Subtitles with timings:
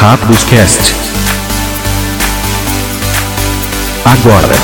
[0.00, 0.94] Rápidos Cast.
[4.04, 4.54] Agora.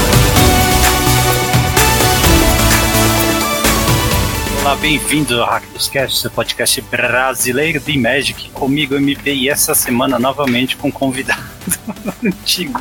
[4.60, 8.48] Olá, bem-vindo ao Rápidos Cast, seu podcast brasileiro de Magic.
[8.50, 11.42] Comigo, MP, e essa semana novamente com um convidado
[12.24, 12.80] antigo.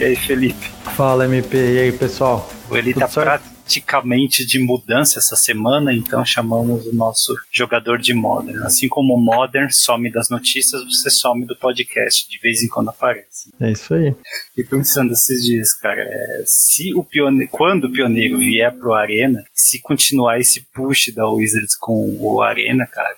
[0.00, 0.70] E aí, Felipe?
[0.96, 1.56] Fala, MP.
[1.58, 2.48] E aí, pessoal?
[2.72, 3.59] Ele Tudo tá certo?
[3.70, 8.64] Praticamente de mudança essa semana, então chamamos o nosso jogador de Modern.
[8.64, 12.88] Assim como o Modern some das notícias, você some do podcast, de vez em quando
[12.88, 13.52] aparece.
[13.60, 14.12] É isso aí.
[14.56, 19.44] E pensando esses dias, cara, é, se o pioneiro, quando o pioneiro vier pro Arena,
[19.54, 23.14] se continuar esse push da Wizards com o Arena, cara,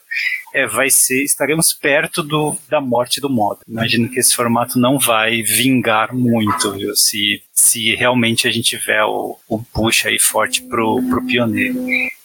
[0.52, 3.60] é, vai ser, estaremos perto do, da morte do modo.
[3.66, 6.94] Imagino que esse formato não vai vingar muito, viu?
[6.94, 11.78] Se, se realmente a gente tiver o, o push aí forte pro, pro pioneiro.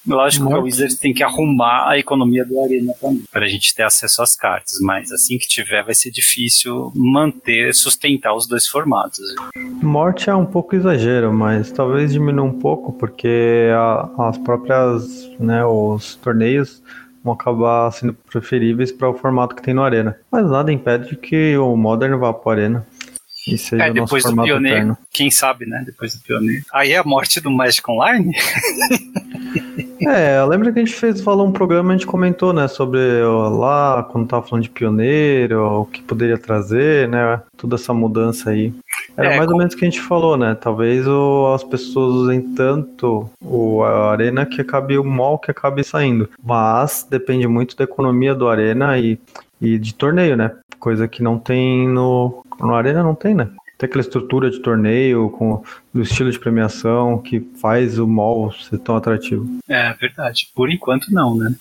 [0.06, 3.76] Lógico que a Wizards tem que arrumar a economia do Arena também, para a gente
[3.76, 8.66] ter acesso às cartas, mas assim que tiver vai ser difícil manter, sustentar os dois
[8.68, 9.20] formatos.
[9.84, 15.66] Morte é um pouco exagero, mas talvez diminua um pouco, porque a- as próprias, né,
[15.66, 16.82] os torneios
[17.28, 20.18] vão acabar sendo preferíveis para o formato que tem no Arena.
[20.32, 22.88] Mas nada impede que o Modern vá para Arena.
[23.48, 24.98] E seja É, depois do pioneiro, eterno.
[25.12, 25.82] quem sabe, né?
[25.86, 26.64] Depois do pioneiro.
[26.74, 28.32] Aí é a morte do Magic Online?
[30.08, 33.00] É, eu lembro que a gente fez, falou um programa, a gente comentou, né, sobre
[33.24, 38.52] ó, lá, quando tava falando de pioneiro, o que poderia trazer, né, toda essa mudança
[38.52, 38.74] aí.
[39.18, 41.64] Era É, mais com- ou menos o que a gente falou, né, talvez o- as
[41.64, 46.30] pessoas usem tanto o a Arena que acabe o mal que acabe saindo.
[46.44, 49.20] Mas depende muito da economia do Arena e,
[49.60, 53.50] e de torneio, né, coisa que não tem no, no Arena, não tem, né.
[53.78, 58.80] Tem aquela estrutura de torneio, com do estilo de premiação que faz o mall ser
[58.80, 59.48] tão atrativo.
[59.70, 60.50] É verdade.
[60.56, 61.54] Por enquanto, não, né?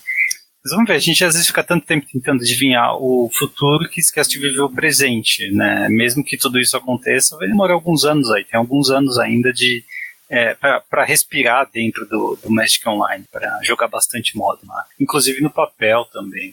[0.65, 4.01] Mas vamos ver, a gente às vezes fica tanto tempo tentando adivinhar o futuro que
[4.01, 5.89] esquece de viver o presente, né?
[5.89, 8.43] Mesmo que tudo isso aconteça, vai demorar alguns anos aí.
[8.43, 9.85] Tem alguns anos ainda de
[10.29, 14.85] é, para respirar dentro do, do Magic Online, para jogar bastante modo lá.
[14.99, 16.53] Inclusive no papel também.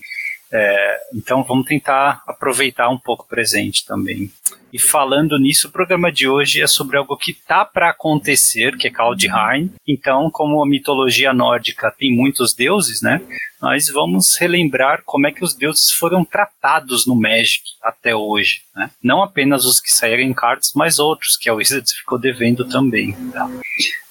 [0.55, 4.31] É, então vamos tentar aproveitar um pouco o presente também.
[4.73, 8.87] E falando nisso, o programa de hoje é sobre algo que tá para acontecer, que
[8.87, 9.71] é Kaldheim.
[9.87, 13.21] Então, como a mitologia nórdica tem muitos deuses, né?
[13.61, 18.89] Nós vamos relembrar como é que os deuses foram tratados no Magic até hoje, né?
[19.01, 23.13] Não apenas os que saíram em cartas, mas outros que a Wizards ficou devendo também.
[23.31, 23.47] tá?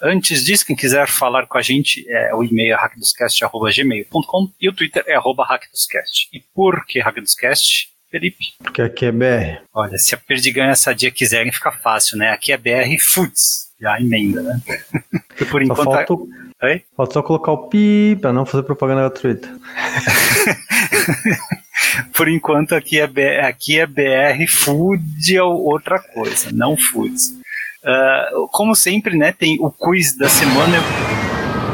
[0.00, 4.72] Antes disso, quem quiser falar com a gente, é o e-mail é hackdoscast.gmail.com e o
[4.72, 6.28] Twitter é hackdoscast.
[6.32, 7.91] E por que hackdoscast?
[8.12, 8.44] Felipe?
[8.62, 9.62] Porque aqui é BR.
[9.74, 12.30] Olha, se a Perdigão e a Sadia quiserem, fica fácil, né?
[12.30, 13.70] Aqui é BR Foods.
[13.80, 14.60] Já emenda, né?
[15.50, 15.84] Por enquanto.
[15.84, 16.14] falta,
[16.62, 16.82] Oi?
[16.96, 19.48] falta só colocar o pi pra não fazer propaganda gratuita.
[22.14, 27.32] Por enquanto aqui é, B- aqui é BR Food ou outra coisa, não Foods.
[27.84, 30.76] Ah, como sempre, né, tem o quiz da semana.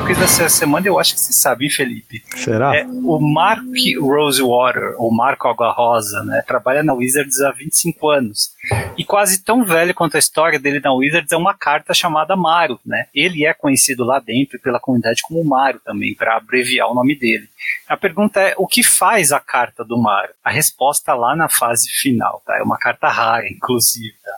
[0.09, 2.25] O quiz dessa semana eu acho que você sabe, hein, Felipe.
[2.35, 2.75] Será?
[2.75, 3.63] É, o Mark
[4.01, 8.53] Rosewater, ou Marco Água Rosa, né, trabalha na Wizards há 25 anos.
[8.97, 12.81] E quase tão velho quanto a história dele na Wizards é uma carta chamada Maru,
[12.87, 13.05] né?
[13.15, 17.47] Ele é conhecido lá dentro pela comunidade como Maru também, para abreviar o nome dele.
[17.87, 20.33] A pergunta é, o que faz a carta do Maru?
[20.43, 22.57] A resposta lá na fase final, tá?
[22.57, 24.33] É uma carta rara, inclusive, tá?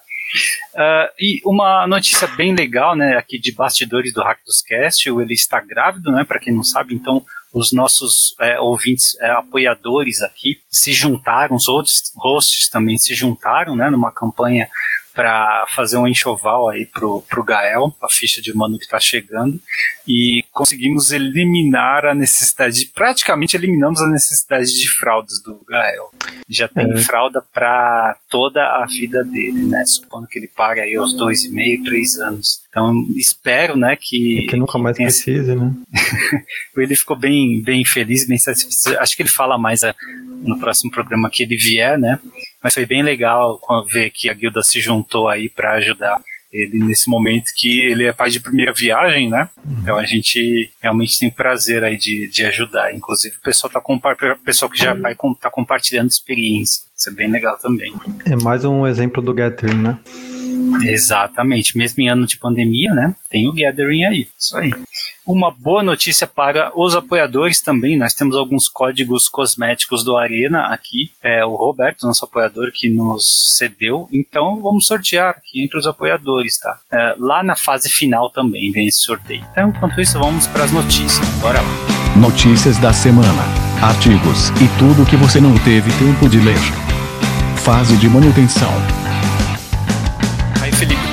[0.76, 5.34] Ah, e uma notícia bem legal, né, aqui de bastidores do Hack dos Cast, ele
[5.34, 10.60] está grávido, né, para quem não sabe, então os nossos é, ouvintes, é, apoiadores aqui
[10.68, 14.68] se juntaram, os outros hosts também se juntaram, né, numa campanha
[15.14, 19.60] para fazer um enxoval aí pro, pro Gael, a ficha de mano que está chegando,
[20.06, 26.10] e conseguimos eliminar a necessidade, praticamente eliminamos a necessidade de fraldas do Gael.
[26.48, 26.96] Já tem É.
[26.98, 29.84] fralda para toda a vida dele, né?
[29.86, 32.60] Supondo que ele pague aí aos dois e meio, três anos.
[32.68, 35.72] Então espero, né, que É que nunca mais precise, né?
[36.76, 38.98] ele ficou bem, bem feliz, bem satisfeito.
[39.00, 39.94] Acho que ele fala mais ah,
[40.42, 42.18] no próximo programa que ele vier, né?
[42.62, 43.58] Mas foi bem legal
[43.90, 46.20] ver que a guilda se juntou aí para ajudar
[46.52, 49.48] ele nesse momento que ele é pai de primeira viagem, né?
[49.80, 52.92] Então a gente realmente tem prazer aí de, de ajudar.
[52.92, 56.82] Inclusive o pessoal tá o pessoal que já vai tá compartilhando experiência.
[56.96, 57.94] Isso é bem legal também.
[58.26, 59.98] É mais um exemplo do Gathering, né?
[60.82, 61.76] Exatamente.
[61.76, 63.14] Mesmo em ano de pandemia, né?
[63.28, 64.28] Tem o Gathering aí.
[64.38, 64.72] Isso aí.
[65.26, 67.96] Uma boa notícia para os apoiadores também.
[67.96, 71.10] Nós temos alguns códigos cosméticos do Arena aqui.
[71.22, 74.08] É o Roberto, nosso apoiador, que nos cedeu.
[74.12, 76.78] Então vamos sortear aqui entre os apoiadores, tá?
[76.90, 79.44] É, lá na fase final também vem esse sorteio.
[79.52, 81.26] Então, enquanto isso, vamos para as notícias.
[81.40, 82.16] Bora lá.
[82.16, 83.42] Notícias da semana,
[83.80, 86.58] artigos e tudo que você não teve tempo de ler.
[87.56, 88.99] fase de manutenção.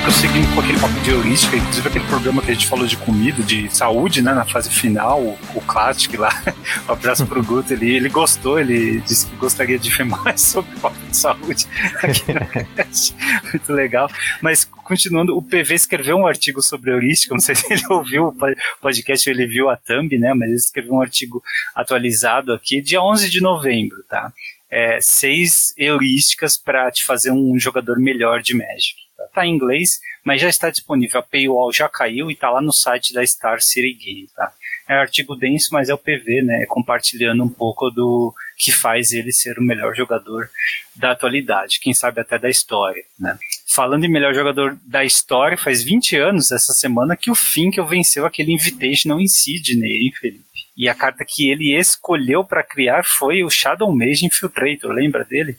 [0.07, 3.43] Prosseguindo com aquele papo de heurística, inclusive aquele programa que a gente falou de comida,
[3.43, 6.29] de saúde, né, na fase final, o, o Classic lá,
[6.87, 10.73] um abraço pro Guto, ele, ele gostou, ele disse que gostaria de ver mais sobre
[10.77, 12.23] o papo de saúde aqui
[12.73, 13.13] cast.
[13.51, 14.09] Muito legal.
[14.41, 18.35] Mas, continuando, o PV escreveu um artigo sobre heurística, não sei se ele ouviu o
[18.79, 21.43] podcast ou ele viu a thumb, né, mas ele escreveu um artigo
[21.75, 24.31] atualizado aqui, dia 11 de novembro, tá?
[24.71, 29.06] É, seis heurísticas para te fazer um jogador melhor de Magic
[29.37, 31.19] tá em inglês, mas já está disponível.
[31.19, 34.51] A paywall já caiu e está lá no site da Star City Game, tá?
[34.89, 36.65] É artigo denso, mas é o PV, né?
[36.67, 40.49] Compartilhando um pouco do que faz ele ser o melhor jogador
[40.95, 43.37] da atualidade, quem sabe até da história, né?
[43.67, 48.25] Falando em melhor jogador da história, faz 20 anos essa semana que o Fink venceu
[48.25, 50.47] aquele Invitational em Sydney, hein, Felipe?
[50.75, 55.57] E a carta que ele escolheu para criar foi o Shadow Mage Infiltrator, lembra dele?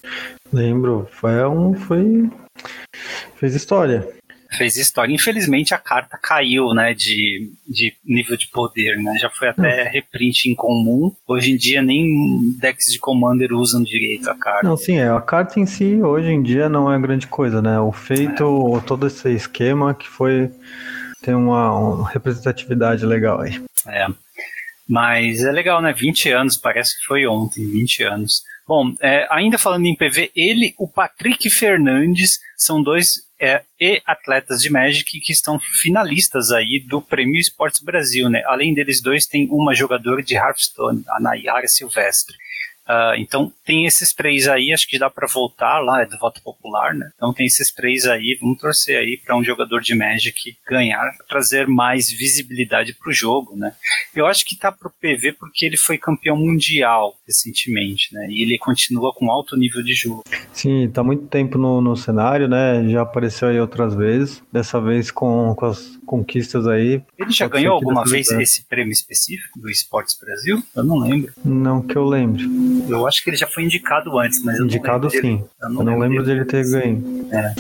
[0.53, 2.31] Lembro, foi um foi
[3.37, 4.07] fez história.
[4.57, 5.15] Fez história.
[5.15, 9.15] Infelizmente a carta caiu, né, de, de nível de poder, né?
[9.21, 9.91] Já foi até hum.
[9.93, 11.15] reprint em comum.
[11.27, 14.67] Hoje em dia nem decks de Commander usam direito a carta.
[14.67, 15.11] Não, sim, é.
[15.11, 17.79] A carta em si hoje em dia não é grande coisa, né?
[17.79, 18.81] O feito, é.
[18.87, 20.51] todo esse esquema que foi
[21.23, 23.63] tem uma, uma representatividade legal aí.
[23.87, 24.07] É.
[24.89, 25.93] Mas é legal, né?
[25.93, 28.43] 20 anos, parece que foi ontem, 20 anos.
[28.69, 34.61] Bom, é, ainda falando em PV, ele, o Patrick Fernandes, são dois é, e atletas
[34.61, 38.43] de Magic que estão finalistas aí do Prêmio Esportes Brasil, né?
[38.45, 42.37] Além deles dois, tem uma jogadora de Hearthstone, a Nayara Silvestre.
[42.89, 46.41] Uh, então tem esses três aí, acho que dá para voltar lá, é do voto
[46.43, 47.11] popular, né?
[47.17, 51.67] Então tem esses três aí, vamos torcer aí para um jogador de Magic ganhar, trazer
[51.67, 53.75] mais visibilidade pro jogo, né?
[54.15, 58.27] Eu acho que tá pro PV porque ele foi campeão mundial recentemente, né?
[58.31, 60.25] E ele continua com alto nível de jogo.
[60.53, 62.89] Sim, tá muito tempo no, no cenário, né?
[62.89, 67.03] Já apareceu aí outras vezes, dessa vez com, com as conquistas aí.
[67.19, 70.63] Ele já ganhou alguma vez esse prêmio específico do Esportes Brasil?
[70.75, 71.33] Eu não lembro.
[71.45, 72.49] Não que eu lembre.
[72.89, 75.21] Eu acho que ele já foi indicado antes, mas indicado sim.
[75.21, 75.45] Dele.
[75.63, 77.29] Eu não, eu não lembro dele, dele ter ganho.
[77.33, 77.55] É.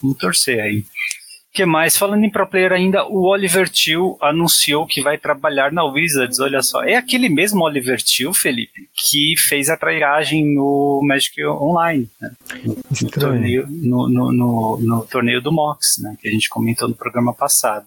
[0.00, 0.80] Vamos torcer aí.
[0.80, 1.96] O que mais?
[1.96, 6.40] Falando em pro player ainda, o Oliver Till anunciou que vai trabalhar na Wizards.
[6.40, 12.10] Olha só, é aquele mesmo Oliver Till, Felipe, que fez a trairagem no Magic Online,
[12.20, 12.32] né?
[12.64, 16.16] no, torneio, no, no, no, torneio do Mox, né?
[16.20, 17.86] que a gente comentou no programa passado.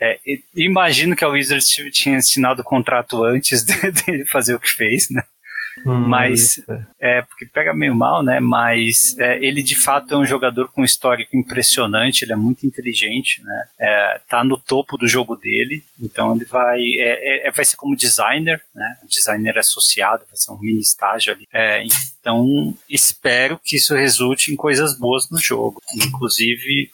[0.00, 0.16] É,
[0.56, 5.10] imagino que a Wizards tinha assinado o contrato antes de, de fazer o que fez,
[5.10, 5.22] né?
[5.86, 6.58] Hum, mas
[7.00, 7.18] é.
[7.18, 7.22] é.
[7.22, 8.40] porque pega meio mal, né?
[8.40, 12.66] Mas é, ele de fato é um jogador com um histórico impressionante, ele é muito
[12.66, 13.64] inteligente, né?
[13.78, 17.76] É, tá no topo do jogo dele, então ele vai é, é, é vai ser
[17.76, 18.96] como designer, né?
[19.08, 21.46] Designer associado, vai ser um mini estágio ali.
[22.20, 25.80] então espero que isso resulte em coisas boas no jogo.
[25.94, 26.90] Inclusive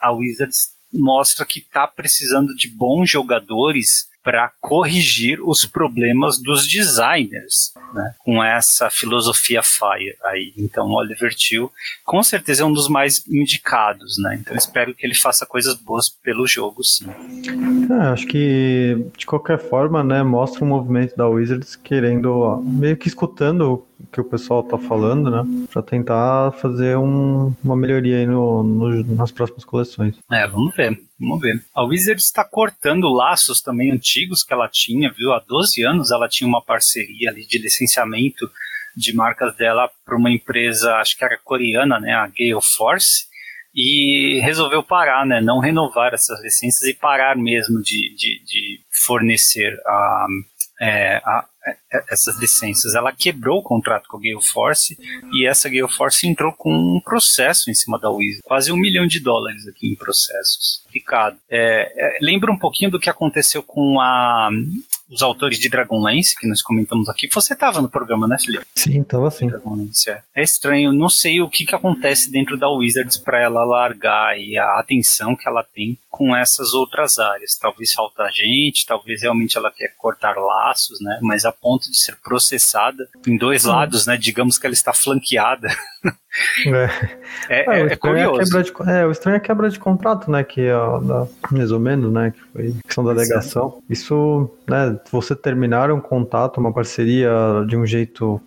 [0.00, 7.72] a Wizards mostra que tá precisando de bons jogadores para corrigir os problemas dos designers,
[7.92, 8.14] né?
[8.20, 10.52] com essa filosofia Fire aí.
[10.56, 11.70] Então, Oliver Till,
[12.04, 14.38] com certeza é um dos mais indicados, né?
[14.40, 17.06] Então, espero que ele faça coisas boas pelo jogo, sim.
[17.90, 22.96] É, acho que de qualquer forma, né, mostra o movimento da Wizards querendo, ó, meio
[22.96, 25.66] que escutando que o pessoal tá falando, né?
[25.72, 30.16] Pra tentar fazer um, uma melhoria aí no, no, nas próximas coleções.
[30.30, 30.98] É, vamos ver.
[31.18, 31.62] Vamos ver.
[31.74, 35.32] A Wizards está cortando laços também antigos que ela tinha, viu?
[35.32, 38.50] Há 12 anos ela tinha uma parceria ali de licenciamento
[38.96, 42.12] de marcas dela para uma empresa, acho que era coreana, né?
[42.12, 43.30] A Gale Force.
[43.74, 45.40] E resolveu parar, né?
[45.40, 50.26] Não renovar essas licenças e parar mesmo de, de, de fornecer a,
[50.80, 51.46] é, a,
[52.08, 52.94] essas licenças.
[52.94, 54.98] Ela quebrou o contrato com a Gale Force
[55.32, 59.06] e essa Gale Force entrou com um processo em cima da Wizard, quase um milhão
[59.06, 60.82] de dólares aqui em processos.
[60.84, 61.36] Complicado.
[61.50, 64.50] É, é, lembra um pouquinho do que aconteceu com a
[65.12, 67.28] os autores de Dragonlance, que nós comentamos aqui.
[67.32, 68.64] Você estava no programa, né, Felipe?
[68.74, 69.50] Sim, estava sim.
[70.08, 70.22] É.
[70.34, 70.42] é.
[70.42, 74.78] estranho, não sei o que, que acontece dentro da Wizards para ela largar e a
[74.78, 77.56] atenção que ela tem com essas outras áreas.
[77.56, 81.18] Talvez falta gente, talvez realmente ela quer cortar laços, né?
[81.20, 84.16] Mas a ponto de ser processada em dois lados, né?
[84.16, 85.68] Digamos que ela está flanqueada.
[86.66, 86.88] É,
[87.48, 88.62] é, é, é, é curioso.
[88.62, 90.42] De, é, o estranho é a quebra de contrato, né?
[90.42, 92.30] Que é da, mais ou menos, né?
[92.30, 93.82] Que foi questão da delegação.
[93.88, 94.98] Isso, né?
[95.10, 97.30] Você terminar um contato, uma parceria
[97.68, 98.40] de um jeito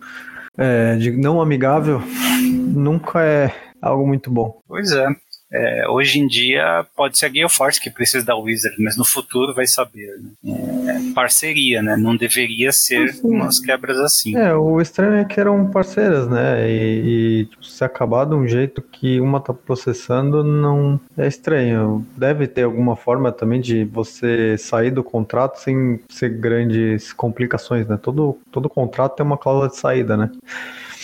[0.58, 2.02] é, de não amigável,
[2.42, 4.60] nunca é algo muito bom.
[4.66, 5.06] Pois é.
[5.50, 9.04] É, hoje em dia pode ser a Gale Force que precisa da Wizard, mas no
[9.04, 10.18] futuro vai saber.
[10.42, 10.54] Né?
[10.88, 11.96] É, parceria, né?
[11.96, 13.28] Não deveria ser Sim.
[13.28, 14.36] umas quebras assim.
[14.36, 16.68] É, o estranho é que eram parceiras, né?
[16.68, 22.04] E, e tipo, se acabar de um jeito que uma tá processando, não é estranho.
[22.16, 27.96] Deve ter alguma forma também de você sair do contrato sem ser grandes complicações, né?
[28.02, 30.30] Todo, todo contrato tem uma cláusula de saída, né?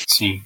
[0.09, 0.43] Sim.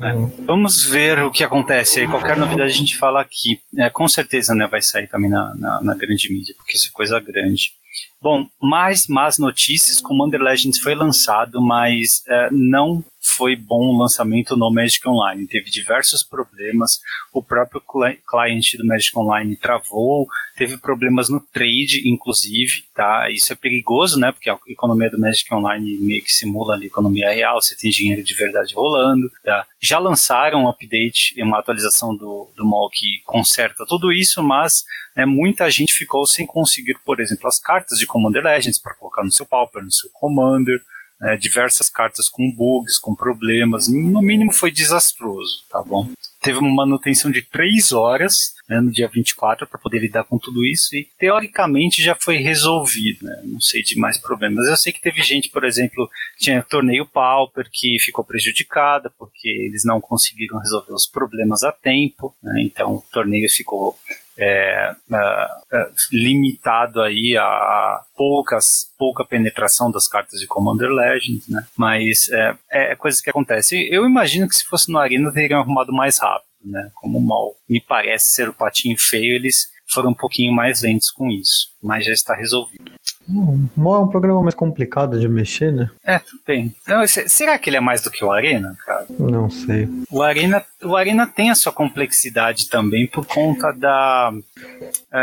[0.00, 0.12] É.
[0.44, 2.08] Vamos ver o que acontece aí.
[2.08, 3.60] Qualquer novidade a gente fala aqui.
[3.76, 6.92] É, com certeza né, vai sair também na, na, na, grande mídia, porque isso é
[6.92, 7.72] coisa grande.
[8.20, 10.00] Bom, mais más notícias.
[10.00, 15.46] Commander Legends foi lançado, mas é, não foi bom o lançamento no Magic Online.
[15.46, 17.00] Teve diversos problemas.
[17.32, 17.82] O próprio
[18.28, 23.30] cliente do Magic Online travou, teve problemas no trade, inclusive, tá?
[23.30, 24.30] Isso é perigoso, né?
[24.30, 28.22] Porque a economia do Magic Online meio que simula a economia real, você tem dinheiro
[28.22, 29.66] de verdade rolando, tá?
[29.80, 34.84] Já lançaram um update, uma atualização do, do mall que conserta tudo isso, mas
[35.16, 39.24] né, muita gente ficou sem conseguir, por exemplo, as cartas de Commander Legends para colocar
[39.24, 40.78] no seu Pauper, no seu Commander,
[41.24, 46.10] né, diversas cartas com bugs, com problemas, no mínimo foi desastroso, tá bom?
[46.42, 50.62] Teve uma manutenção de 3 horas né, no dia 24 para poder lidar com tudo
[50.62, 53.40] isso e teoricamente já foi resolvido, né?
[53.44, 54.66] não sei de mais problemas.
[54.66, 59.82] Eu sei que teve gente, por exemplo, tinha torneio Pauper que ficou prejudicada porque eles
[59.82, 62.60] não conseguiram resolver os problemas a tempo, né?
[62.60, 63.96] então o torneio ficou
[64.38, 71.64] é, é, limitado aí a poucas pouca penetração das cartas de Commander Legends, né?
[71.76, 73.88] Mas é, é coisa que acontece.
[73.90, 76.90] Eu imagino que se fosse no Arena teriam arrumado mais rápido, né?
[76.94, 81.30] Como mal me parece ser o patinho feio, eles foram um pouquinho mais lentos com
[81.30, 82.93] isso, mas já está resolvido.
[83.28, 85.90] Hum, é um programa mais complicado de mexer, né?
[86.04, 86.74] É, bem.
[86.82, 89.06] Então, será que ele é mais do que o Arena, cara?
[89.18, 89.88] Não sei.
[90.10, 94.32] O Arena, o Arena tem a sua complexidade também por conta da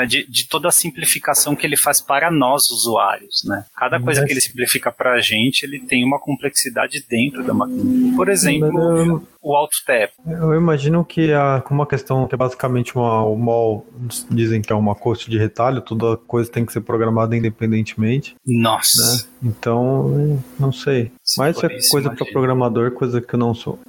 [0.07, 3.65] de, de toda a simplificação que ele faz para nós usuários, né?
[3.75, 4.27] Cada coisa Mas...
[4.27, 8.15] que ele simplifica para a gente, ele tem uma complexidade dentro da máquina.
[8.15, 10.11] Por exemplo, o auto tap.
[10.25, 13.85] Eu imagino que a, como a questão que é basicamente uma, o mall
[14.29, 18.35] dizem que é uma coxa de retalho, toda coisa tem que ser programada independentemente.
[18.45, 19.15] Nossa.
[19.17, 19.29] Né?
[19.43, 21.11] Então, não sei.
[21.23, 23.79] Se Mas é coisa para programador, coisa que eu não sou.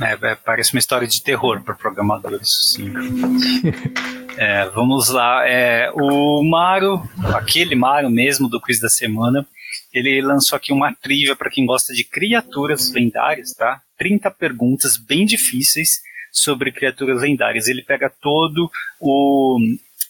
[0.00, 2.92] É, é, parece uma história de terror para programadores, sim.
[4.38, 5.46] é, vamos lá.
[5.48, 7.02] É, o Mario,
[7.34, 9.46] aquele Mario mesmo do quiz da semana,
[9.92, 13.82] ele lançou aqui uma trivia para quem gosta de criaturas lendárias, tá?
[13.98, 17.66] 30 perguntas bem difíceis sobre criaturas lendárias.
[17.66, 19.58] Ele pega todo o,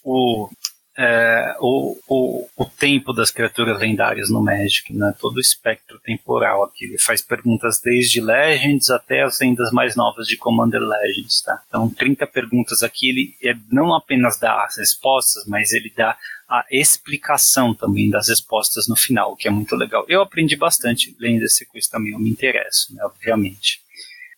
[0.05, 0.51] o
[1.01, 5.15] é, o, o, o tempo das criaturas lendárias no Magic, né?
[5.21, 6.87] todo o espectro temporal aqui.
[6.87, 11.41] Ele faz perguntas desde Legends até as lendas mais novas de Commander Legends.
[11.43, 11.63] Tá?
[11.69, 13.11] Então, 30 perguntas aqui.
[13.11, 18.89] Ele é, não apenas dá as respostas, mas ele dá a explicação também das respostas
[18.89, 20.05] no final, o que é muito legal.
[20.09, 23.83] Eu aprendi bastante lendo esse quiz também, eu me interesso, né, obviamente.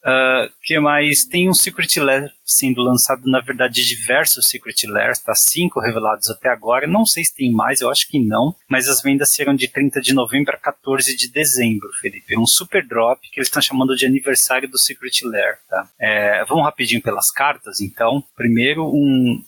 [0.02, 1.24] Uh, que mais?
[1.24, 5.34] Tem um Secret Lair sendo lançado, na verdade, diversos Secret Lairs, tá?
[5.34, 6.86] Cinco revelados até agora.
[6.86, 8.54] Não sei se tem mais, eu acho que não.
[8.68, 12.38] Mas as vendas serão de 30 de novembro a 14 de dezembro, Felipe.
[12.38, 15.88] Um super drop que eles estão chamando de aniversário do Secret Lair, tá?
[15.98, 18.24] É, vamos rapidinho pelas cartas, então.
[18.34, 19.42] Primeiro, um,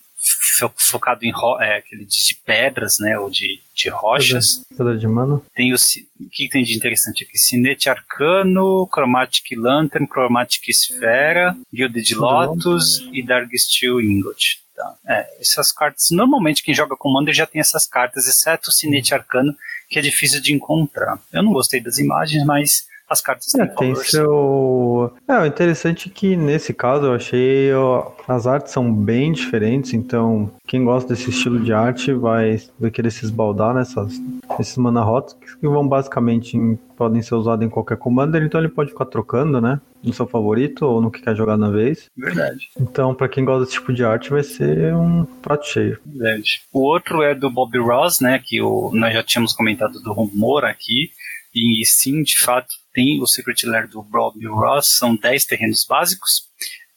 [0.76, 4.64] focado em é, aquele de pedras, né, ou de, de rochas.
[4.98, 5.44] De mano.
[5.54, 7.38] Tem o, o que tem de interessante aqui?
[7.38, 14.60] Cinete Arcano, Chromatic Lantern, Chromatic Esfera, Gilded Lotus e Dark Steel Ingot.
[14.74, 14.94] Tá.
[15.06, 19.54] É, essas cartas, normalmente quem joga Commander já tem essas cartas, exceto o Cinete Arcano,
[19.88, 21.20] que é difícil de encontrar.
[21.32, 25.12] Eu não gostei das imagens, mas as cartas é, tem seu.
[25.28, 29.92] É, o interessante é que nesse caso eu achei ó, as artes são bem diferentes,
[29.92, 34.20] então quem gosta desse estilo de arte vai, vai querer se esbaldar nessas
[34.58, 38.68] esses mana rotos que vão basicamente em, podem ser usados em qualquer commander, então ele
[38.68, 39.80] pode ficar trocando, né?
[40.02, 42.06] No seu favorito ou no que quer jogar na vez.
[42.16, 42.70] Verdade.
[42.78, 45.98] Então, para quem gosta desse tipo de arte, vai ser um prato cheio.
[46.04, 46.62] Verdade.
[46.72, 48.40] O outro é do Bob Ross, né?
[48.44, 51.10] Que o, nós já tínhamos comentado do rumor aqui.
[51.54, 56.48] E sim, de fato, tem o Secret Lair do Bob Ross, são 10 terrenos básicos,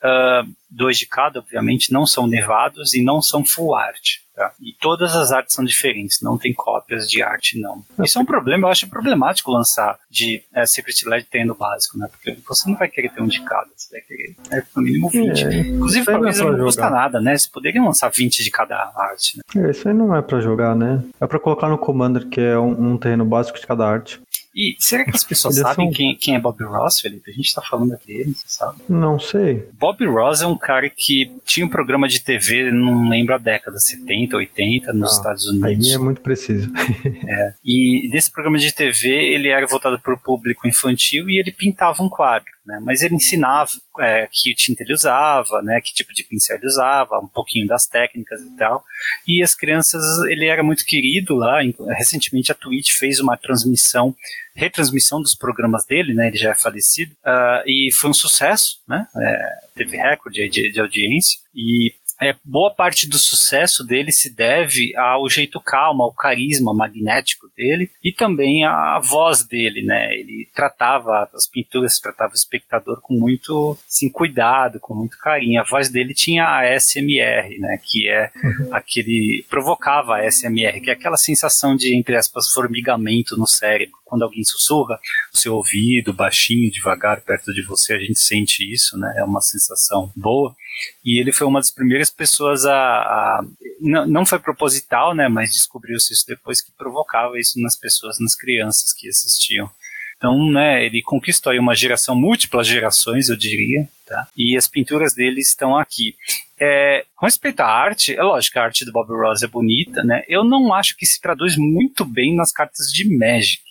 [0.03, 4.25] uh, dois de cada, obviamente, não são nevados e não são full art.
[4.35, 4.51] Tá?
[4.61, 7.81] E todas as artes são diferentes, não tem cópias de arte, não.
[8.03, 11.97] Isso é um problema, eu acho problemático lançar de é, Secret Lair de terreno básico,
[11.97, 12.09] né?
[12.11, 15.09] Porque você não vai querer ter um de cada, você vai querer é, no mínimo
[15.09, 15.45] 20.
[15.45, 17.37] É, Inclusive, talvez não, não custa nada, né?
[17.37, 19.67] Você poderia lançar 20 de cada arte, né?
[19.67, 21.01] É, isso aí não é pra jogar, né?
[21.21, 24.19] É pra colocar no Commander, que é um, um terreno básico de cada arte.
[24.55, 27.29] E será que as pessoas Eles sabem são- quem, quem é Bob Ross, Felipe?
[27.29, 28.81] A gente tá falando dele, você sabe?
[28.87, 29.67] Não sei.
[29.73, 33.77] Bob Ross é um cara que tinha um programa de TV, não lembro a década,
[33.77, 35.91] 70, 80, nos Ah, Estados Aí Unidos.
[35.93, 36.71] é muito preciso.
[37.63, 42.01] E nesse programa de TV ele era voltado para o público infantil e ele pintava
[42.03, 42.79] um quadro, né?
[42.81, 43.69] Mas ele ensinava
[43.99, 45.79] é, que tinta ele usava, né?
[45.81, 48.83] Que tipo de pincel ele usava, um pouquinho das técnicas e tal.
[49.27, 51.63] E as crianças, ele era muito querido lá.
[51.63, 54.15] Em- Recentemente a Twitch fez uma transmissão,
[54.55, 56.27] retransmissão dos programas dele, né?
[56.27, 59.05] Ele já é falecido ah, e foi um sucesso, né?
[59.15, 64.95] É, teve recorde de, de audiência e é, boa parte do sucesso dele se deve
[64.95, 70.13] ao jeito calmo, ao carisma magnético dele e também à voz dele, né?
[70.13, 75.59] Ele tratava as pinturas, tratava o espectador com muito assim, cuidado, com muito carinho.
[75.59, 77.79] A voz dele tinha a SMR, né?
[77.83, 78.31] Que é
[78.71, 83.97] aquele provocava a SMR, que é aquela sensação de entre aspas formigamento no cérebro.
[84.05, 84.99] Quando alguém sussurra,
[85.33, 89.15] o seu ouvido baixinho, devagar perto de você, a gente sente isso, né?
[89.17, 90.55] É uma sensação boa.
[91.03, 92.73] E ele foi uma das primeiras pessoas a.
[92.75, 93.43] a-
[93.81, 95.27] não, não foi proposital, né?
[95.27, 99.69] Mas descobriu-se isso depois que provocava isso nas pessoas, nas crianças que assistiam.
[100.17, 104.27] Então, né, ele conquistou aí uma geração, múltiplas gerações, eu diria, tá?
[104.35, 106.15] E as pinturas dele estão aqui.
[106.57, 110.23] É, com respeito à arte, é lógico a arte do Bob Ross é bonita, né?
[110.29, 113.61] Eu não acho que se traduz muito bem nas cartas de Magic.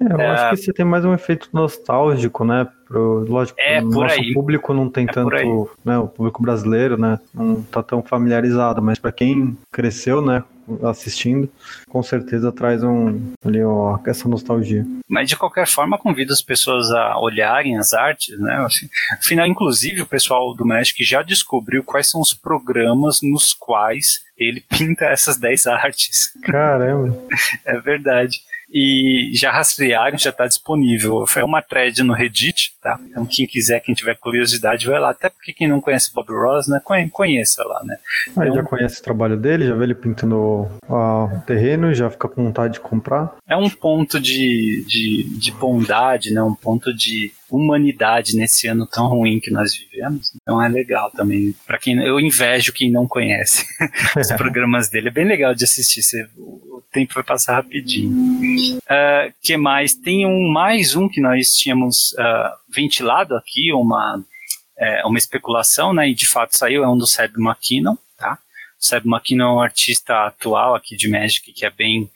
[0.00, 0.26] É, eu É.
[0.28, 2.66] acho que você tem mais um efeito nostálgico, né?
[2.86, 4.32] Pro, lógico, É, o nosso aí.
[4.32, 5.98] público não tem É tanto, né?
[5.98, 7.18] O público brasileiro, né?
[7.34, 10.44] Não tá tão familiarizado, mas para quem cresceu, né?
[10.82, 11.48] Assistindo,
[11.88, 14.84] com certeza traz um ali ó, essa nostalgia.
[15.08, 18.56] Mas de qualquer forma, convido as pessoas a olharem as artes, né?
[18.64, 24.22] Assim, Afinal, inclusive, o pessoal do Magic já descobriu quais são os programas nos quais
[24.36, 26.32] ele pinta essas 10 artes.
[26.42, 27.16] Caramba.
[27.64, 28.38] É verdade.
[28.78, 31.26] E já rastrearam, já está disponível.
[31.26, 33.00] Foi uma thread no Reddit, tá?
[33.10, 35.10] Então, quem quiser, quem tiver curiosidade, vai lá.
[35.10, 36.80] Até porque quem não conhece Bob Ross, né?
[36.84, 37.96] conhe- Conheça lá, né?
[38.36, 40.36] Aí Então- já conhece o trabalho dele, já vê ele pintando
[40.88, 43.34] o terreno, já fica com vontade de comprar.
[43.48, 46.42] é um ponto de, de, de bondade, né?
[46.42, 50.32] um ponto de humanidade nesse ano tão ruim que nós vivemos.
[50.40, 51.54] Então é legal também.
[51.66, 53.64] Para quem eu invejo quem não conhece
[54.18, 56.02] os programas dele, é bem legal de assistir.
[56.02, 58.78] Você, o tempo vai passar rapidinho.
[58.88, 59.94] Ah, que mais?
[59.94, 64.22] Tem um mais um que nós tínhamos ah, ventilado aqui, uma
[64.78, 66.10] é, uma especulação, né?
[66.10, 68.38] E de fato saiu, é um do Seb McKinnon, tá?
[68.78, 72.10] O Seb McKinnon é um artista atual aqui de Magic que é bem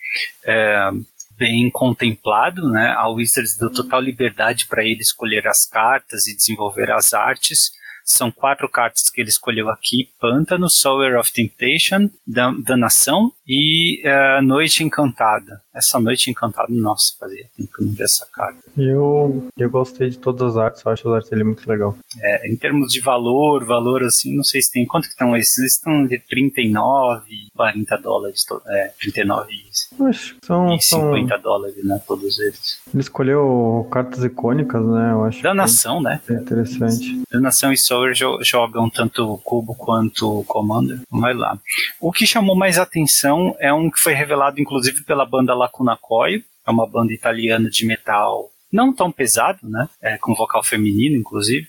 [0.45, 0.91] é,
[1.39, 2.93] bem contemplado, né?
[2.99, 7.73] A Wizards deu total liberdade para ele escolher as cartas e desenvolver as artes.
[8.11, 14.41] São quatro cartas que ele escolheu aqui: Pântano, Sower of Temptation, Dan- Danação e eh,
[14.43, 15.61] Noite Encantada.
[15.75, 18.59] Essa Noite Encantada, nossa, fazia tempo que não vi essa carta.
[18.77, 21.97] Eu, eu gostei de todas as artes, eu acho as artes dele muito legal.
[22.21, 24.85] É, em termos de valor, valor assim, não sei se tem.
[24.87, 25.59] Quanto que estão esses?
[25.59, 27.23] Eles estão de 39,
[27.55, 29.71] 40 dólares, é, 39 e-
[30.05, 32.01] Acho que são, e são 50 dólares, né?
[32.07, 32.81] Todos eles.
[32.93, 35.13] Ele escolheu cartas icônicas, né?
[35.13, 36.21] Eu acho Danação, né?
[36.27, 37.21] bem interessante.
[37.31, 41.01] Danação e Sower jo- jogam tanto cubo quanto Commander.
[41.11, 41.59] Vai lá.
[42.01, 46.43] O que chamou mais atenção é um que foi revelado inclusive pela banda Lacuna Coil,
[46.67, 49.89] é uma banda italiana de metal não tão pesado, né?
[50.01, 51.67] É, com vocal feminino, inclusive.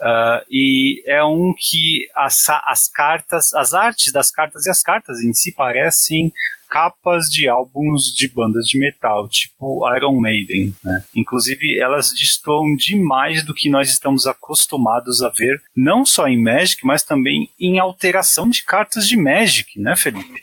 [0.00, 5.20] Ah, e é um que as, as cartas, as artes das cartas e as cartas
[5.20, 6.32] em si parecem
[6.74, 11.04] capas de álbuns de bandas de metal, tipo Iron Maiden, né?
[11.14, 16.84] Inclusive, elas destoam demais do que nós estamos acostumados a ver, não só em Magic,
[16.84, 20.42] mas também em alteração de cartas de Magic, né, Felipe?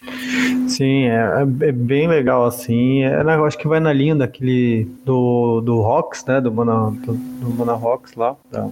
[0.70, 3.04] Sim, é, é- é bem legal, assim.
[3.04, 6.40] É, eu acho que vai na linha daquele do, do Rocks, né?
[6.40, 8.38] Do Mana, do, do Mana Rocks lá.
[8.50, 8.70] tá?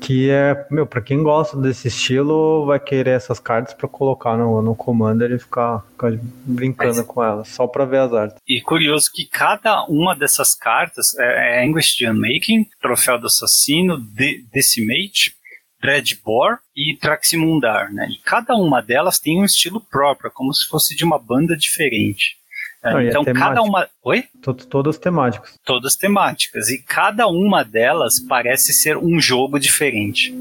[0.00, 4.62] Que é, meu, pra quem gosta desse estilo, vai querer essas cartas pra colocar no,
[4.62, 6.12] no Commander e ficar, ficar
[6.44, 8.36] brincando Mas- com elas, só pra ver as artes.
[8.48, 14.42] E curioso que cada uma dessas cartas é, é English Making, Troféu do Assassino, De
[14.52, 15.34] Decimate,
[15.82, 18.06] Dreadbore e Traximundar, né?
[18.10, 22.36] E cada uma delas tem um estilo próprio, como se fosse de uma banda diferente.
[22.82, 23.86] É, Não, é então cada uma.
[24.02, 24.24] Oi?
[24.40, 25.58] To- Todas temáticas.
[25.64, 26.68] Todas temáticas.
[26.70, 30.34] E cada uma delas parece ser um jogo diferente.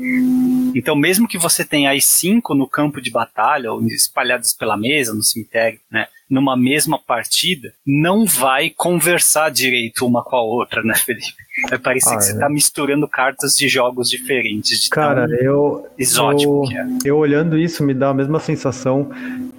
[0.74, 5.14] Então, mesmo que você tenha as cinco no campo de batalha, ou espalhadas pela mesa,
[5.14, 6.08] no cemitério, né?
[6.30, 11.34] Numa mesma partida, não vai conversar direito uma com a outra, né, Felipe?
[11.70, 12.34] Vai parecer Ah, que você é.
[12.36, 14.84] está misturando cartas de jogos diferentes.
[14.84, 16.88] De Cara, eu, exótico eu, é.
[17.04, 19.10] eu olhando isso me dá a mesma sensação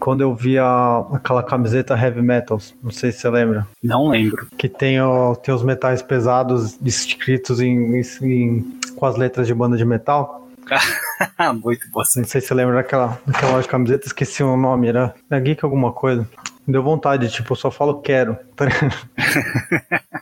[0.00, 3.66] quando eu vi a, aquela camiseta Heavy Metals, não sei se você lembra.
[3.83, 4.48] Não lembro.
[4.56, 9.76] Que tem, o, tem os metais pesados escritos em, em, com as letras de banda
[9.76, 10.48] de metal.
[11.62, 12.00] Muito bom.
[12.16, 15.40] Não sei se você lembra daquela, daquela loja de camiseta, esqueci o nome, era, era
[15.40, 16.26] Geek alguma coisa.
[16.66, 18.38] Deu vontade, tipo, eu só falo quero.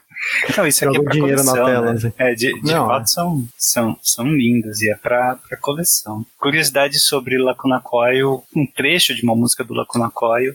[0.57, 1.87] Não, isso aqui é pra dinheiro coleção, na tela.
[1.87, 1.93] né?
[1.93, 2.13] Assim.
[2.19, 6.25] É, de, de Não, fato são, são, são lindas e é pra, pra coleção.
[6.39, 10.55] Curiosidade sobre Lacuna Coil, um trecho de uma música do Lacuna Coil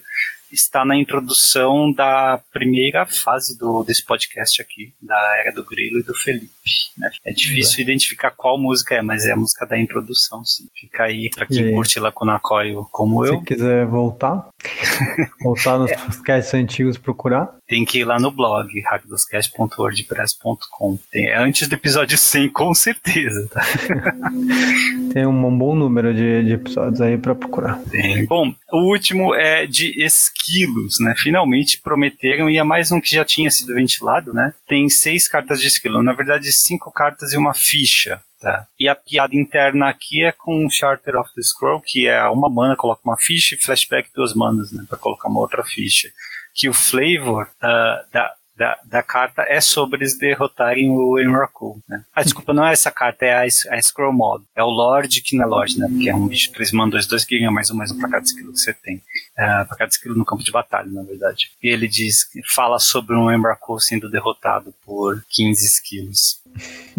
[0.51, 6.03] está na introdução da primeira fase do, desse podcast aqui, da Era do Grilo e
[6.03, 6.51] do Felipe.
[6.97, 7.09] Né?
[7.25, 10.65] É difícil identificar qual música é, mas é a música da introdução, sim.
[10.79, 11.71] Fica aí pra E quem aí?
[11.73, 14.47] curte Lacuna Coil como Se eu, quiser voltar,
[15.43, 17.53] voltar nos podcasts antigos procurar.
[17.67, 20.97] tem que ir lá no blog, hackdoscast.wordpress.com.
[21.13, 23.61] É antes do episódio 100, com certeza, tá?
[25.13, 27.79] Tem um bom número de, de episódios aí pra procurar.
[27.91, 28.25] Tem.
[28.25, 31.13] Bom, o último é de esquilos, né?
[31.17, 34.53] Finalmente prometeram, e é mais um que já tinha sido ventilado, né?
[34.67, 38.21] Tem seis cartas de esquilo, na verdade cinco cartas e uma ficha.
[38.39, 38.67] Tá.
[38.77, 42.75] E a piada interna aqui é com Charter of the Scroll, que é uma mana,
[42.75, 44.83] coloca uma ficha e flashback duas manas, né?
[44.87, 46.09] Pra colocar uma outra ficha.
[46.53, 52.03] Que o flavor ah, da, da, da carta é sobre eles derrotarem o Emrakul, né?
[52.13, 53.41] Ah, desculpa, não é essa carta, é a,
[53.75, 54.43] a Scroll Mod.
[54.55, 55.87] É o Lorde que não é Lorde, né?
[55.89, 58.09] Porque é um bicho 3 mana 2, 2 que ganha mais um mais um pra
[58.09, 59.01] cada skill que você tem.
[59.37, 61.49] É, pra cada skill no campo de batalha, na verdade.
[61.63, 66.41] E ele diz, fala sobre um Emrakul sendo derrotado por 15 skills.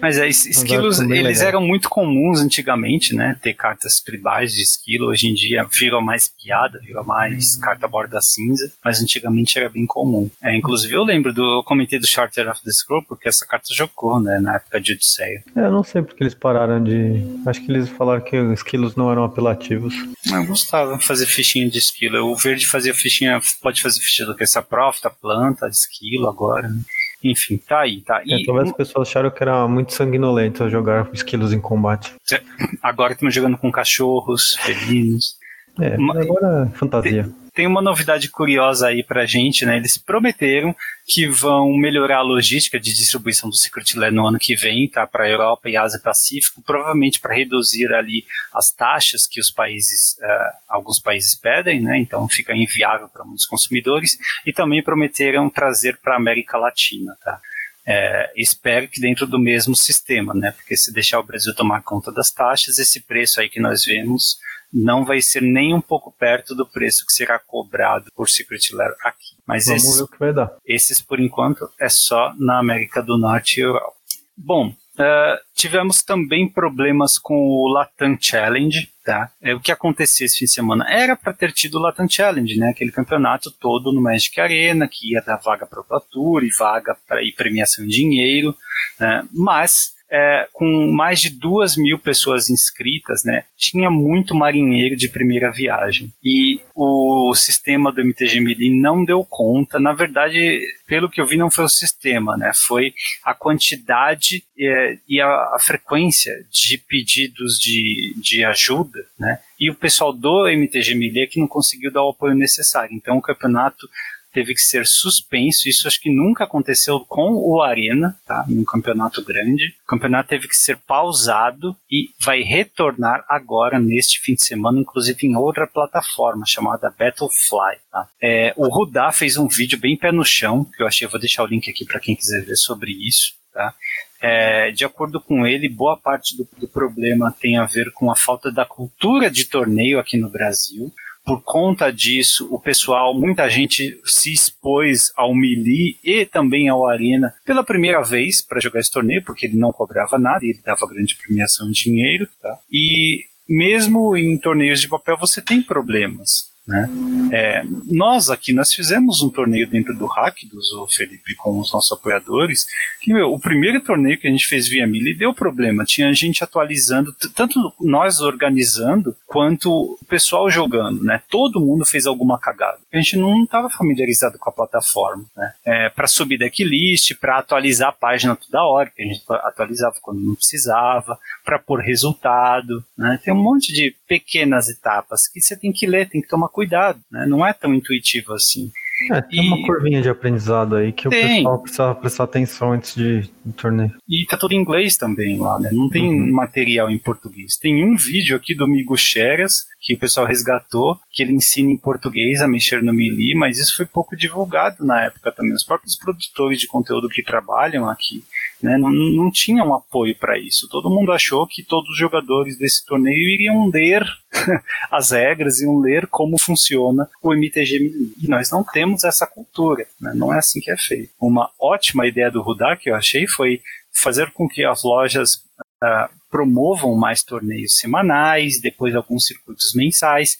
[0.00, 1.48] Mas é, es- esquilos, eles legal.
[1.48, 3.36] eram muito comuns antigamente, né?
[3.40, 5.06] Ter cartas tribais de esquilo.
[5.08, 8.72] Hoje em dia virou mais piada, virou mais carta borda cinza.
[8.84, 10.28] Mas antigamente era bem comum.
[10.42, 11.58] É, inclusive eu lembro do.
[11.58, 14.38] Eu comentei do Charter of the Scroll, porque essa carta jogou, né?
[14.40, 15.42] Na época de Odisseia.
[15.56, 17.22] É, eu não sei porque eles pararam de.
[17.46, 19.94] Acho que eles falaram que os quilos não eram apelativos.
[20.32, 22.30] Eu gostava de fazer fichinha de esquilo.
[22.30, 26.68] O verde fazia fichinha, pode fazer fichinha do que essa profita, planta, de esquilo agora.
[26.68, 26.80] né?
[27.24, 28.20] Enfim, tá aí, tá.
[28.26, 32.12] É, E talvez as pessoas acharam que era muito sanguinolento jogar esquilos em combate.
[32.82, 35.36] agora estamos jogando com cachorros, felinos.
[35.80, 37.28] É, agora é fantasia.
[37.54, 39.76] Tem uma novidade curiosa aí pra gente, né?
[39.76, 40.74] Eles prometeram
[41.06, 45.06] que vão melhorar a logística de distribuição do Secret Lair no ano que vem, tá?
[45.06, 50.52] Para Europa e Ásia Pacífico, provavelmente para reduzir ali as taxas que os países, eh,
[50.66, 51.98] alguns países pedem, né?
[51.98, 54.16] Então fica inviável para muitos consumidores.
[54.46, 57.38] E também prometeram trazer para a América Latina, tá?
[57.84, 60.52] É, espero que dentro do mesmo sistema, né?
[60.52, 64.38] Porque se deixar o Brasil tomar conta das taxas, esse preço aí que nós vemos
[64.72, 68.94] não vai ser nem um pouco perto do preço que será cobrado por Secret Lair
[69.04, 69.36] aqui.
[69.46, 70.56] Mas Vamos esses, ver o que vai dar.
[70.64, 73.94] esses, por enquanto, é só na América do Norte e Europa.
[74.36, 79.30] Bom, eh, tivemos também problemas com o Latam Challenge, tá?
[79.40, 80.86] É, o que aconteceu esse fim de semana?
[80.88, 82.70] Era para ter tido o Latam Challenge, né?
[82.70, 86.96] Aquele campeonato todo no Magic Arena, que ia dar vaga para o Tour e vaga
[87.06, 88.54] para premiação em dinheiro,
[89.00, 89.26] né?
[89.32, 95.50] Mas é, com mais de duas mil pessoas inscritas, né, tinha muito marinheiro de primeira
[95.50, 96.12] viagem.
[96.22, 99.80] E o sistema do MTG Melee não deu conta.
[99.80, 102.92] Na verdade, pelo que eu vi, não foi o sistema, né, foi
[103.24, 109.74] a quantidade é, e a, a frequência de pedidos de, de ajuda, né, e o
[109.74, 112.94] pessoal do MTG Melee é que não conseguiu dar o apoio necessário.
[112.94, 113.88] Então, o campeonato
[114.32, 115.68] teve que ser suspenso.
[115.68, 118.44] Isso acho que nunca aconteceu com o Arena, tá?
[118.48, 119.74] Um campeonato grande.
[119.84, 125.26] O campeonato teve que ser pausado e vai retornar agora neste fim de semana, inclusive
[125.26, 127.78] em outra plataforma chamada Battlefly.
[127.90, 128.08] Tá?
[128.20, 131.20] É, o Rudá fez um vídeo bem pé no chão, que eu achei, eu vou
[131.20, 133.34] deixar o link aqui para quem quiser ver sobre isso.
[133.52, 133.74] Tá?
[134.20, 138.16] É, de acordo com ele, boa parte do, do problema tem a ver com a
[138.16, 140.92] falta da cultura de torneio aqui no Brasil
[141.24, 147.32] por conta disso, o pessoal, muita gente se expôs ao Melee e também ao Arena
[147.44, 151.16] pela primeira vez para jogar esse torneio, porque ele não cobrava nada, ele dava grande
[151.16, 152.58] premiação em dinheiro, tá?
[152.70, 156.51] E mesmo em torneios de papel você tem problemas.
[156.66, 156.88] Né?
[157.32, 161.90] É, nós aqui, nós fizemos um torneio dentro do Hack, do Felipe, com os nossos
[161.90, 162.66] apoiadores,
[163.00, 166.44] que meu, o primeiro torneio que a gente fez via Mili deu problema, tinha gente
[166.44, 171.20] atualizando, tanto nós organizando, quanto o pessoal jogando, né?
[171.28, 172.78] Todo mundo fez alguma cagada.
[172.92, 175.52] A gente não estava familiarizado com a plataforma, né?
[175.64, 180.20] É, para subir decklist, para atualizar a página toda hora, que a gente atualizava quando
[180.20, 183.18] não precisava, para pôr resultado, né?
[183.24, 187.00] Tem um monte de pequenas etapas que você tem que ler, tem que tomar cuidado,
[187.10, 187.24] né?
[187.26, 188.70] Não é tão intuitivo assim.
[189.10, 191.24] É, tem E- uma curvinha de aprendizado aí que Tem.
[191.24, 193.90] o pessoal precisa prestar atenção antes de, torneio.
[194.08, 195.70] E tá tudo em inglês também lá, né?
[195.72, 196.32] Não tem Uhum.
[196.32, 197.56] material em português.
[197.56, 201.76] Tem um vídeo aqui do Migo Cheras, que o pessoal resgatou, que ele ensina em
[201.76, 205.52] português a mexer no Melee, mas isso foi pouco divulgado na época também.
[205.54, 208.22] Os próprios produtores de conteúdo que trabalham aqui
[208.62, 210.68] né, não, não tinham apoio para isso.
[210.68, 214.06] Todo mundo achou que todos os jogadores desse torneio iriam ler
[214.90, 218.14] as regras, iam ler como funciona o MTG.
[218.22, 220.12] E nós não temos essa cultura, né?
[220.14, 221.10] não é assim que é feito.
[221.20, 223.60] Uma ótima ideia do Rudar que eu achei foi
[223.92, 225.42] fazer com que as lojas
[225.82, 230.38] ah, promovam mais torneios semanais, depois alguns circuitos mensais,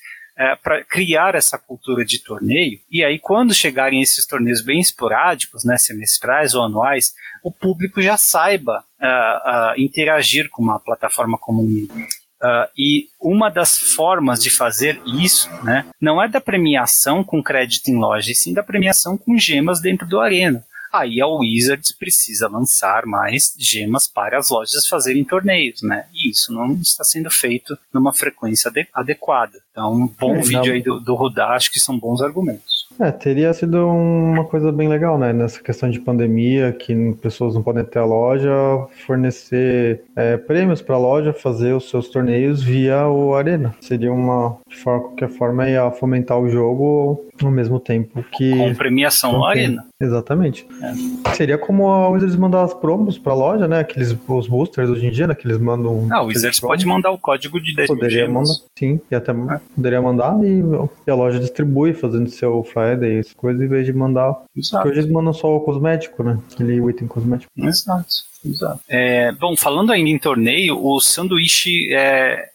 [0.62, 2.80] para criar essa cultura de torneio.
[2.90, 8.16] E aí, quando chegarem esses torneios bem esporádicos, né, semestrais ou anuais, o público já
[8.16, 12.06] saiba ah, ah, interagir com uma plataforma como o Melee.
[12.42, 17.86] Uh, e uma das formas de fazer isso né, não é da premiação com crédito
[17.86, 20.64] em loja, e sim da premiação com gemas dentro do Arena.
[20.92, 26.05] Aí a Wizards precisa lançar mais gemas para as lojas fazerem torneios, né?
[26.12, 29.59] E isso não está sendo feito numa frequência ade- adequada.
[29.70, 32.83] Então, um bom É, vídeo não- aí do, do Rudá, acho que são bons argumentos.
[33.00, 35.33] É, teria sido uma coisa bem legal, né?
[35.33, 38.50] Nessa questão de pandemia, que pessoas não podem ter a loja,
[39.07, 43.74] fornecer é, prêmios para a loja, fazer os seus torneios via o Arena.
[43.81, 48.57] Seria uma, de forma- qualquer forma, ia fomentar o jogo ao mesmo tempo que.
[48.57, 49.48] Com premiação Ok.
[49.48, 49.87] Arena.
[50.02, 50.66] Exatamente.
[50.82, 51.34] É.
[51.34, 53.80] Seria como a Wizards mandar as promos pra loja, né?
[53.80, 55.34] Aqueles os boosters hoje em dia, né?
[55.34, 56.08] Que eles mandam.
[56.10, 59.30] Ah, o Wizards pode mandar o código de 10 mil Poderia mandar, sim, e até
[59.32, 59.60] É.
[59.74, 60.62] poderia mandar e,
[61.06, 64.32] e a loja distribui fazendo seu Friday, essas coisas, em vez de mandar.
[64.34, 64.88] Porque Exato.
[64.88, 66.38] hoje eles mandam só o cosmético, né?
[66.52, 67.52] Aquele item cosmético.
[67.56, 68.06] Exato,
[68.44, 68.81] exato.
[68.88, 71.88] É, bom, falando ainda em torneio, o Sanduíche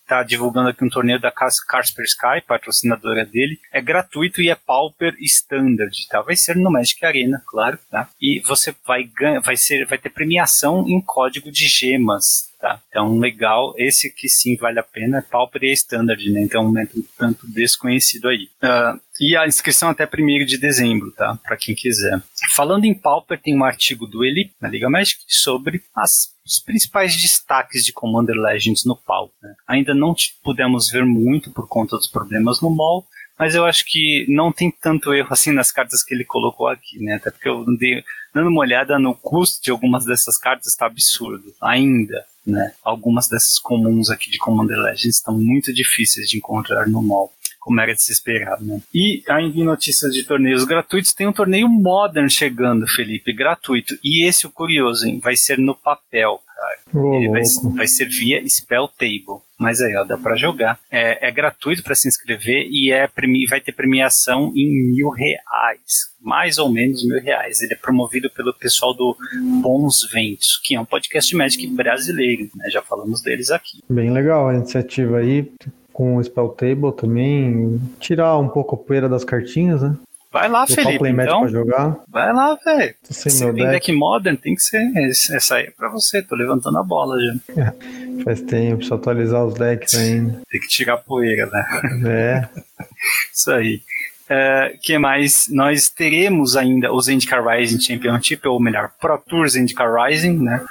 [0.02, 3.60] está divulgando aqui um torneio da Cas- Casper Sky, patrocinadora dele.
[3.74, 6.22] É gratuito e é Pauper Standard, tá?
[6.22, 8.10] Vai ser no Magic Arena, claro, tá?
[8.22, 12.47] E você vai ganhar, vai ser, vai ter premiação em código de gemas.
[12.60, 12.82] Tá?
[12.90, 16.42] Então, legal, esse aqui sim vale a pena, é Pauper e Standard, né?
[16.42, 18.50] Então, é um tanto desconhecido aí.
[18.60, 21.38] Ah, e a inscrição até 1 de dezembro, tá?
[21.44, 22.20] Para quem quiser.
[22.56, 27.16] Falando em Pauper, tem um artigo do Eli, na Liga Magic, sobre as, os principais
[27.16, 29.36] destaques de Commander Legends no Pauper.
[29.42, 29.56] né?
[29.68, 33.06] Ainda não pudemos ver muito por conta dos problemas no mall,
[33.38, 36.98] mas eu acho que não tem tanto erro assim nas cartas que ele colocou aqui,
[37.00, 37.16] né?
[37.16, 41.54] Até porque eu andei dando uma olhada no custo de algumas dessas cartas, está absurdo.
[41.62, 42.74] Ainda, né?
[42.82, 47.32] Algumas dessas comuns aqui de Commander Legends estão muito difíceis de encontrar no mall
[47.68, 48.80] como era de se esperar, né?
[48.96, 53.94] E ainda em notícias de torneios gratuitos, tem um torneio Modern chegando, Felipe, gratuito.
[54.02, 57.18] E esse, o curioso, hein, vai ser no papel, cara.
[57.18, 57.42] Ele vai,
[57.76, 59.42] vai ser via Spell Table.
[59.60, 60.80] Mas aí, ó, dá pra jogar.
[60.90, 63.10] É, é gratuito para se inscrever e é
[63.50, 66.16] vai ter premiação em mil reais.
[66.22, 67.62] Mais ou menos mil reais.
[67.62, 69.18] Ele é promovido pelo pessoal do
[69.62, 72.70] Bons Ventos, que é um podcast Magic brasileiro, né?
[72.70, 73.80] Já falamos deles aqui.
[73.90, 75.52] Bem legal a iniciativa aí,
[75.98, 77.82] com o Spell Table também.
[78.00, 79.98] Tirar um pouco a poeira das cartinhas, né?
[80.32, 81.40] Vai lá, Botar Felipe, então.
[81.40, 82.00] pra jogar.
[82.08, 82.94] Vai lá, velho.
[83.02, 83.72] Se tem deck.
[83.72, 84.92] deck modern, tem que ser.
[85.36, 87.74] Essa aí é pra você, tô levantando a bola já.
[88.24, 90.40] Faz tempo, preciso atualizar os decks ainda.
[90.48, 91.66] Tem que tirar a poeira, né?
[92.06, 92.50] É.
[93.34, 93.82] Isso aí.
[94.30, 95.48] É, que mais?
[95.50, 100.64] Nós teremos ainda o Zendikar Rising Championship, ou melhor, Pro Tour Zendikar Rising, né?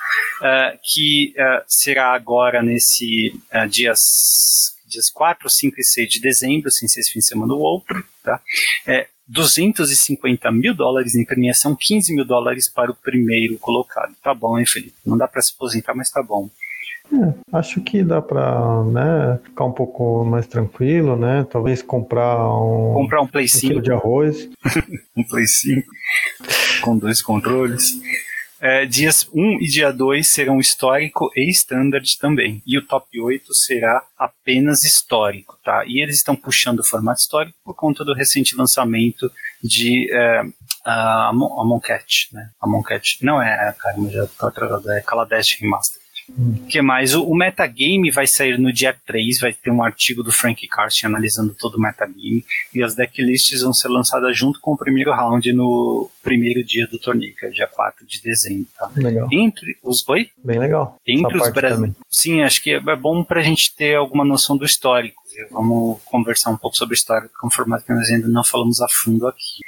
[0.43, 6.71] É, que é, será agora nesse é, dias, dias 4, 5 e 6 de dezembro,
[6.71, 8.41] sem ser esse fim de semana ou outro, tá?
[8.87, 14.15] É, 250 mil dólares em premiação, 15 mil dólares para o primeiro colocado.
[14.23, 14.95] Tá bom, hein, Felipe?
[15.05, 16.49] Não dá para se aposentar, mas tá bom.
[17.53, 21.47] Acho que dá pra né, ficar um pouco mais tranquilo, né?
[21.51, 24.49] Talvez comprar um, Comprar um Play um 5 quilo de arroz.
[25.17, 25.87] um Play 5
[26.83, 28.01] com dois controles.
[28.61, 32.63] É, dias 1 e dia 2 serão histórico e standard também.
[32.67, 35.85] E o top 8 será apenas histórico, tá?
[35.87, 39.31] E eles estão puxando o formato histórico por conta do recente lançamento
[39.63, 40.43] de é,
[40.85, 42.51] a, a Moncat, né?
[42.61, 46.06] A Moncat não é, caramba, já tô atrasado, é Kaladesh Remastered.
[46.29, 47.15] O que mais?
[47.15, 51.07] O, o metagame vai sair no dia 3, vai ter um artigo do Frank Carson
[51.07, 55.53] analisando todo o metagame, e as decklists vão ser lançadas junto com o primeiro round
[55.53, 58.67] no primeiro dia do torneio, que é dia 4 de dezembro.
[58.77, 58.91] Tá?
[58.97, 59.29] Legal.
[59.31, 60.07] Entre os.
[60.09, 60.31] Oi?
[60.43, 61.01] Bem legal.
[61.07, 61.97] Entre Essa os brasileiros.
[62.09, 65.26] Sim, acho que é bom para a gente ter alguma noção do histórico.
[65.51, 68.45] Vamos conversar um pouco sobre o histórico, que é um formato que nós ainda não
[68.45, 69.61] falamos a fundo aqui.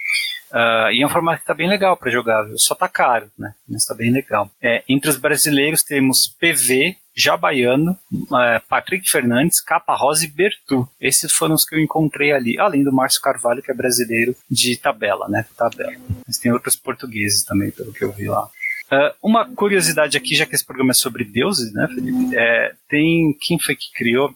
[0.53, 2.59] Ah, e é um formato que está bem legal para jogar, viu?
[2.59, 3.55] só tá caro, né?
[3.69, 4.51] Mas está bem legal.
[4.63, 7.97] É, entre os brasileiros temos PV, Jabaiano,
[8.41, 10.89] é, Patrick Fernandes, Capa Rosa e Bertu.
[11.01, 14.77] Esses foram os que eu encontrei ali, além do Márcio Carvalho, que é brasileiro de
[14.77, 15.45] tabela, né?
[15.57, 15.93] Tabela.
[16.27, 18.49] Mas tem outros portugueses também, pelo que eu vi lá.
[18.91, 22.35] Uh, uma curiosidade aqui, já que esse programa é sobre deuses, né, Felipe?
[22.35, 24.35] É, tem quem foi que criou?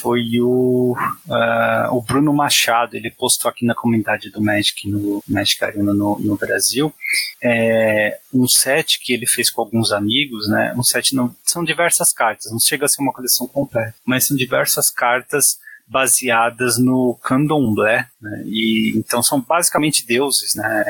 [0.00, 2.96] Foi o, uh, o Bruno Machado.
[2.96, 6.94] Ele postou aqui na comunidade do Magic no Magic Arena no, no Brasil
[7.42, 10.72] é, um set que ele fez com alguns amigos, né?
[10.76, 14.36] Um set não são diversas cartas, não chega a ser uma coleção completa, mas são
[14.36, 18.42] diversas cartas baseadas no candomblé, né?
[18.46, 20.84] e então são basicamente deuses, né?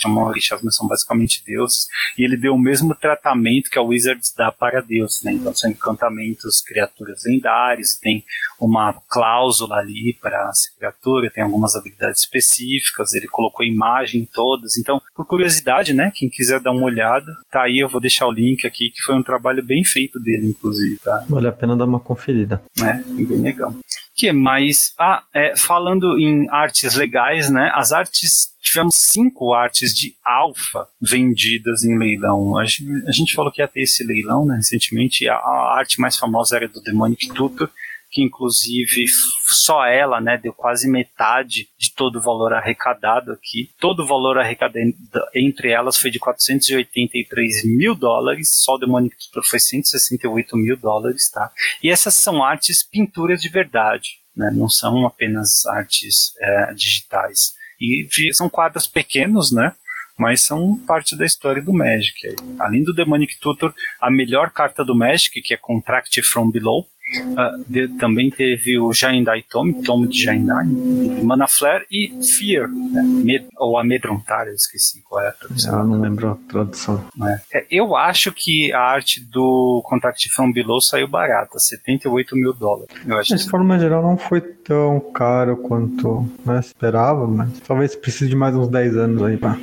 [0.00, 4.32] Chamam orixás, mas são basicamente deuses, e ele deu o mesmo tratamento que a Wizards
[4.36, 5.32] dá para deuses, né?
[5.32, 8.24] Então são encantamentos, criaturas lendárias, tem
[8.58, 14.78] uma cláusula ali para essa criatura, tem algumas habilidades específicas, ele colocou imagem em todas,
[14.78, 16.10] então por curiosidade, né?
[16.14, 19.14] Quem quiser dar uma olhada, tá aí, eu vou deixar o link aqui, que foi
[19.14, 21.24] um trabalho bem feito dele, inclusive, tá?
[21.28, 22.62] Vale a pena dar uma conferida.
[22.80, 23.74] É, bem legal
[24.18, 24.92] que mais?
[24.98, 27.70] Ah, é, falando em artes legais, né?
[27.74, 32.56] As artes tivemos cinco artes de alfa vendidas em leilão.
[32.58, 34.56] A gente, a gente, falou que ia ter esse leilão, né?
[34.56, 37.70] Recentemente, a, a arte mais famosa era do Demonic Tutor,
[38.10, 39.06] que inclusive
[39.46, 43.70] só ela, né, deu quase metade de todo o valor arrecadado aqui.
[43.78, 44.78] Todo o valor arrecadado
[45.34, 51.30] entre elas foi de 483 mil dólares, só o Demonic Tutor foi 168 mil dólares,
[51.30, 51.50] tá?
[51.82, 57.52] E essas são artes pinturas de verdade, né, não são apenas artes é, digitais.
[57.80, 59.74] E são quadros pequenos, né?
[60.18, 62.34] mas são parte da história do Magic.
[62.58, 67.64] Além do Demonic Tutor, a melhor carta do Magic, que é Contract from Below, Uh,
[67.66, 70.66] de, também teve o Jaindai Tome, Tome de Jaindai,
[71.22, 73.02] Mana Flare e Fear, né?
[73.02, 75.78] Med, ou Amedrontar, eu esqueci qual é a tradução.
[75.78, 77.02] Eu não lembro a tradução.
[77.22, 77.58] É.
[77.58, 82.94] É, eu acho que a arte do Contact From Below saiu barata, 78 mil dólares.
[83.26, 88.54] De forma geral não foi tão caro quanto né, esperava, mas talvez precise de mais
[88.54, 89.56] uns 10 anos aí pra...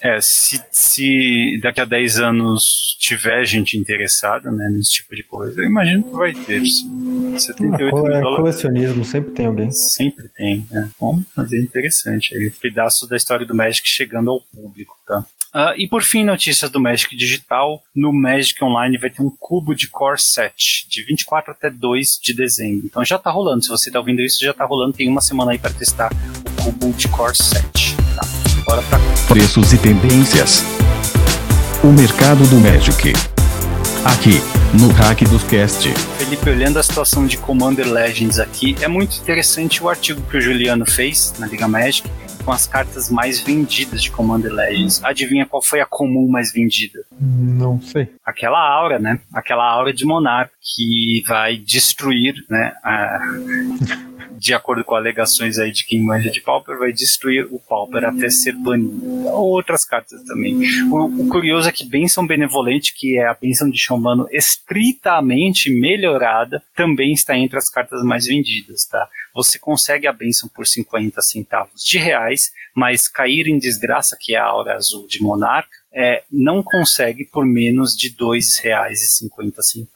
[0.00, 5.60] É, se, se daqui a 10 anos tiver gente interessada né, nesse tipo de coisa,
[5.60, 6.64] eu imagino que vai ter.
[6.64, 7.36] Sim.
[7.38, 9.70] 78 ah, mil é, Colecionismo, sempre tem alguém.
[9.70, 10.88] Sempre tem, né?
[11.00, 12.34] Bom, mas é interessante.
[12.34, 15.24] Aí, um pedaço da história do Magic chegando ao público, tá?
[15.54, 17.82] Uh, e por fim, notícias do Magic Digital.
[17.94, 22.34] No Magic Online vai ter um cubo de Core 7, de 24 até 2 de
[22.34, 22.86] dezembro.
[22.86, 23.64] Então já tá rolando.
[23.64, 24.92] Se você tá ouvindo isso, já tá rolando.
[24.92, 27.87] Tem uma semana aí para testar o cubo de Core 7 bora pra
[29.26, 30.64] Preços e tendências.
[31.82, 33.12] O mercado do Magic.
[34.04, 34.40] Aqui,
[34.78, 35.88] no Hack dos Cast.
[36.18, 40.40] Felipe, olhando a situação de Commander Legends aqui, é muito interessante o artigo que o
[40.40, 42.08] Juliano fez na Liga Magic
[42.44, 45.02] com as cartas mais vendidas de Commander Legends.
[45.04, 47.04] Adivinha qual foi a comum mais vendida?
[47.20, 48.08] Não sei.
[48.24, 49.20] Aquela aura, né?
[49.32, 52.74] Aquela aura de Monarca que vai destruir, né?
[52.82, 53.18] A...
[54.38, 58.30] de acordo com alegações aí de quem manja de Pauper, vai destruir o Pauper até
[58.30, 59.26] ser banido.
[59.26, 60.56] Outras cartas também.
[60.90, 66.62] O, o curioso é que Benção Benevolente, que é a benção de Xamano estritamente melhorada,
[66.74, 69.08] também está entre as cartas mais vendidas, tá?
[69.34, 74.38] Você consegue a benção por 50 centavos de reais, mas cair em desgraça, que é
[74.38, 79.88] a aura azul de Monarca, é, não consegue por menos de R$ 2,50.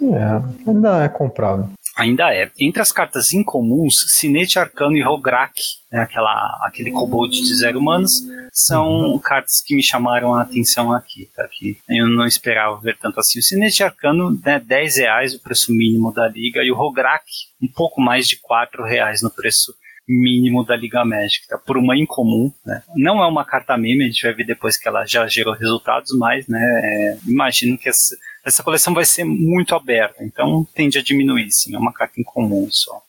[0.00, 1.68] É, ainda é comprável.
[1.96, 2.48] Ainda é.
[2.60, 5.60] Entre as cartas incomuns, Sinete Arcano e Rograk,
[5.90, 9.18] né, aquela, aquele kobold de zero humanos, são uhum.
[9.18, 11.48] cartas que me chamaram a atenção aqui, tá?
[11.50, 13.40] Que eu não esperava ver tanto assim.
[13.40, 17.24] O Sinete Arcano, né, 10 reais o preço mínimo da liga, e o Rograk,
[17.60, 19.74] um pouco mais de 4 reais no preço
[20.08, 21.58] mínimo da Liga Magic, tá?
[21.58, 22.50] por uma incomum.
[22.64, 22.82] Né?
[22.96, 26.16] Não é uma carta meme, a gente vai ver depois que ela já gerou resultados,
[26.16, 31.02] mas né, é, imagino que essa, essa coleção vai ser muito aberta, então tende a
[31.02, 33.02] diminuir, sim, é uma carta incomum só.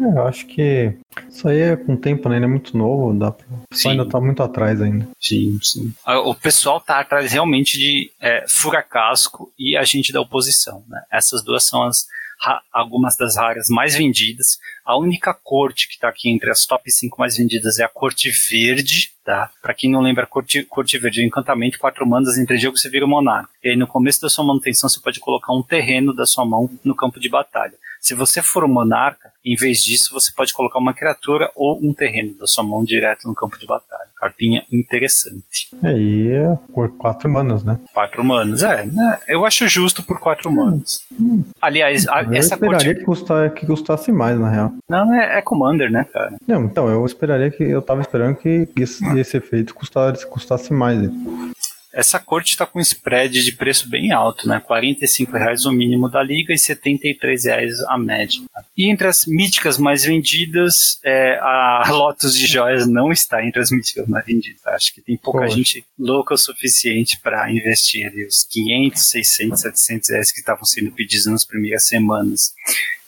[0.00, 0.94] É, eu acho que
[1.28, 2.36] isso aí é com o tempo, né?
[2.36, 3.46] Ele é muito novo, dá pra...
[3.72, 5.06] Só ainda tá muito atrás ainda.
[5.20, 5.92] Sim, sim.
[6.24, 11.02] O pessoal tá atrás realmente de é, Furacasco e Agente da Oposição, né?
[11.12, 12.06] Essas duas são as
[12.72, 14.58] algumas das raras mais vendidas.
[14.84, 18.30] A única corte que está aqui entre as top 5 mais vendidas é a corte
[18.50, 19.50] verde, tá?
[19.60, 23.06] Para quem não lembra, corte, corte verde é encantamento, quatro mandas, entre jogo você vira
[23.06, 23.50] monarca.
[23.62, 26.70] E aí no começo da sua manutenção você pode colocar um terreno da sua mão
[26.82, 27.74] no campo de batalha.
[28.00, 31.92] Se você for um monarca, em vez disso, você pode colocar uma criatura ou um
[31.92, 34.08] terreno da sua mão direto no campo de batalha.
[34.18, 35.68] Cartinha interessante.
[35.82, 37.78] É, e é por quatro manas, né?
[37.92, 38.84] Quatro manas, é.
[38.84, 39.18] Né?
[39.28, 41.06] Eu acho justo por quatro manos.
[41.18, 41.42] Hum.
[41.60, 42.98] Aliás, a, eu essa esperaria corte...
[42.98, 44.72] que, custar, que custasse mais, na real.
[44.88, 46.36] Não, é, é Commander, né, cara?
[46.46, 47.62] Não, então, eu esperaria que.
[47.62, 51.10] Eu tava esperando que esse, esse efeito custasse, custasse mais.
[51.92, 54.62] Essa corte está com um spread de preço bem alto, né?
[54.68, 58.40] R$ reais o mínimo da liga e R$ reais a média.
[58.76, 63.70] E entre as míticas mais vendidas, é, a Lotus de joias não está entre as
[63.70, 64.64] míticas mais vendidas.
[64.66, 65.56] Acho que tem pouca Poxa.
[65.56, 70.92] gente louca o suficiente para investir ali os 500, 600, 700 reais que estavam sendo
[70.92, 72.54] pedidos nas primeiras semanas.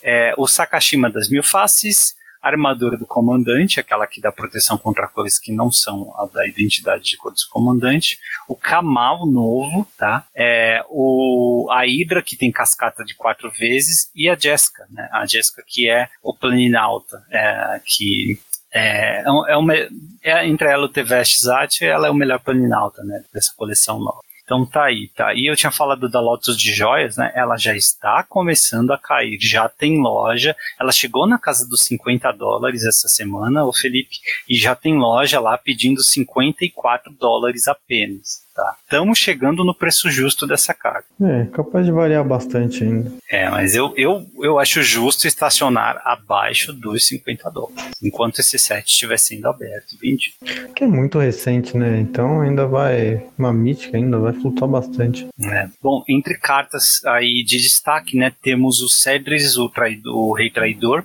[0.03, 5.39] É, o Sakashima das Mil Faces, armadura do comandante, aquela que dá proteção contra cores
[5.39, 8.19] que não são a da identidade de cor do comandante,
[8.49, 10.27] o Kamal novo, tá?
[10.35, 15.09] É, o, a Hydra, que tem cascata de quatro vezes, e a Jessica, né?
[15.13, 18.39] A Jessica que é o Planinauta, é, que
[18.73, 23.05] é, é, é, uma, é, entre ela o Teveste Zat, ela é o melhor Planinauta,
[23.05, 23.23] né?
[23.33, 24.21] Dessa coleção nova.
[24.53, 25.33] Então tá aí, tá.
[25.33, 27.33] E eu tinha falado da Lotus de joias, né?
[27.35, 30.55] Ela já está começando a cair, já tem loja.
[30.79, 35.41] Ela chegou na casa dos 50 dólares essa semana, o Felipe, e já tem loja
[35.41, 38.43] lá pedindo 54 dólares apenas.
[38.55, 38.77] Tá.
[38.83, 41.07] Estamos chegando no preço justo dessa carga.
[41.23, 43.11] É, capaz de variar bastante ainda.
[43.31, 48.87] É, mas eu, eu, eu acho justo estacionar abaixo dos 50 dólares, enquanto esse set
[48.87, 50.35] estiver sendo aberto e vendido.
[50.77, 51.99] Que é muito recente, né?
[52.01, 55.27] Então ainda vai, uma mítica ainda vai flutuar bastante.
[55.41, 55.69] É.
[55.83, 61.03] Bom, entre cartas aí de destaque, né, temos o Cedris, o, traidor, o Rei Traidor,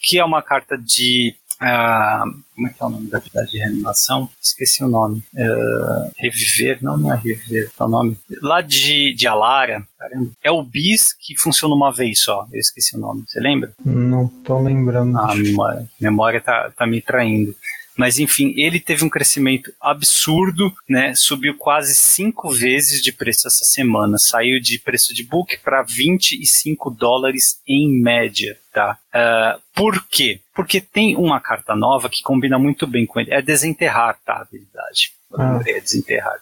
[0.00, 3.58] que é uma carta de Uh, como é que é o nome da atividade de
[3.58, 4.28] reanimação?
[4.42, 5.22] Esqueci o nome.
[5.34, 6.78] Uh, reviver?
[6.82, 8.18] Não, não é reviver, é o nome.
[8.42, 10.30] Lá de, de Alara, caramba.
[10.42, 12.46] É o bis que funciona uma vez só.
[12.52, 13.24] Eu esqueci o nome.
[13.26, 13.72] Você lembra?
[13.84, 15.18] Não tô lembrando.
[15.18, 17.54] Ah, a memória, memória tá, tá me traindo.
[17.96, 21.14] Mas enfim, ele teve um crescimento absurdo, né?
[21.14, 24.18] Subiu quase cinco vezes de preço essa semana.
[24.18, 28.98] Saiu de preço de book para 25 dólares em média, tá?
[29.08, 30.40] Uh, por quê?
[30.54, 33.32] Porque tem uma carta nova que combina muito bem com ele.
[33.32, 34.34] É desenterrar, tá?
[34.34, 35.12] A habilidade.
[35.34, 35.60] Ah.
[35.66, 36.36] É desenterrar.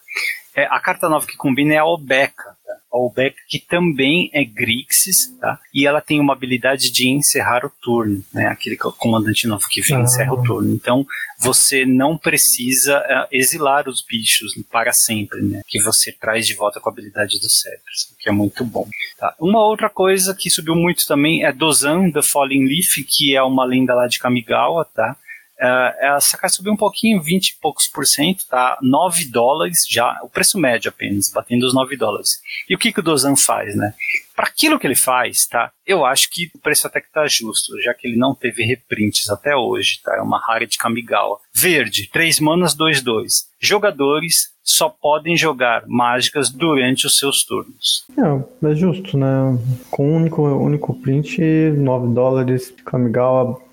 [0.57, 2.57] É, a carta nova que combina é a Obeca.
[2.95, 5.59] A Obeca que também é Grixis, tá?
[5.74, 8.47] E ela tem uma habilidade de encerrar o turno, né?
[8.47, 10.01] Aquele comandante novo que vem ah.
[10.03, 10.72] encerra o turno.
[10.72, 11.05] Então,
[11.40, 15.62] você não precisa uh, exilar os bichos para sempre, né?
[15.66, 18.88] Que você traz de volta com a habilidade do Cedros, que é muito bom.
[19.18, 19.34] Tá?
[19.40, 23.64] Uma outra coisa que subiu muito também é Dozan, The Falling Leaf, que é uma
[23.64, 25.16] lenda lá de Kamigawa, tá?
[25.65, 28.77] Uh, essa carta subiu um pouquinho, 20 e poucos por cento, tá?
[28.83, 32.39] 9 dólares já, o preço médio apenas, batendo os 9 dólares.
[32.69, 33.95] E o que, que o Dozan faz, né?
[34.37, 35.73] Para aquilo que ele faz, tá?
[35.87, 39.31] Eu acho que o preço até que tá justo, já que ele não teve reprints
[39.31, 40.15] até hoje, tá?
[40.17, 41.39] É uma rara de Kamigawa.
[41.55, 43.47] Verde, 3 manas, 2, 2.
[43.59, 48.05] Jogadores só podem jogar mágicas durante os seus turnos.
[48.19, 49.59] É, é justo, né?
[49.91, 53.64] Com um único, único print, 9 dólares, Kamigawa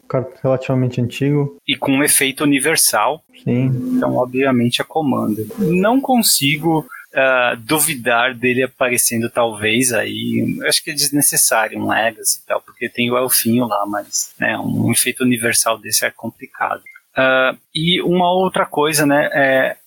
[0.41, 1.57] relativamente antigo.
[1.67, 3.23] E com um efeito universal.
[3.43, 3.65] Sim.
[3.95, 5.43] Então, obviamente, a comanda.
[5.57, 10.57] Não consigo uh, duvidar dele aparecendo, talvez, aí.
[10.67, 14.57] Acho que é desnecessário um Legacy e tal, porque tem o Elfinho lá, mas né,
[14.57, 16.81] um efeito universal desse é complicado.
[17.17, 19.29] Uh, e uma outra coisa, né?
[19.33, 19.77] É,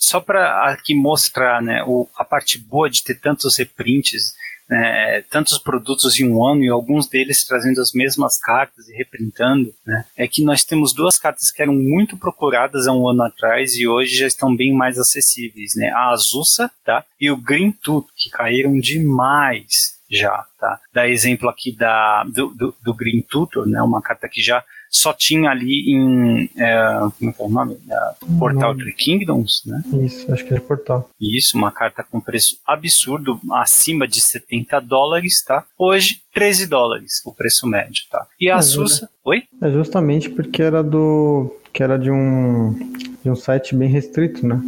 [0.00, 4.34] só para aqui mostrar né, o, a parte boa de ter tantos reprints
[4.70, 9.74] né, tantos produtos em um ano e alguns deles trazendo as mesmas cartas e reprintando,
[9.84, 13.74] né, é que nós temos duas cartas que eram muito procuradas há um ano atrás
[13.74, 18.06] e hoje já estão bem mais acessíveis, né, a Azusa tá, e o Green Tooth,
[18.16, 20.46] que caíram demais já.
[20.58, 20.80] Tá?
[20.92, 25.12] Dá exemplo aqui da, do, do, do Green Tutor, né, uma carta que já só
[25.12, 26.50] tinha ali em.
[26.56, 27.78] É, como é é o nome?
[27.88, 29.82] É, Portal Three Kingdoms, né?
[30.04, 31.08] Isso, acho que é Portal.
[31.20, 35.64] Isso, uma carta com preço absurdo, acima de 70 dólares, tá?
[35.78, 38.26] Hoje, 13 dólares, o preço médio, tá?
[38.38, 39.08] E a é, Sussa.
[39.24, 39.44] Oi?
[39.62, 41.54] É justamente porque era do.
[41.72, 42.76] que era de um.
[43.22, 44.60] De um site bem restrito, né?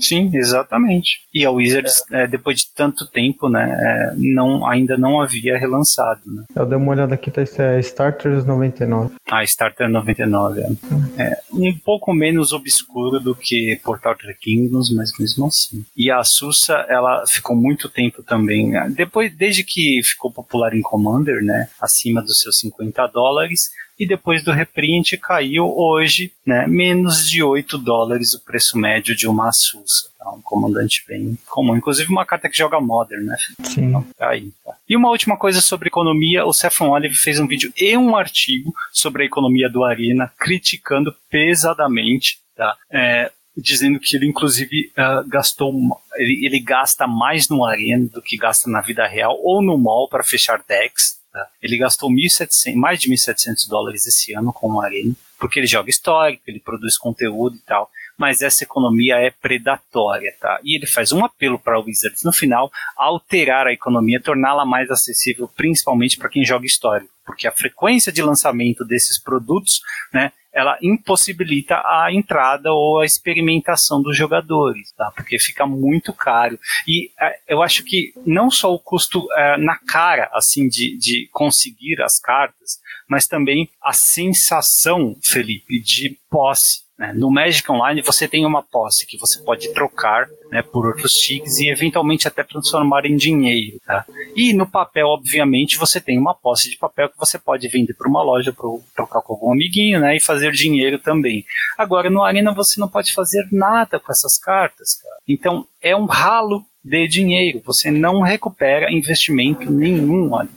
[0.00, 1.20] Sim, exatamente.
[1.32, 2.24] E a Wizards, é.
[2.24, 6.20] É, depois de tanto tempo, né, é, não, ainda não havia relançado.
[6.26, 6.44] Né?
[6.54, 9.14] Eu dei uma olhada aqui, tá, é Starters 99.
[9.30, 11.22] Ah, Starter 99, é.
[11.22, 11.38] é.
[11.52, 15.84] Um pouco menos obscuro do que Portal Three Kingdoms, mas mesmo assim.
[15.96, 20.82] E a Sussa, ela ficou muito tempo também, né, depois, desde que ficou popular em
[20.82, 27.28] Commander, né, acima dos seus 50 dólares, e depois do reprint caiu hoje, né, menos
[27.28, 30.08] de 8 dólares o preço médio de uma Sussa.
[30.18, 30.30] Tá?
[30.30, 31.76] Um comandante bem comum.
[31.76, 33.36] Inclusive uma carta que joga Modern, né?
[33.62, 33.84] Sim.
[33.86, 34.74] Então, tá aí, tá.
[34.88, 38.74] E uma última coisa sobre economia, o Stefan Olive fez um vídeo e um artigo
[38.92, 42.76] sobre a economia do Arena, criticando pesadamente tá?
[42.90, 45.72] É, dizendo que ele inclusive uh, gastou
[46.16, 50.08] ele, ele, gasta mais no arena do que gasta na vida real ou no mall
[50.08, 51.48] para fechar decks Tá?
[51.60, 55.90] Ele gastou 1.700, mais de 1.700 dólares esse ano com o Arena, porque ele joga
[55.90, 57.90] histórico, ele produz conteúdo e tal.
[58.16, 60.60] mas essa economia é predatória, tá?
[60.62, 64.88] E ele faz um apelo para o Wizards no final, alterar a economia, torná-la mais
[64.88, 69.80] acessível, principalmente para quem joga histórico, porque a frequência de lançamento desses produtos,
[70.12, 75.10] né, ela impossibilita a entrada ou a experimentação dos jogadores, tá?
[75.14, 76.58] Porque fica muito caro.
[76.86, 81.28] E é, eu acho que não só o custo é, na cara, assim, de, de
[81.32, 82.78] conseguir as cartas,
[83.08, 86.83] mas também a sensação, Felipe, de posse?
[87.14, 91.58] No Magic Online você tem uma posse que você pode trocar né, por outros chiques
[91.58, 93.78] e eventualmente até transformar em dinheiro.
[93.84, 94.04] Tá?
[94.36, 98.08] E no papel, obviamente, você tem uma posse de papel que você pode vender para
[98.08, 101.44] uma loja para trocar com algum amiguinho né, e fazer dinheiro também.
[101.76, 104.94] Agora, no Arena você não pode fazer nada com essas cartas.
[104.94, 105.16] Cara.
[105.26, 110.30] Então é um ralo de dinheiro, você não recupera investimento nenhum.
[110.32, 110.48] Olha.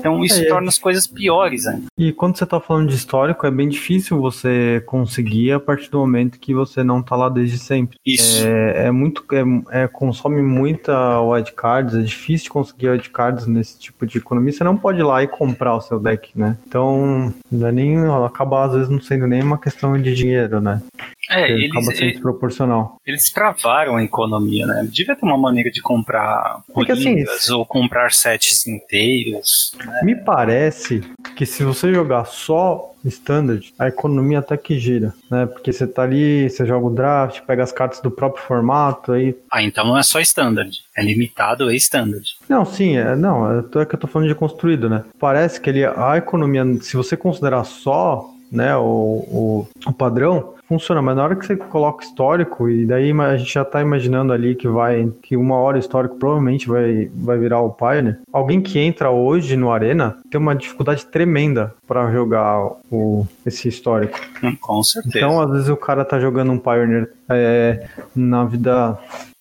[0.00, 1.86] Então isso é, torna as coisas piores ainda.
[1.96, 5.98] E quando você está falando de histórico, é bem difícil você conseguir a partir do
[5.98, 7.96] momento que você não está lá desde sempre.
[8.04, 8.46] Isso.
[8.46, 9.24] É, é muito.
[9.32, 14.52] É, é, consome muita wildcards, é difícil conseguir wildcards nesse tipo de economia.
[14.52, 16.56] Você não pode ir lá e comprar o seu deck, né?
[16.66, 20.82] Então, não é nem, acaba às vezes não sendo nem uma questão de dinheiro, né?
[21.30, 22.96] É, eles, acaba sendo desproporcional.
[23.06, 24.88] Eles travaram a economia, né?
[24.90, 29.72] Devia ter uma maneira de comprar Porque, assim, ou comprar sets inteiros.
[29.84, 30.00] Né?
[30.02, 31.02] Me parece
[31.36, 35.46] que se você jogar só standard, a economia até que gira, né?
[35.46, 39.34] Porque você tá ali, você joga o draft, pega as cartas do próprio formato aí.
[39.50, 42.24] Ah, então não é só standard, é limitado e standard.
[42.48, 45.04] Não, sim, é, não, é, é que eu tô falando de construído, né?
[45.18, 51.02] Parece que ele, a economia, se você considerar só né, o, o, o padrão, funciona,
[51.02, 54.54] mas na hora que você coloca histórico, e daí a gente já tá imaginando ali
[54.54, 59.10] que vai, que uma hora histórico provavelmente vai, vai virar o Pioneer, alguém que entra
[59.10, 64.20] hoje no Arena tem uma dificuldade tremenda para jogar o, esse histórico.
[64.44, 65.18] Hum, com certeza.
[65.18, 68.96] Então, às vezes o cara tá jogando um Pioneer é, na vida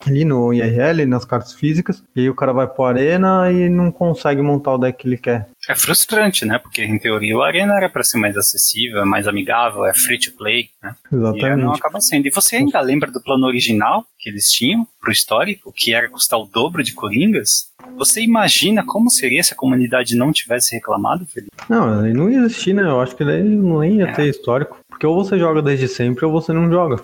[0.06, 3.92] ali no IRL, nas cartas físicas, e aí o cara vai pro Arena e não
[3.92, 5.48] consegue montar o deck que ele quer.
[5.68, 6.58] É frustrante, né?
[6.58, 10.32] Porque em teoria o Arena era para ser mais acessível, mais amigável, é free to
[10.38, 10.96] play, né?
[11.20, 11.60] Exatamente.
[11.60, 12.28] E não acaba sendo.
[12.28, 16.40] E você ainda lembra do plano original que eles tinham pro histórico, que era custar
[16.40, 17.70] o dobro de Coringas?
[17.98, 21.52] Você imagina como seria se a comunidade não tivesse reclamado, Felipe?
[21.70, 22.84] Não, não ia existir, né?
[22.84, 24.14] Eu acho que daí não ia é.
[24.14, 24.78] ter histórico.
[24.90, 27.02] Porque ou você joga desde sempre ou você não joga.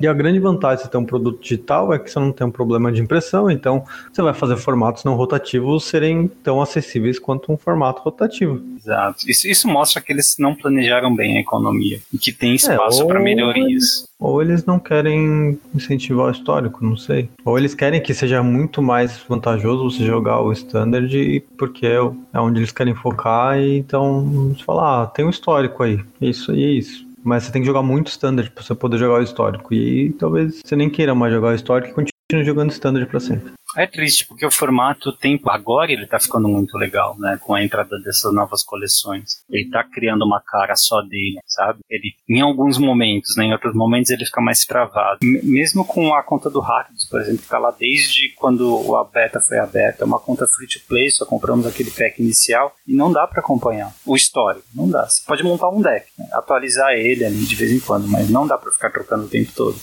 [0.00, 2.50] E a grande vantagem de ter um produto digital é que você não tem um
[2.50, 7.56] problema de impressão, então você vai fazer formatos não rotativos serem tão acessíveis quanto um
[7.56, 8.62] formato rotativo.
[8.76, 9.28] Exato.
[9.28, 13.06] Isso, isso mostra que eles não planejaram bem a economia e que tem espaço é,
[13.06, 14.08] para melhorias.
[14.18, 17.28] Ou eles não querem incentivar o histórico, não sei.
[17.44, 21.98] Ou eles querem que seja muito mais vantajoso você jogar o standard, porque é,
[22.32, 26.54] é onde eles querem focar, e então você fala, ah, tem um histórico aí, isso
[26.54, 27.07] e é isso.
[27.28, 29.74] Mas você tem que jogar muito standard pra você poder jogar o histórico.
[29.74, 33.52] E talvez você nem queira mais jogar o histórico e continue jogando standard para sempre.
[33.78, 35.40] É triste, porque o formato tem.
[35.46, 37.38] Agora ele tá ficando muito legal, né?
[37.40, 39.44] Com a entrada dessas novas coleções.
[39.48, 41.78] Ele tá criando uma cara só dele, sabe?
[41.88, 43.44] Ele, em alguns momentos, né?
[43.44, 45.20] Em outros momentos ele fica mais travado.
[45.22, 49.04] M mesmo com a conta do Rakdos, por exemplo, que tá lá desde quando a
[49.04, 50.02] beta foi aberta.
[50.02, 53.40] É uma conta free to play, só compramos aquele pack inicial e não dá para
[53.40, 54.66] acompanhar o histórico.
[54.74, 55.06] Não dá.
[55.08, 56.26] Você pode montar um deck, né?
[56.32, 59.52] atualizar ele ali de vez em quando, mas não dá para ficar trocando o tempo
[59.54, 59.78] todo.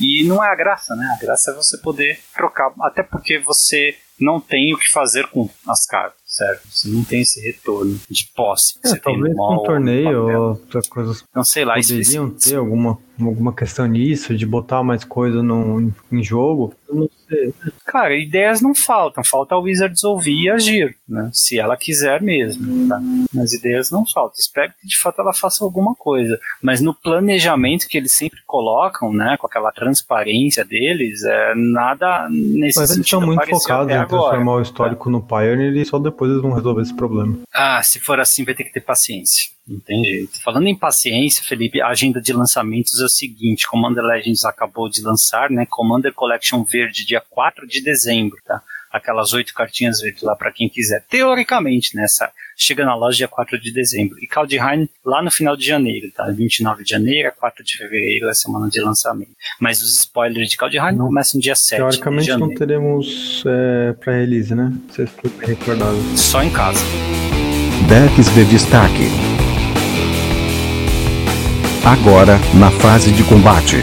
[0.00, 1.16] E não é a graça, né?
[1.16, 5.48] A graça é você poder trocar, até porque você não tem o que fazer com
[5.68, 6.62] as cartas, certo?
[6.68, 8.78] Você não tem esse retorno de posse.
[8.84, 11.22] É, você talvez tem um torneio ou outra coisa.
[11.32, 16.22] Não sei lá, poderiam ter alguma, alguma questão nisso, de botar mais coisa no, em
[16.22, 16.74] jogo.
[16.88, 17.54] Eu não sei.
[17.86, 21.30] Cara, ideias não faltam, falta a Wizards ouvir e agir, né?
[21.32, 23.00] Se ela quiser mesmo, tá?
[23.32, 24.34] Mas ideias não faltam.
[24.38, 26.38] Espero que de fato ela faça alguma coisa.
[26.60, 29.36] Mas no planejamento que eles sempre colocam, né?
[29.38, 34.62] Com aquela transparência deles, é nada nesse Mas eles estão muito focados em transformar o
[34.62, 37.38] histórico no Pioneer e só depois eles vão resolver esse problema.
[37.52, 39.52] Ah, se for assim, vai ter que ter paciência.
[39.66, 40.42] Não tem jeito.
[40.42, 45.02] Falando em paciência, Felipe, a agenda de lançamentos é o seguinte: Commander Legends acabou de
[45.02, 45.66] lançar, né?
[45.68, 48.62] Commander Collection Verde, dia 4 de dezembro, tá?
[48.94, 51.04] Aquelas oito cartinhas verdes lá para quem quiser.
[51.10, 52.26] Teoricamente, nessa.
[52.26, 52.30] Né?
[52.56, 54.16] Chega na loja dia 4 de dezembro.
[54.22, 56.30] E Kaldheim lá no final de janeiro, tá?
[56.30, 59.32] 29 de janeiro a 4 de fevereiro é a semana de lançamento.
[59.60, 62.50] Mas os spoilers de Kaldheim começam dia 7 Teoricamente de janeiro.
[62.50, 64.72] não teremos é, pré-release, né?
[64.88, 65.96] Você foi recordado.
[66.16, 66.84] Só em casa.
[67.88, 69.08] Decks de destaque.
[71.84, 73.78] Agora, na fase de combate.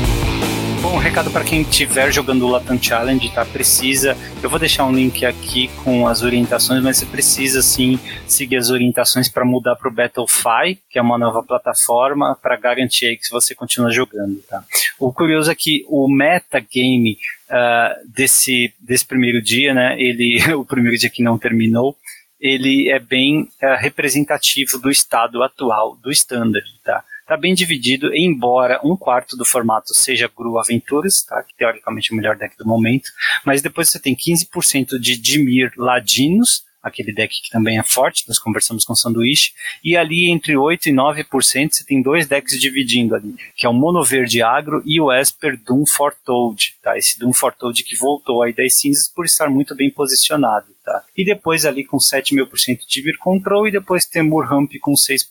[1.02, 3.44] Recado para quem estiver jogando o Latam Challenge, tá?
[3.44, 4.16] Precisa.
[4.42, 8.70] Eu vou deixar um link aqui com as orientações, mas você precisa sim seguir as
[8.70, 13.56] orientações para mudar para o Battlefy, que é uma nova plataforma, para garantir que você
[13.56, 14.64] continua jogando, tá?
[15.00, 17.18] O curioso é que o metagame
[17.50, 20.00] uh, desse, desse primeiro dia, né?
[20.00, 21.98] Ele, o primeiro dia que não terminou,
[22.40, 27.04] ele é bem uh, representativo do estado atual do standard, tá?
[27.32, 31.42] Está bem dividido, embora um quarto do formato seja Gru Aventuras, tá?
[31.42, 33.10] que teoricamente é o melhor deck do momento,
[33.46, 38.38] mas depois você tem 15% de Dimir Ladinos, aquele deck que também é forte, nós
[38.38, 43.16] conversamos com o Sanduíche, e ali entre 8% e 9% você tem dois decks dividindo
[43.16, 46.98] ali, que é o Mono Verde Agro e o Esper Doom Fortold, tá?
[46.98, 51.04] Esse Doom Fortold que voltou aí das cinzas por estar muito bem posicionado, tá?
[51.18, 54.72] E depois ali com 7 mil por cento de Vir Control e depois Temur Ramp
[54.82, 55.28] com 6%,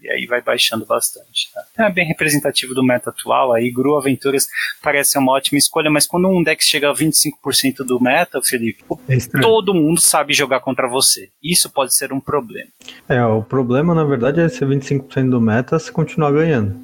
[0.00, 1.62] e aí vai baixando bastante, tá?
[1.72, 4.48] Então é bem representativo do meta atual, aí Gru Aventuras
[4.82, 9.40] parece uma ótima escolha, mas quando um deck chega a 25% do meta, Felipe, é
[9.40, 11.28] todo mundo sabe jogar contra você.
[11.42, 12.68] Isso pode ser um problema.
[13.08, 16.80] É, o problema na verdade é ser 25% do meta se continuar ganhando.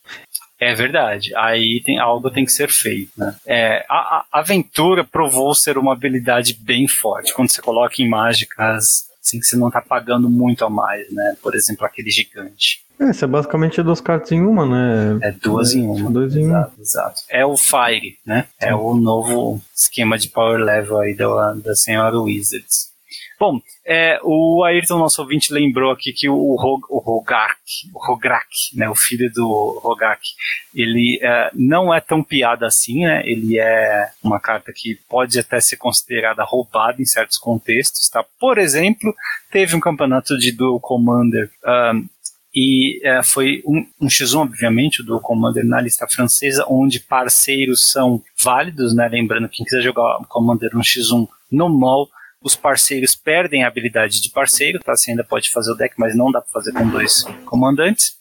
[0.63, 1.35] É verdade.
[1.37, 3.11] Aí tem, algo tem que ser feito.
[3.17, 3.35] Né?
[3.45, 7.35] É, a, a, aventura provou ser uma habilidade bem forte.
[7.35, 11.37] Quando você coloca em mágicas assim que você não está pagando muito a mais, né?
[11.43, 12.83] Por exemplo, aquele gigante.
[12.99, 15.19] É, você é basicamente duas cartas em uma, né?
[15.23, 16.11] É duas é, em uma.
[16.11, 16.83] Dois em exato, um.
[16.83, 17.23] Exato.
[17.29, 18.47] É o Fire, né?
[18.61, 22.92] É o novo esquema de power level aí da, da senhora Wizards.
[23.43, 26.55] Bom, é, o Ayrton, nosso ouvinte, lembrou aqui que o, o
[27.01, 27.59] Rogak,
[27.93, 30.21] o Rograk, né, o filho do Rogak,
[30.73, 33.21] ele é, não é tão piada assim, né?
[33.25, 38.25] Ele é uma carta que pode até ser considerada roubada em certos contextos, tá?
[38.39, 39.13] Por exemplo,
[39.51, 42.07] teve um campeonato de Dual Commander um,
[42.55, 48.23] e é, foi um, um, X1, obviamente, do Commander na lista francesa, onde parceiros são
[48.41, 49.09] válidos, né?
[49.09, 52.09] Lembrando, quem quiser jogar Commander um X1 no mall,
[52.43, 54.97] os parceiros perdem a habilidade de parceiro, tá?
[54.97, 58.17] Você ainda pode fazer o deck, mas não dá para fazer com dois comandantes.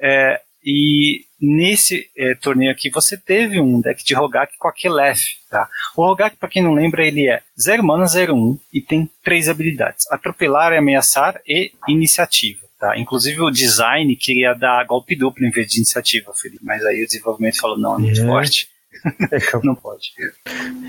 [0.00, 5.20] É, e nesse é, torneio aqui você teve um deck de Rogak com a Kelef,
[5.50, 5.68] tá?
[5.96, 9.48] O Rogak, para quem não lembra, ele é 0 mana, 0 1 e tem três
[9.48, 12.66] habilidades: atropelar, ameaçar e iniciativa.
[12.78, 12.98] Tá?
[12.98, 17.06] Inclusive o design queria dar golpe duplo em vez de iniciativa, Felipe, mas aí o
[17.06, 18.26] desenvolvimento falou: não, é muito é.
[18.26, 18.68] forte.
[19.62, 20.10] Não pode.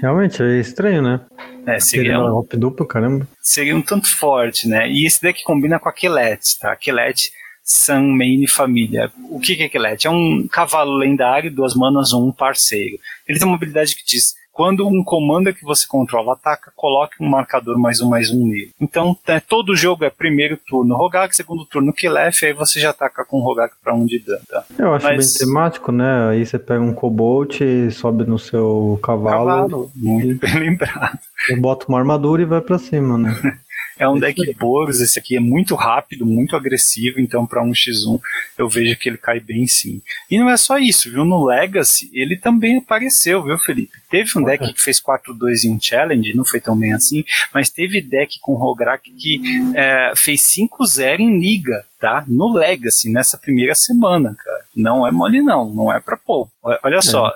[0.02, 1.22] Realmente é estranho, né?
[1.66, 3.28] É, seria um golpe duplo, caramba.
[3.42, 4.90] Seria um tanto forte, né?
[4.90, 6.76] E esse deck combina com a Quelete, tá?
[6.76, 7.32] Quelete
[7.64, 9.12] Sun Main Família.
[9.30, 10.08] O que é Quelete?
[10.08, 12.98] É um cavalo lendário, duas manas, um parceiro.
[13.28, 17.30] Ele tem uma habilidade que diz quando um comando que você controla ataca, coloque um
[17.30, 18.72] marcador mais um mais um nele.
[18.82, 23.24] Então, é, todo jogo é primeiro turno Rogak, segundo turno Kilef, aí você já ataca
[23.24, 24.42] com Rogak para um de dano.
[24.50, 24.66] Tá?
[24.80, 25.38] Eu acho Mas...
[25.38, 26.30] bem temático, né?
[26.30, 27.60] Aí você pega um Cobalt,
[27.92, 29.46] sobe no seu cavalo.
[29.46, 31.20] Cavalo, muito bem lembrado.
[31.60, 33.36] Bota uma armadura e vai para cima, né?
[34.00, 38.20] É um deck Boros, esse aqui é muito rápido, muito agressivo, então para um x1
[38.58, 40.02] eu vejo que ele cai bem sim.
[40.30, 41.26] E não é só isso, viu?
[41.26, 43.92] No Legacy ele também apareceu, viu, Felipe?
[44.10, 47.24] Teve um deck que fez 4-2 em um challenge, não foi tão bem assim,
[47.54, 49.42] mas teve deck com Rograk que
[49.76, 52.24] é, fez 5-0 em liga, tá?
[52.28, 54.64] No Legacy, nessa primeira semana, cara.
[54.76, 56.48] Não é mole não, não é pra pôr.
[56.62, 57.02] Olha é.
[57.02, 57.34] só, é,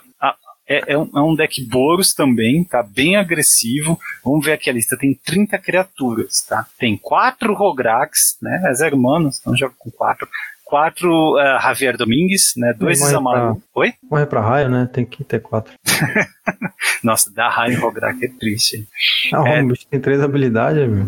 [0.88, 4.00] é, um, é um deck Boros também, tá bem agressivo.
[4.24, 6.66] Vamos ver aqui a lista, tem 30 criaturas, tá?
[6.78, 8.64] Tem 4 Rograx, né?
[8.66, 10.28] É zero manos, então joga com 4
[10.72, 12.74] quatro uh, Javier Domingues, né?
[12.74, 13.56] Dois Isamaru.
[13.56, 13.82] Pra...
[13.82, 13.94] Oi?
[14.10, 14.90] Morre pra raio, né?
[14.92, 15.74] Tem que ter quatro.
[17.04, 18.88] Nossa, dar raio em Rograk é triste.
[19.34, 19.62] Ah, é...
[19.62, 21.08] o bicho tem três habilidades, meu.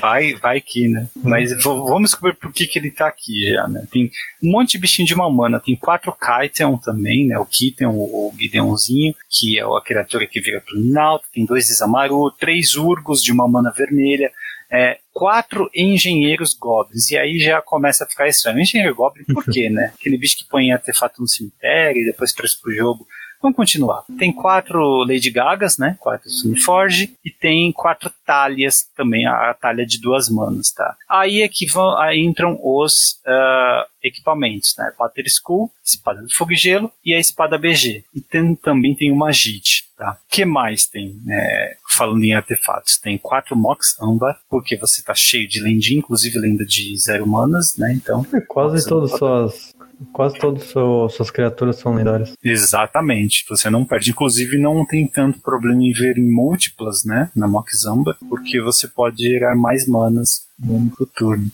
[0.00, 1.06] Vai, vai que, né?
[1.22, 3.86] Mas vamos descobrir por que, que ele tá aqui já, né?
[3.92, 4.10] Tem
[4.42, 5.60] um monte de bichinho de uma mana.
[5.60, 7.38] Tem quatro Kaiteon também, né?
[7.38, 11.26] O Kitten, o, o Gideonzinho, que é a criatura que vira pro Nalto.
[11.30, 14.32] Tem dois Isamaru, três Urgos de uma mana vermelha
[14.70, 17.10] é, quatro engenheiros goblins.
[17.10, 18.60] E aí já começa a ficar estranho.
[18.60, 19.92] Engenheiro goblin, por quê, né?
[19.98, 23.06] Aquele bicho que põe artefato no cemitério e depois traz pro jogo.
[23.44, 24.04] Vamos continuar.
[24.18, 25.98] Tem quatro Lady Gagas, né?
[26.00, 26.30] Quatro
[26.64, 30.96] Forge e tem quatro talhas também, a, a talha de duas manas, tá?
[31.06, 34.90] Aí é que vão, aí entram os uh, equipamentos, né?
[34.96, 38.04] Pater Skull, espada de fogo e gelo e a espada BG.
[38.14, 39.90] E tem, também tem uma JIT.
[40.04, 40.18] Tá.
[40.22, 41.18] O que mais tem?
[41.30, 46.38] É, falando em artefatos, tem quatro Mox Âmbar, porque você tá cheio de lendinha, inclusive
[46.38, 47.94] lenda de zero manas, né?
[47.94, 48.26] Então.
[48.34, 49.72] É, quase todas suas.
[50.12, 52.34] Quase todas suas criaturas são lendárias.
[52.44, 54.10] Exatamente, você não perde.
[54.10, 57.30] Inclusive, não tem tanto problema em ver em múltiplas, né?
[57.34, 61.50] Na Mox Âmbar, porque você pode gerar mais manas no único turno.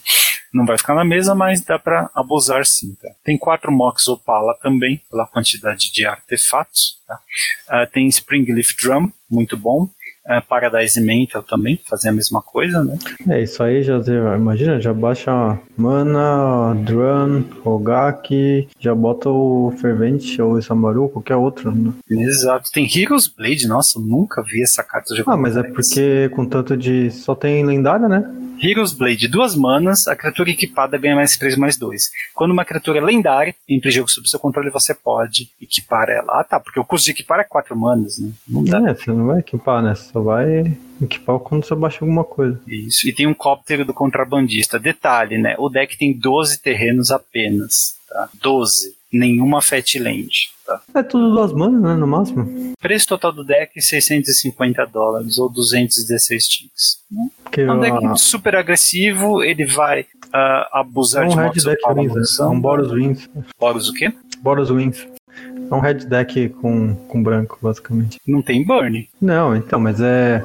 [0.52, 2.94] Não vai ficar na mesa, mas dá para abusar sim.
[3.00, 3.08] Tá?
[3.24, 6.98] Tem quatro mocks Opala também, pela quantidade de artefatos.
[7.06, 7.18] Tá?
[7.68, 9.88] Uh, tem Spring Leaf Drum, muito bom.
[10.26, 12.98] Uh, Paradise Mental também, fazer a mesma coisa, né?
[13.28, 13.98] É, isso aí já,
[14.36, 21.74] imagina, já baixa Mana, Drum, Rogaki, já bota o Fervente ou o Samaru, qualquer outro,
[21.74, 21.92] né?
[22.10, 22.70] Exato.
[22.70, 25.14] Tem Heroes Blade, nossa, nunca vi essa carta.
[25.26, 27.10] Ah, mas é porque com tanto de...
[27.10, 28.49] só tem lendária, né?
[28.62, 32.10] Heroes Blade, duas manas, a criatura equipada ganha mais 3 mais 2.
[32.34, 36.40] Quando uma criatura é lendária, entre jogo sob seu controle, você pode equipar ela.
[36.40, 38.30] Ah, tá, porque o custo de equipar é 4 manas, né?
[38.46, 38.78] Não dá.
[38.90, 39.94] É, você não vai equipar, né?
[39.94, 42.60] Você só vai equipar quando você baixa alguma coisa.
[42.66, 44.78] Isso, e tem um cóptero do contrabandista.
[44.78, 45.54] Detalhe, né?
[45.58, 48.28] O deck tem 12 terrenos apenas, tá?
[48.42, 50.50] 12 nenhuma Fatland.
[50.70, 50.80] Tá?
[50.94, 52.74] É tudo duas manas, né, no máximo.
[52.78, 57.00] Preço total do deck 650 dólares ou 216 ticks.
[57.50, 58.14] Que é um deck a...
[58.14, 62.92] super agressivo, ele vai uh, abusar é um de red deck wins, é um Boros
[62.92, 63.28] Wins.
[63.58, 64.12] Boros o quê?
[64.40, 65.08] Boros Wins.
[65.70, 68.20] É um red deck com, com branco, basicamente.
[68.26, 69.08] Não tem burn.
[69.20, 70.44] Não, então, mas é.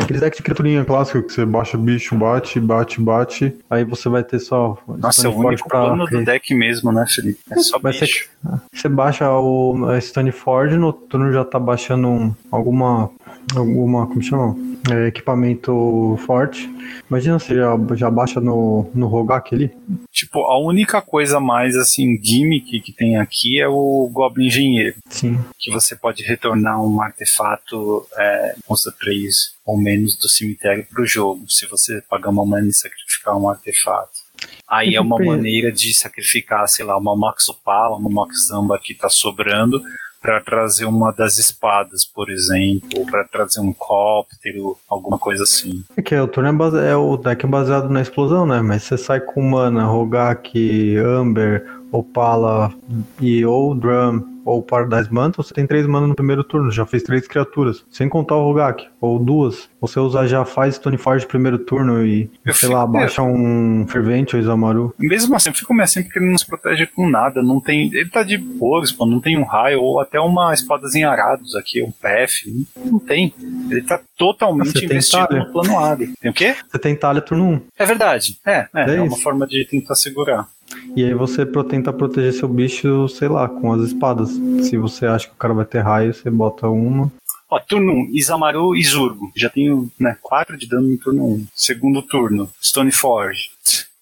[0.00, 3.56] Aquele deck de criaturinha clássico que você baixa bicho, bate, bate, bate.
[3.68, 4.78] Aí você vai ter só.
[4.86, 7.40] Nossa, é o único plano do deck mesmo, né, Felipe?
[7.50, 8.28] É só Mas bicho.
[8.42, 13.10] Você, você baixa o Stoneforge, no turno já tá baixando um, alguma.
[13.54, 14.06] Alguma.
[14.06, 14.56] Como chama?
[14.90, 16.68] É, equipamento forte.
[17.08, 19.70] Imagina você já, já baixa no, no Rogak ali.
[20.10, 24.96] Tipo, a única coisa mais assim, gimmick que tem aqui é o Goblin Engenheiro.
[25.08, 25.38] Sim.
[25.58, 31.44] Que você pode retornar um artefato, é, custa 3 ou menos do cemitério pro jogo,
[31.48, 34.22] se você pagar uma mana e sacrificar um artefato.
[34.68, 38.94] Aí é uma maneira de sacrificar, sei lá, uma Max Opala, uma Max Zamba que
[38.94, 39.82] tá sobrando,
[40.22, 45.84] para trazer uma das espadas, por exemplo, ou para trazer um cóptero, alguma coisa assim.
[45.96, 46.78] É que o turno é, base...
[46.78, 48.62] é o deck baseado na explosão, né?
[48.62, 52.72] Mas você sai com mana, Rogak, Amber, Opala
[53.20, 57.02] e ou Drum ou Paradise Mantle, você tem três manas no primeiro turno, já fez
[57.02, 57.84] três criaturas.
[57.90, 59.68] Sem contar o Rogak, ou duas.
[59.80, 63.86] Você usa já faz Stoneforge no primeiro turno e, eu sei fico, lá, baixa um
[63.88, 64.94] Fervente ou Isamaru.
[64.98, 67.42] Mesmo assim, eu fico meio assim porque ele não se protege com nada.
[67.42, 67.90] Não tem.
[67.92, 71.82] Ele tá de boas, pô, não tem um raio, ou até uma espadazinha arados aqui,
[71.82, 72.66] um PF.
[72.76, 73.34] Não, não tem.
[73.70, 75.40] Ele tá totalmente investido talha.
[75.40, 75.96] no plano A.
[75.96, 76.54] Tem o quê?
[76.70, 77.60] Você tem talha turno 1.
[77.78, 78.38] É verdade.
[78.46, 80.48] É, é, é, é uma forma de tentar segurar.
[80.96, 84.30] E aí você tenta proteger seu bicho, sei lá, com as espadas.
[84.62, 87.10] Se você acha que o cara vai ter raio, você bota uma.
[87.50, 89.30] Ó, turno 1, Isamaru e Zurgo.
[89.36, 91.46] Já tenho né, 4 de dano no turno 1.
[91.54, 93.50] Segundo turno, Stoneforge.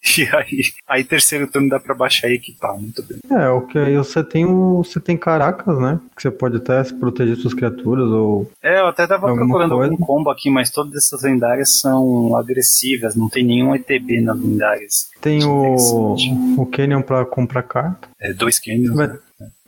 [0.18, 3.18] E aí, aí terceiro turno dá pra baixar e equipar, muito bem.
[3.30, 4.82] É, o que aí você tem o.
[4.82, 6.00] Você tem caracas, né?
[6.16, 8.50] Que você pode até proteger suas criaturas ou.
[8.62, 9.92] É, eu até tava procurando coisa.
[9.92, 15.10] algum combo aqui, mas todas essas lendárias são agressivas, não tem nenhum ETB nas lendárias.
[15.20, 16.16] Tem o.
[16.56, 18.08] O Canyon pra comprar carta.
[18.18, 18.96] É, dois Canyons.
[18.96, 19.18] Vai, né?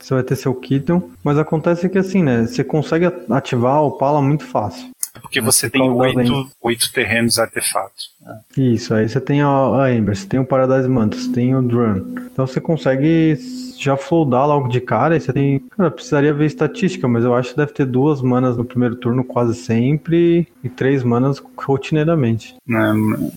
[0.03, 2.45] Você vai ter seu Kitton, mas acontece que assim, né?
[2.45, 4.91] Você consegue ativar o Pala muito fácil.
[5.21, 8.11] Porque você tem oito, oito terrenos artefatos.
[8.57, 12.15] Isso, aí você tem a, a Ember, você tem o Paradise você tem o Drun.
[12.31, 13.37] Então você consegue
[13.77, 15.59] já floodar logo de cara e você tem.
[15.77, 19.23] Cara, precisaria ver estatística, mas eu acho que deve ter duas manas no primeiro turno
[19.23, 22.55] quase sempre e três manas rotineiramente.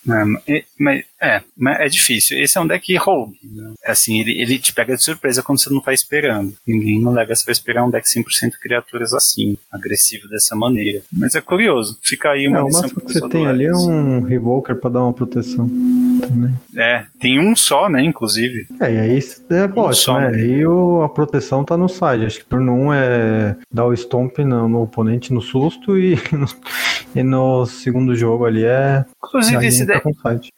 [0.09, 0.25] É,
[0.79, 1.43] mas é,
[1.85, 2.39] é difícil.
[2.43, 3.39] Esse é um deck rogue.
[3.43, 3.75] Né?
[3.85, 6.55] Assim, ele, ele te pega de surpresa quando você não tá esperando.
[6.67, 11.03] Ninguém no Legacy vai esperar um deck 100% criaturas assim, agressivo dessa maneira.
[11.13, 11.99] Mas é curioso.
[12.03, 15.03] Fica aí uma é, O máximo que você tem ali é um Revoker pra dar
[15.03, 15.69] uma proteção.
[16.21, 16.55] Também.
[16.77, 18.67] É, tem um só, né, inclusive.
[18.81, 19.19] É, e aí
[19.51, 20.29] é ótimo, um né?
[20.29, 22.27] Aí o, a proteção tá no side.
[22.27, 26.17] Acho que turno 1 um é dar o stomp no, no oponente no susto e
[27.15, 29.05] e no segundo jogo ali é.
[29.25, 30.03] Inclusive, esse deck,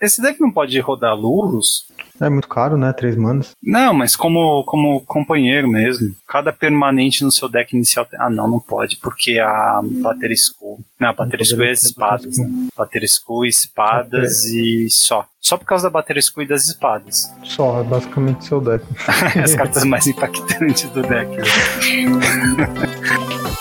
[0.01, 1.87] esse deck não pode rodar Lurus.
[2.21, 2.93] É muito caro, né?
[2.93, 3.53] Três manas.
[3.63, 6.15] Não, mas como, como companheiro mesmo.
[6.27, 8.07] Cada permanente no seu deck inicial.
[8.19, 10.81] Ah, não, não pode, porque a Bater Skull.
[10.99, 12.69] Não, a Bater Skull é as espadas, né?
[12.77, 14.51] Bater Skull, espadas é.
[14.51, 15.27] e só.
[15.41, 17.33] Só por causa da Bater Skull e das espadas.
[17.45, 18.85] Só, é basicamente seu deck.
[19.43, 21.31] as cartas mais impactantes do deck.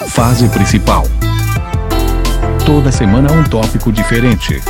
[0.09, 1.03] Fase principal.
[2.67, 4.61] Toda semana um tópico diferente.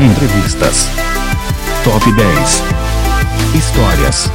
[0.00, 0.88] Entrevistas.
[1.84, 2.62] Top 10.
[3.54, 4.30] Histórias.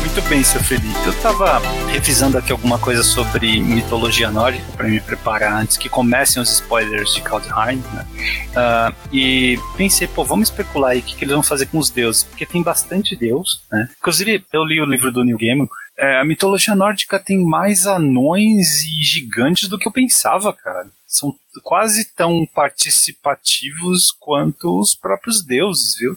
[0.00, 0.88] Muito bem, seu Felipe.
[1.04, 1.58] Eu estava
[1.90, 7.12] revisando aqui alguma coisa sobre mitologia nórdica para me preparar antes que comecem os spoilers
[7.12, 8.06] de Kaldheim, né?
[8.52, 11.90] Uh, e pensei, pô, vamos especular aí o que, que, eles vão fazer com os
[11.90, 13.86] deuses, porque tem bastante deus, né?
[13.98, 15.68] Inclusive, eu li o livro do Neil Gaiman,
[15.98, 20.86] é, a mitologia nórdica tem mais anões e gigantes do que eu pensava, cara.
[21.06, 26.16] são quase tão participativos quanto os próprios deuses, viu?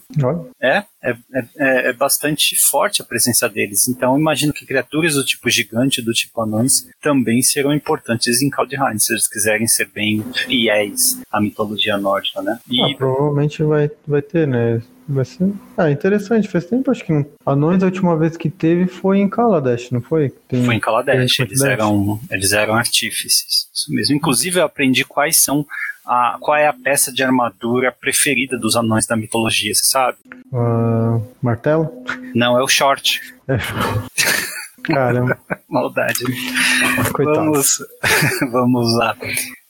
[0.61, 3.87] É, é, é, é, bastante forte a presença deles.
[3.87, 8.97] Então, imagino que criaturas do tipo gigante, do tipo anões, também serão importantes em Kaldheim,
[8.97, 12.59] se eles quiserem ser bem fiéis à mitologia nórdica, né?
[12.69, 12.81] E...
[12.81, 14.81] Ah, provavelmente vai, vai ter, né?
[15.07, 15.51] Vai ser.
[15.77, 16.47] Ah, interessante.
[16.47, 17.25] Faz tempo, acho que não.
[17.45, 20.29] Anões, a última vez que teve foi em Kaladesh, não foi?
[20.47, 20.63] Tem...
[20.65, 21.39] Foi em Kaladesh.
[21.39, 23.69] Eles eram, eles eram artífices.
[23.73, 24.15] Isso mesmo.
[24.15, 25.65] Inclusive, eu aprendi quais são.
[26.05, 30.17] A, qual é a peça de armadura preferida dos anões da mitologia, você sabe?
[30.51, 31.91] Uh, martelo?
[32.35, 33.21] Não, é o short.
[33.47, 33.57] É.
[34.85, 35.37] Caramba.
[35.67, 36.23] Maldade.
[37.11, 37.37] Coitado.
[37.37, 37.77] Vamos,
[38.51, 39.15] vamos lá.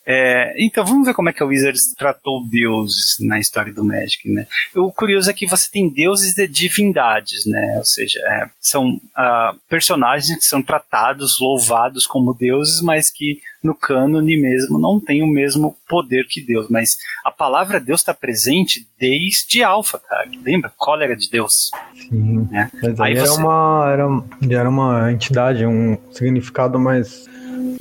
[0.05, 4.29] É, então vamos ver como é que a Wizards tratou deuses na história do Magic,
[4.29, 4.45] né?
[4.75, 7.75] O curioso é que você tem deuses de divindades, né?
[7.77, 13.73] Ou seja, é, são uh, personagens que são tratados, louvados como deuses, mas que no
[13.73, 16.67] cânone mesmo não tem o mesmo poder que Deus.
[16.69, 20.29] Mas a palavra Deus está presente desde Alfa, cara.
[20.43, 20.71] Lembra?
[20.77, 21.71] Cólera de Deus.
[21.95, 22.47] Sim.
[22.51, 22.69] Né?
[22.81, 23.41] Mas aí, aí era, você...
[23.41, 24.07] uma, era,
[24.51, 27.25] era uma entidade, um significado mais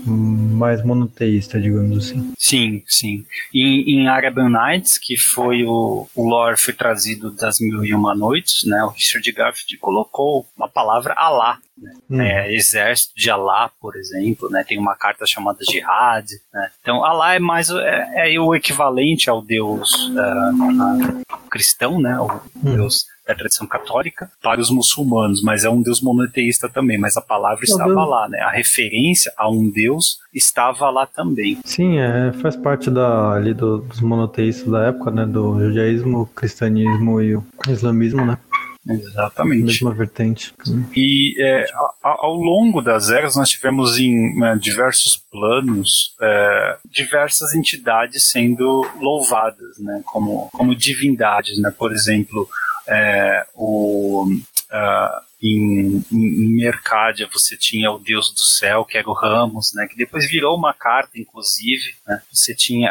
[0.07, 2.33] mais monoteísta, digamos assim.
[2.39, 3.25] Sim, sim.
[3.53, 8.15] Em, em Arabian Nights, que foi o, o lore foi trazido das Mil e Uma
[8.15, 11.93] Noites, né, o Richard Garfield colocou a palavra Alá, né?
[12.09, 12.21] Hum.
[12.21, 14.65] É, exército de Alá, por exemplo, né?
[14.67, 16.71] Tem uma carta chamada Jihad, né?
[16.81, 22.19] Então Alá é mais é, é o equivalente ao Deus uh, cristão, né?
[22.21, 22.77] O hum.
[22.77, 27.21] Deus da tradição católica para os muçulmanos, mas é um Deus monoteísta também, mas a
[27.21, 28.09] palavra estava Deus.
[28.09, 28.41] lá, né?
[28.41, 31.59] A referência a um Deus estava lá também.
[31.65, 35.25] Sim, é, faz parte da, ali do, dos monoteístas da época, né?
[35.27, 38.39] Do judaísmo, cristianismo e o islamismo, né?
[38.87, 39.65] Exatamente.
[39.65, 40.53] Mesma vertente.
[40.95, 41.65] E é,
[42.03, 49.79] ao longo das eras nós tivemos em né, diversos planos é, diversas entidades sendo louvadas,
[49.79, 52.47] né, como, como divindades, né, por exemplo,
[52.87, 59.13] é, o, uh, em, em Mercádia você tinha o Deus do Céu, que era o
[59.13, 61.95] Ramos, né, que depois virou uma carta, inclusive.
[62.07, 62.91] Né, você tinha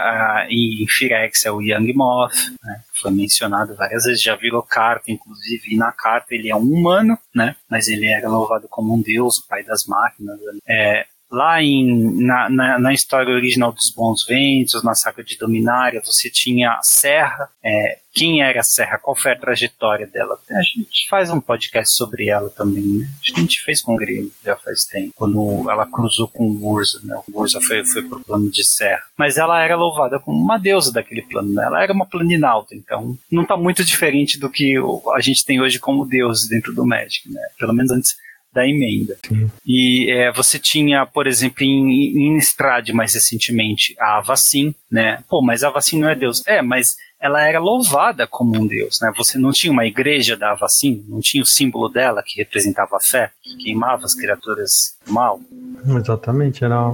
[0.50, 5.74] em Firex é o Young Moth, né, foi mencionado várias vezes, já virou carta, inclusive,
[5.74, 9.39] e na carta ele é um humano, né, mas ele era louvado como um deus,
[9.39, 10.39] o pai das máquinas.
[10.68, 16.01] É, lá em, na, na, na, história original dos Bons Ventos, na saga de Dominária,
[16.05, 17.49] você tinha a Serra.
[17.63, 18.99] É, quem era a Serra?
[18.99, 20.38] Qual foi a trajetória dela?
[20.51, 23.07] A gente faz um podcast sobre ela também, né?
[23.36, 27.01] A gente fez com o Grêmio já faz tempo, quando ela cruzou com o Urza,
[27.03, 27.19] né?
[27.27, 29.01] O Urza foi, foi pro plano de Serra.
[29.17, 31.65] Mas ela era louvada como uma deusa daquele plano, né?
[31.65, 34.75] Ela era uma planinalta, então não está muito diferente do que
[35.15, 37.41] a gente tem hoje como deus dentro do Magic, né?
[37.57, 38.15] Pelo menos antes
[38.54, 39.18] da emenda.
[39.28, 39.49] Sim.
[39.66, 45.24] E é, você tinha, por exemplo, em, em Estrade mais recentemente, a Avacin, né?
[45.30, 46.45] Pô, mas a Avacin não é Deus.
[46.45, 49.12] É, mas ela era louvada como um Deus, né?
[49.16, 52.99] Você não tinha uma igreja da Avacin, não tinha o símbolo dela que representava a
[52.99, 55.39] fé, que queimava as criaturas do mal.
[55.86, 56.93] Exatamente, era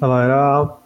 [0.00, 0.78] ela era,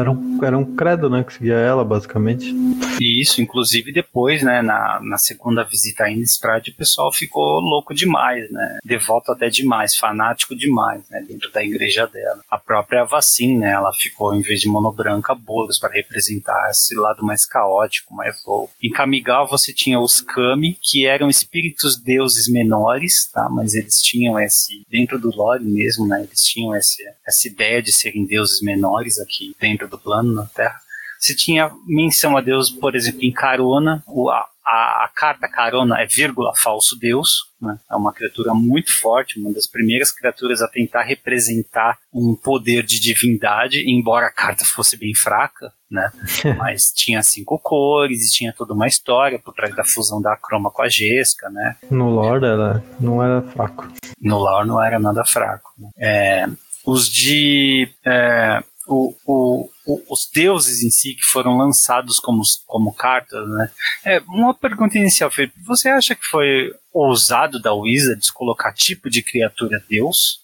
[0.00, 2.54] era, um, era um credo, né, que seguia ela, basicamente.
[3.00, 8.50] Isso, inclusive depois, né, na, na segunda visita a Innistrad, o pessoal ficou louco demais,
[8.50, 12.40] né, devoto até demais, fanático demais, né, dentro da igreja dela.
[12.50, 17.24] A própria Vacin, né, ela ficou, em vez de monobranca, bolos para representar esse lado
[17.24, 18.72] mais caótico, mais louco.
[18.82, 24.40] Em Kamigawa você tinha os Kami, que eram espíritos deuses menores, tá, mas eles tinham
[24.40, 28.62] esse, dentro do lore mesmo, né, eles tinham esse, essa ideia de serem deuses deuses
[28.62, 30.78] menores aqui dentro do plano na Terra.
[31.18, 36.06] Se tinha menção a Deus, por exemplo, em Carona, a, a, a carta Carona é
[36.06, 37.76] vírgula falso Deus, né?
[37.90, 43.00] é uma criatura muito forte, uma das primeiras criaturas a tentar representar um poder de
[43.00, 46.12] divindade, embora a carta fosse bem fraca, né?
[46.56, 50.70] Mas tinha cinco cores e tinha toda uma história por trás da fusão da croma
[50.70, 51.76] com a Gesca, né?
[51.90, 53.88] No lore ela não era fraco.
[54.20, 55.72] No lore não era nada fraco.
[55.76, 55.90] Né?
[55.98, 56.46] É,
[56.84, 59.68] os de é, o, o,
[60.10, 63.70] os deuses em si que foram lançados como, como cartas, né?
[64.04, 65.60] É, uma pergunta inicial, Felipe.
[65.66, 70.40] Você acha que foi ousado da Wizards colocar tipo de criatura deus?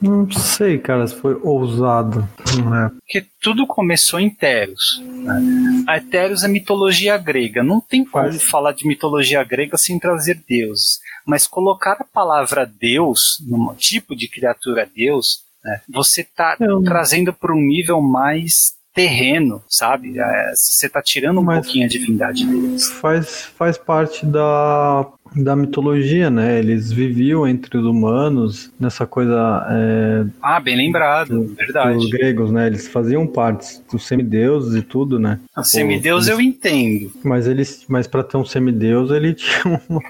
[0.00, 2.28] Não sei, cara, se foi ousado.
[2.58, 2.88] Não é.
[2.90, 5.00] Porque tudo começou em Teros.
[5.02, 5.84] Né?
[5.86, 7.62] A Teros é mitologia grega.
[7.62, 8.42] Não tem como Faz.
[8.42, 10.98] falar de mitologia grega sem trazer deuses.
[11.24, 15.80] Mas colocar a palavra deus, num tipo de criatura deus, né?
[15.88, 20.18] Você está trazendo para um nível mais terreno, sabe?
[20.18, 22.90] É, você está tirando um pouquinho a divindade deles.
[22.92, 25.06] Faz, faz parte da,
[25.36, 26.58] da mitologia, né?
[26.58, 29.66] Eles viviam entre os humanos nessa coisa.
[29.68, 31.98] É, ah, bem lembrado, do, verdade.
[31.98, 32.68] Os gregos, né?
[32.68, 35.40] Eles faziam parte dos semideuses e tudo, né?
[35.54, 37.12] O semideus eu entendo.
[37.22, 40.00] Mas eles, mas para ter um semideus, ele tinha uma,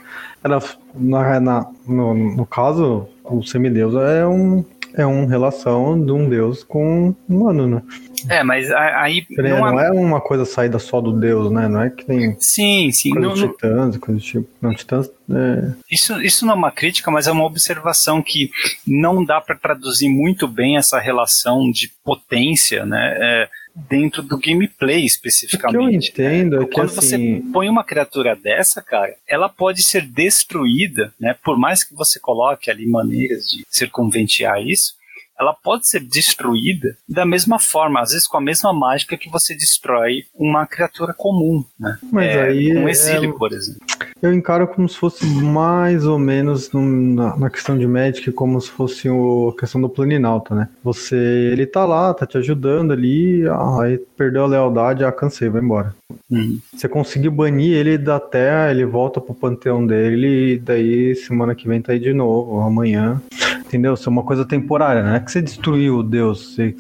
[0.45, 0.61] era
[0.95, 4.65] na, na no, no caso, o semideus é um
[4.97, 7.83] é uma relação de um deus com um humano, né?
[8.29, 9.27] É, mas aí.
[9.31, 11.69] Não, não é uma coisa saída só do Deus, né?
[11.69, 12.35] Não é que nem.
[12.41, 13.11] Sim, sim.
[13.11, 14.49] Coisa não, titãs, coisa do tipo.
[14.61, 15.11] Não, titãs.
[15.31, 15.73] É...
[15.91, 18.51] Isso, isso não é uma crítica, mas é uma observação que
[18.87, 23.17] não dá para traduzir muito bem essa relação de potência, né?
[23.21, 26.11] É, dentro do gameplay especificamente.
[26.11, 27.43] O que eu entendo é que quando assim...
[27.43, 31.37] você põe uma criatura dessa, cara, ela pode ser destruída, né?
[31.45, 34.95] Por mais que você coloque ali maneiras de circunventear isso,
[35.39, 39.55] ela pode ser destruída da mesma forma, às vezes com a mesma mágica que você
[39.55, 41.99] destrói uma criatura comum, né?
[42.11, 43.39] Mas é, aí um exílio, é...
[43.39, 43.81] por exemplo.
[44.23, 48.71] Eu encaro como se fosse mais ou menos na, na, questão de Magic, como se
[48.71, 50.69] fosse o, a questão do Planinauta, né?
[50.83, 55.51] Você, ele tá lá, tá te ajudando ali, ah, aí perdeu a lealdade, ah, cansei,
[55.51, 55.95] vai embora.
[56.31, 56.59] Uhum.
[56.75, 61.69] Você conseguir banir ele da Terra, ele volta pro panteão dele, e daí semana que
[61.69, 63.21] vem tá aí de novo, amanhã.
[63.67, 63.95] Entendeu?
[63.95, 66.75] Isso é uma coisa temporária, não é que você destruiu o Deus, você,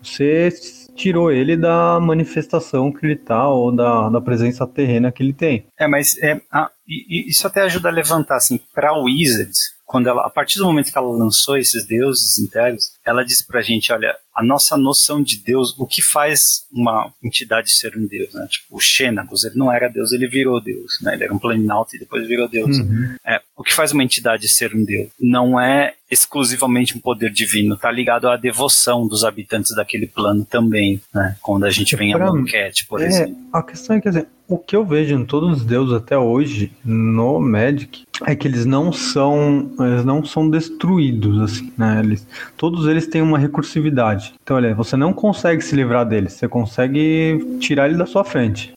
[0.00, 0.50] você
[0.94, 5.66] tirou ele da manifestação que ele tá, ou da, da presença terrena que ele tem.
[5.78, 10.30] É, mas é, a, isso até ajuda a levantar, assim, pra Wizards, quando ela, a
[10.30, 14.44] partir do momento que ela lançou esses deuses inteiros, ela disse pra gente, olha, a
[14.44, 18.46] nossa noção de Deus, o que faz uma entidade ser um Deus, né?
[18.48, 21.14] Tipo, o Xenagos, ele não era Deus, ele virou Deus, né?
[21.14, 22.78] Ele era um planinauta e depois virou Deus.
[22.78, 23.16] Uhum.
[23.26, 25.08] É, o que faz uma entidade ser um Deus?
[25.18, 31.00] Não é exclusivamente um poder divino, tá ligado à devoção dos habitantes daquele plano também,
[31.12, 31.36] né?
[31.42, 33.36] Quando a gente vem a Banquete, por é, exemplo.
[33.52, 36.72] A questão é que, assim, o que eu vejo em todos os deuses até hoje,
[36.82, 42.00] no Magic, é que eles não são, eles não são destruídos, assim, né?
[42.02, 42.26] Eles,
[42.56, 44.27] todos eles têm uma recursividade.
[44.42, 48.74] Então, olha, você não consegue se livrar deles, você consegue tirar ele da sua frente.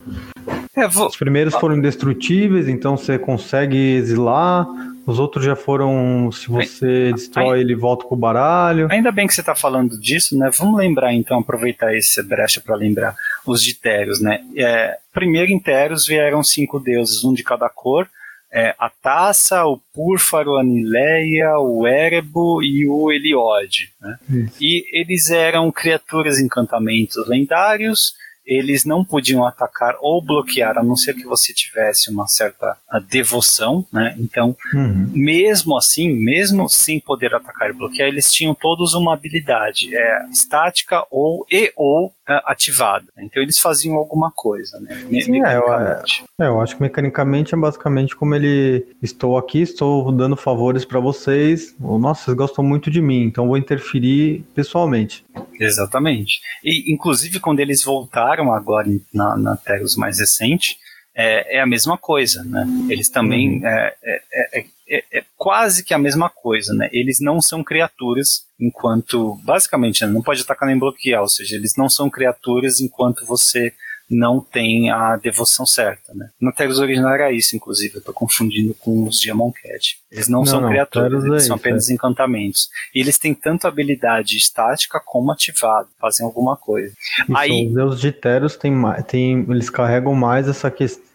[0.76, 1.08] É, vou...
[1.08, 4.66] Os primeiros foram indestrutíveis, então você consegue exilar.
[5.06, 8.88] Os outros já foram, se você destrói, ele volta pro baralho.
[8.92, 10.52] Ainda bem que você está falando disso, né?
[10.58, 14.40] Vamos lembrar então, aproveitar esse brecha para lembrar os de Teros, né?
[14.56, 18.08] É, primeiro em Teros vieram cinco deuses, um de cada cor.
[18.54, 23.92] É, a Taça, o Púrfaro, a Nileia, o Erebo e o Eliode.
[24.02, 24.20] Né?
[24.60, 28.14] E eles eram criaturas encantamentos lendários
[28.46, 32.76] eles não podiam atacar ou bloquear, a não ser que você tivesse uma certa
[33.08, 34.16] devoção, né?
[34.20, 35.10] Então, uhum.
[35.14, 41.06] mesmo assim, mesmo sem poder atacar e bloquear, eles tinham todos uma habilidade é, estática
[41.10, 42.14] ou e ou
[42.46, 43.06] ativada.
[43.18, 45.04] Então, eles faziam alguma coisa, né?
[45.10, 46.04] Me Sim, é, eu, é,
[46.40, 51.76] eu acho que mecanicamente é basicamente como ele estou aqui, estou dando favores para vocês.
[51.80, 55.26] Nossa, vocês gostam muito de mim, então vou interferir pessoalmente.
[55.60, 56.42] Exatamente.
[56.64, 60.78] E inclusive quando eles voltaram agora na, na Teros mais recente,
[61.16, 62.66] é, é, a mesma coisa, né?
[62.90, 63.68] Eles também uhum.
[63.68, 66.90] é, é, é, é, quase que a mesma coisa, né?
[66.92, 70.12] Eles não são criaturas enquanto, basicamente, né?
[70.12, 73.74] não pode atacar nem bloquear, ou seja, eles não são criaturas enquanto você
[74.10, 76.30] não tem a devoção certa, né?
[76.40, 80.00] No Teros original era isso, inclusive, eu estou confundindo com os de Amonkhet.
[80.12, 81.94] Eles não, não são não, criaturas, eles é são apenas é.
[81.94, 82.68] encantamentos.
[82.94, 86.94] E eles têm tanto habilidade estática como ativada, fazem alguma coisa.
[87.22, 88.74] Isso, Aí, os deuses de Teros têm,
[89.08, 91.11] têm, eles carregam mais essa questão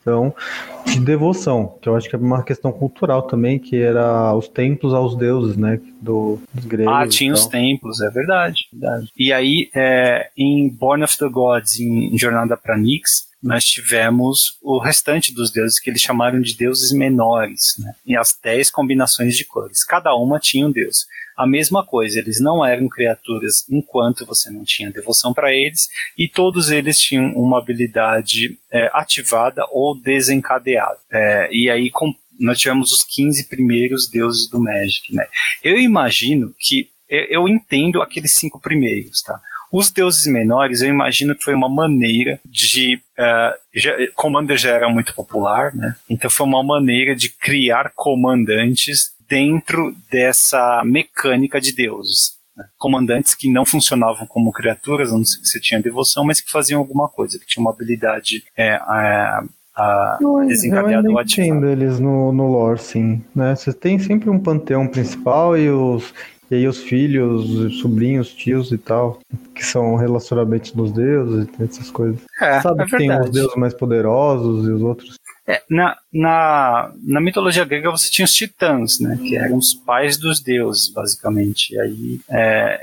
[0.87, 4.95] de devoção, que eu acho que é uma questão cultural também, que era os templos
[4.95, 6.95] aos deuses, né, do, dos gregos.
[6.95, 9.11] Ah, tinha os templos, é verdade, verdade.
[9.17, 14.59] E aí, é, em Born of the Gods, em, em Jornada para Nix, nós tivemos
[14.63, 17.93] o restante dos deuses que eles chamaram de deuses menores, né?
[18.05, 19.85] e as dez combinações de cores.
[19.85, 21.07] Cada uma tinha um deus.
[21.37, 26.29] A mesma coisa, eles não eram criaturas enquanto você não tinha devoção para eles, e
[26.29, 30.99] todos eles tinham uma habilidade é, ativada ou desencadeada.
[31.13, 35.15] É, e aí com, nós tivemos os 15 primeiros deuses do Magic.
[35.15, 35.27] Né?
[35.63, 39.41] Eu imagino que eu, eu entendo aqueles cinco primeiros, tá?
[39.73, 42.97] Os deuses menores, eu imagino que foi uma maneira de.
[43.19, 45.97] Uh, já, Commander já era muito popular, né?
[46.09, 52.37] Então foi uma maneira de criar comandantes dentro dessa mecânica de deuses.
[52.57, 52.65] Né?
[52.79, 56.51] Comandantes que não funcionavam como criaturas, a não ser que você tinha devoção, mas que
[56.51, 59.41] faziam alguma coisa, que tinham uma habilidade é, é,
[59.77, 60.19] a
[60.49, 61.71] desencadeada ou ativada.
[61.71, 63.23] eles no, no lore, sim.
[63.35, 63.55] Né?
[63.55, 66.15] Você tem sempre um panteão principal e os,
[66.51, 69.19] e aí os filhos, sobrinhos, tios e tal,
[69.55, 72.21] que são relacionamentos dos deuses e essas coisas.
[72.41, 75.17] É, Sabe é que tem os deuses mais poderosos e os outros.
[75.49, 79.17] É, na, na, na mitologia grega você tinha os titãs, né?
[79.17, 81.73] Que eram os pais dos deuses, basicamente.
[81.73, 82.81] E aí, é,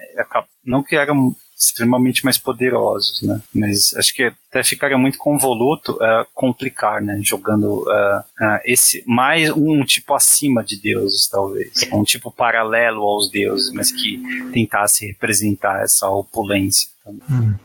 [0.65, 1.35] não que eram
[1.65, 3.41] extremamente mais poderosos, né?
[3.53, 7.19] Mas acho que até ficaria muito convoluto uh, complicar, né?
[7.23, 13.29] Jogando uh, uh, esse mais um tipo acima de deuses, talvez, um tipo paralelo aos
[13.29, 16.92] deuses, mas que tentasse representar essa opulência.
[17.07, 17.55] Hum.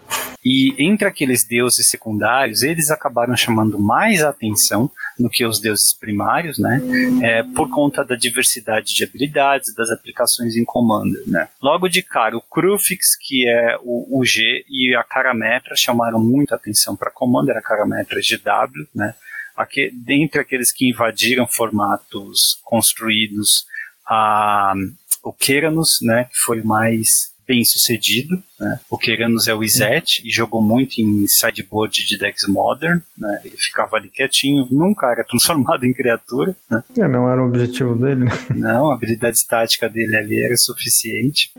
[0.45, 6.59] E entre aqueles deuses secundários, eles acabaram chamando mais atenção do que os deuses primários,
[6.59, 6.81] né?
[7.23, 11.49] É, por conta da diversidade de habilidades, das aplicações em Commander, né?
[11.61, 16.55] Logo de cara, o Crufix, que é o, o G, e a Carametra chamaram muito
[16.55, 19.15] atenção para Commander, a Carametra GW, né?
[19.57, 23.67] Aqui, dentre aqueles que invadiram formatos construídos,
[24.07, 24.73] a,
[25.25, 26.25] o Keranos, né?
[26.25, 28.41] Que foi mais bem sucedido.
[28.61, 28.79] Né?
[28.91, 33.01] O Keranos é o Izet e jogou muito em sideboard de decks modern.
[33.17, 33.41] Né?
[33.43, 36.55] Ele ficava ali quietinho, nunca era transformado em criatura.
[36.71, 36.85] Né?
[36.99, 38.27] É, não era o objetivo dele.
[38.27, 38.33] Né?
[38.69, 41.51] Não, a habilidade estática dele ali era suficiente.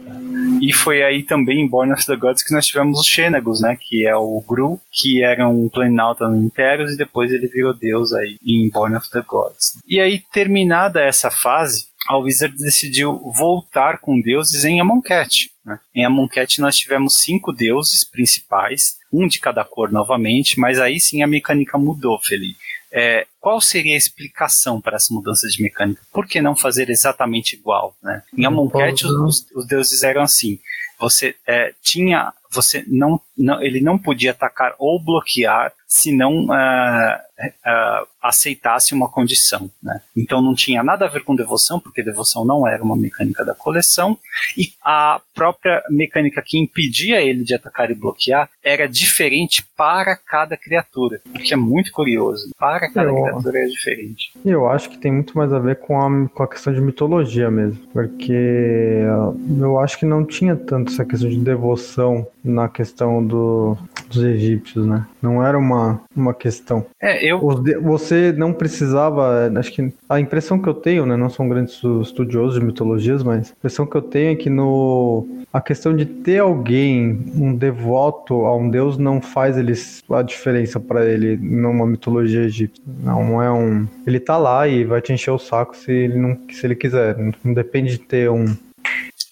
[0.62, 3.78] E foi aí também em Born of the Gods que nós tivemos os Xenagos, né?
[3.80, 8.14] Que é o Gru, que era um Planalta no Interos e depois ele virou deus
[8.14, 9.80] aí em Born of the Gods.
[9.88, 15.51] E aí, terminada essa fase, a Wizard decidiu voltar com deuses em Amonkhet.
[15.64, 15.80] Né?
[15.93, 21.22] Em Amonkhet nós tivemos cinco deuses principais, um de cada cor novamente, mas aí sim
[21.22, 22.57] a mecânica mudou, Felipe.
[22.91, 26.01] É, qual seria a explicação para essa mudança de mecânica?
[26.12, 27.95] Por que não fazer exatamente igual?
[28.01, 28.24] Né?
[28.36, 30.60] Em Amonkhet os, os, deuses eram assim.
[30.99, 37.16] Você é, tinha, você não, não, ele não podia atacar ou bloquear se não uh,
[37.39, 39.72] uh, aceitasse uma condição.
[39.82, 40.00] Né?
[40.16, 43.56] Então não tinha nada a ver com devoção, porque devoção não era uma mecânica da
[43.56, 44.18] coleção,
[44.56, 50.56] e a própria mecânica que impedia ele de atacar e bloquear era diferente para cada
[50.56, 52.50] criatura, o que é muito curioso.
[52.58, 54.32] Para cada eu, criatura é diferente.
[54.45, 57.50] Eu acho que tem muito mais a ver com a, com a questão de mitologia
[57.50, 59.02] mesmo, porque
[59.60, 63.78] eu acho que não tinha tanto essa questão de devoção na questão do,
[64.08, 65.06] dos egípcios, né?
[65.22, 66.86] Não era uma, uma questão.
[67.02, 67.40] É, eu.
[67.82, 69.52] Você não precisava.
[69.58, 71.16] Acho que a impressão que eu tenho, né?
[71.16, 71.72] Não sou um grande
[72.02, 75.28] estudioso de mitologias, mas a impressão que eu tenho é que no.
[75.52, 80.80] A questão de ter alguém, um devoto a um deus, não faz eles a diferença
[80.80, 82.84] para ele numa mitologia egípcia.
[83.04, 83.88] Não é um.
[84.06, 87.18] Ele tá lá e vai te encher o saco se ele, não, se ele quiser.
[87.44, 88.46] Não depende de ter um.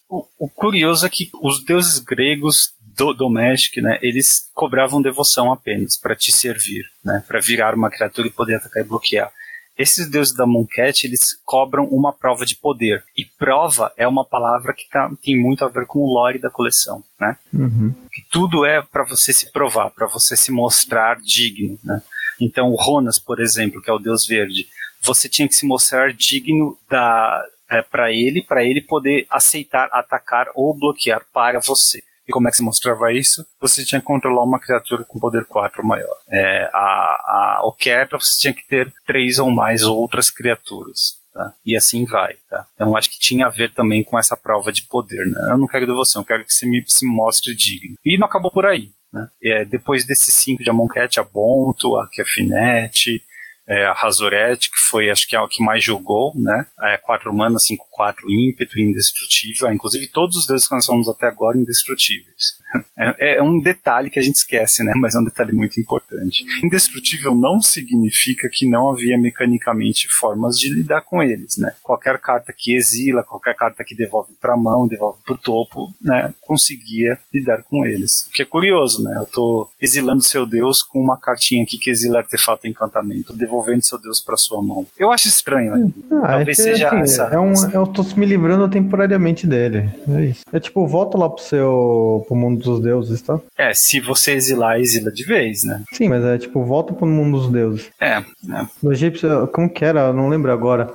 [0.10, 5.96] O, o curioso é que os deuses gregos do Domestic, né, eles cobravam devoção apenas
[5.96, 9.32] para te servir, né, para virar uma criatura e poder atacar e bloquear.
[9.78, 13.04] Esses deuses da Moncat, eles cobram uma prova de poder.
[13.16, 16.50] E prova é uma palavra que tá, tem muito a ver com o lore da
[16.50, 17.38] coleção, né?
[17.54, 17.94] Uhum.
[18.12, 22.02] Que tudo é para você se provar, para você se mostrar digno, né?
[22.42, 24.68] Então, o Ronas, por exemplo, que é o deus verde,
[25.00, 30.48] você tinha que se mostrar digno da é, para ele, para ele poder aceitar atacar
[30.56, 32.02] ou bloquear para você.
[32.28, 33.46] E como é que se mostrava isso?
[33.62, 36.16] Você tinha que controlar uma criatura com poder 4 maior.
[36.30, 41.18] É, a, a, o quebra você tinha que ter três ou mais outras criaturas.
[41.34, 41.54] Tá?
[41.66, 42.36] E assim vai.
[42.50, 42.66] Tá?
[42.76, 45.26] Então acho que tinha a ver também com essa prova de poder.
[45.26, 45.52] Né?
[45.52, 47.96] Eu não quero devoção, eu quero que você me se mostre digno.
[48.04, 48.90] E não acabou por aí.
[49.14, 49.30] Né?
[49.42, 53.24] É, depois desses cinco de Amonkhet, a Bonto, a Kefinete,
[53.68, 56.66] é, a Razoret, que foi acho que é o que mais jogou, né?
[56.84, 59.72] É, 4 mana, 5, 4 ímpeto, indestrutível.
[59.74, 62.58] Inclusive todos os deuses que nós falamos até agora indestrutíveis.
[63.00, 64.92] É, é, um detalhe que a gente esquece, né?
[64.96, 66.44] Mas é um detalhe muito importante.
[66.64, 71.74] Indestrutível não significa que não havia mecanicamente formas de lidar com eles, né?
[71.82, 75.94] Qualquer carta que exila, qualquer carta que devolve para a mão, devolve para o topo,
[76.02, 76.34] né?
[76.42, 78.28] Conseguia lidar com eles.
[78.28, 79.16] O que é curioso, né?
[79.16, 84.00] Eu tô exilando seu deus com uma cartinha aqui que exila artefato encantamento, devolvendo seu
[84.00, 84.86] deus para sua mão.
[84.98, 85.92] Eu acho estranho, né?
[86.12, 87.24] Ah, Talvez é seja assim, essa.
[87.26, 89.90] É um, eu tô me livrando temporariamente dele.
[90.10, 90.42] É isso.
[90.52, 93.40] É tipo, volta lá pro seu pro mundo dos deuses, tá?
[93.58, 95.84] É, se você exilar, exila de vez, né?
[95.94, 97.90] Sim, mas é tipo, volta pro mundo dos deuses.
[98.00, 98.68] É, né?
[98.82, 100.08] No egípcio, como que era?
[100.08, 100.94] Eu não lembro agora.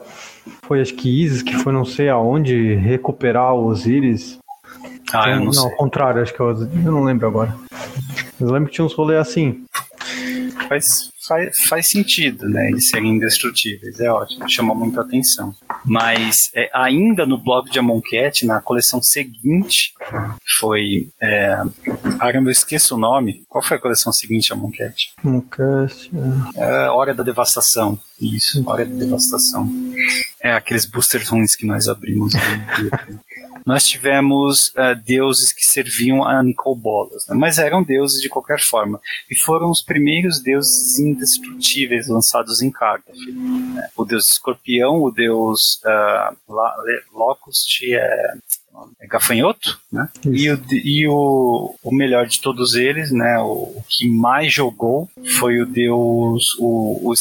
[0.67, 4.39] Foi acho que Isis que foi não sei aonde recuperar os íris.
[5.13, 5.65] Ah, eu não, não sei.
[5.65, 7.55] Ao contrário, acho que eu, eu não lembro agora.
[8.41, 9.65] Eu lembro que tinha uns rolês assim.
[10.69, 12.69] Faz, faz, faz sentido, né?
[12.69, 15.55] Eles serem indestrutíveis, é ótimo, chama muita atenção.
[15.85, 19.93] Mas é, ainda no blog de Amonkhet, na coleção seguinte,
[20.59, 21.11] foi.
[21.21, 21.57] É,
[22.19, 23.45] caramba, eu esqueço o nome.
[23.49, 25.13] Qual foi a coleção seguinte, Amonkhet?
[25.25, 26.11] Amonkhet.
[26.57, 26.61] É.
[26.61, 27.99] é, Hora da Devastação.
[28.21, 29.69] Isso, Hora da Devastação.
[30.41, 32.33] É aqueles boosters ruins que nós abrimos.
[33.65, 37.35] nós tivemos uh, deuses que serviam a Nicobolas, né?
[37.37, 39.01] mas eram deuses de qualquer forma.
[39.31, 43.13] E foram os primeiros deuses indestrutíveis lançados em carta.
[43.13, 43.89] Né?
[43.97, 46.37] O deus escorpião, o deus uh,
[47.13, 48.35] Locust, é,
[49.01, 50.09] é gafanhoto, né?
[50.25, 53.39] E, o, e o, o melhor de todos eles, né?
[53.39, 55.09] O, o que mais jogou
[55.39, 57.13] foi o deus, o, o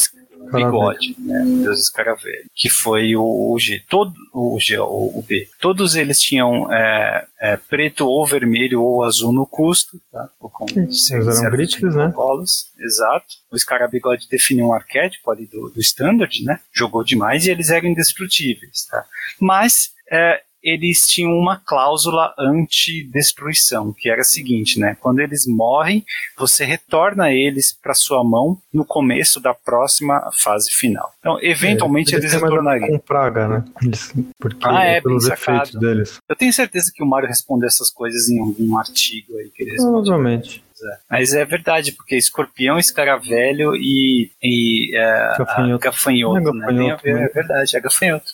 [0.52, 1.44] bigode, né?
[1.62, 5.48] Deus escaravelho, que foi o, o G, todo o G, o, o, B.
[5.60, 10.28] Todos eles tinham é, é, preto ou vermelho ou azul no custo, tá?
[10.76, 12.08] Eles eram críticos, né?
[12.08, 13.26] Bolas, exato.
[13.50, 16.60] O escarabigode definiu um arquétipo ali do, do standard, né?
[16.72, 19.04] Jogou demais e eles eram indestrutíveis, tá?
[19.40, 24.96] Mas é, eles tinham uma cláusula anti-destruição, que era a seguinte, né?
[25.00, 26.04] Quando eles morrem,
[26.36, 31.12] você retorna eles para sua mão no começo da próxima fase final.
[31.18, 32.88] Então, eventualmente é, eles, eles retornariam.
[32.88, 33.64] Com praga, né?
[33.82, 36.18] Eles, porque ah, é, pelos efeitos deles.
[36.28, 40.62] Eu tenho certeza que o Mario respondeu essas coisas em algum artigo aí que Provavelmente.
[40.84, 40.98] É.
[41.08, 47.24] Mas é verdade, porque escorpião, escaravelho e, e é, gafanhoto, gafanhoto, é, gafanhoto né?
[47.24, 48.32] é verdade, é gafanhoto.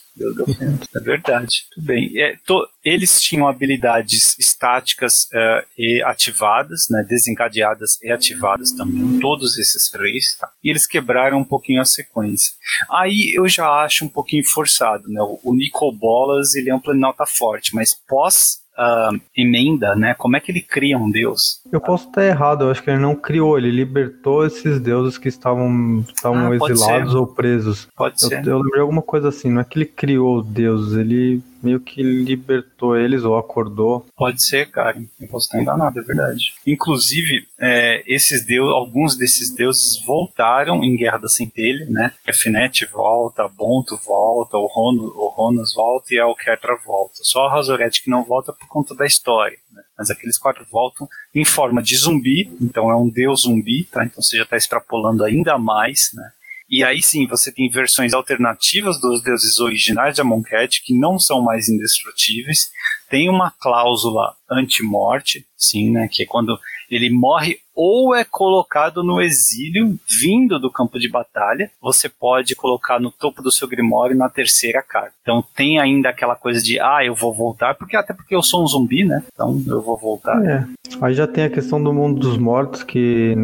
[0.94, 2.10] É verdade, tudo bem.
[2.20, 9.58] É, to, eles tinham habilidades estáticas uh, e ativadas, né, desencadeadas e ativadas também, todos
[9.58, 10.50] esses três, tá?
[10.62, 12.54] e eles quebraram um pouquinho a sequência.
[12.90, 15.20] Aí eu já acho um pouquinho forçado, né?
[15.22, 20.14] O, o Nicobolas, ele é um planalta forte, mas pós uh, emenda, né?
[20.14, 21.60] Como é que ele cria um deus?
[21.70, 25.28] Eu posso estar errado, eu acho que ele não criou, ele libertou esses deuses que
[25.28, 27.88] estavam, estavam ah, exilados ou presos.
[27.96, 28.46] Pode eu, ser.
[28.46, 32.97] Eu lembrei alguma coisa assim, não é que ele criou deuses, ele meio que libertou
[32.97, 34.06] eles ou acordou.
[34.16, 34.97] Pode ser, cara.
[35.20, 36.55] Eu posso estar enganado, é verdade.
[36.66, 42.12] Inclusive, é, esses deuses, alguns desses deuses voltaram em Guerra da Centelha, né?
[42.26, 47.14] Efnet volta, Bonto volta, o, Rono, o Ronas volta e a Alketra volta.
[47.22, 49.59] Só a Razoret que não volta por conta da história.
[49.72, 49.82] Né?
[49.97, 54.05] Mas aqueles quatro voltam em forma de zumbi, então é um deus zumbi, tá?
[54.05, 56.30] Então você já está extrapolando ainda mais, né?
[56.68, 61.40] E aí sim, você tem versões alternativas dos deuses originais de Amonkhet que não são
[61.40, 62.70] mais indestrutíveis.
[63.08, 66.08] Tem uma cláusula anti-morte, sim, né?
[66.12, 66.58] Que é quando
[66.90, 72.98] ele morre ou é colocado no exílio, vindo do campo de batalha, você pode colocar
[72.98, 75.12] no topo do seu grimório na terceira carta.
[75.22, 78.64] Então tem ainda aquela coisa de, ah, eu vou voltar, porque até porque eu sou
[78.64, 79.22] um zumbi, né?
[79.32, 80.44] Então eu vou voltar.
[80.44, 80.66] É.
[81.00, 83.36] Aí já tem a questão do mundo dos mortos, que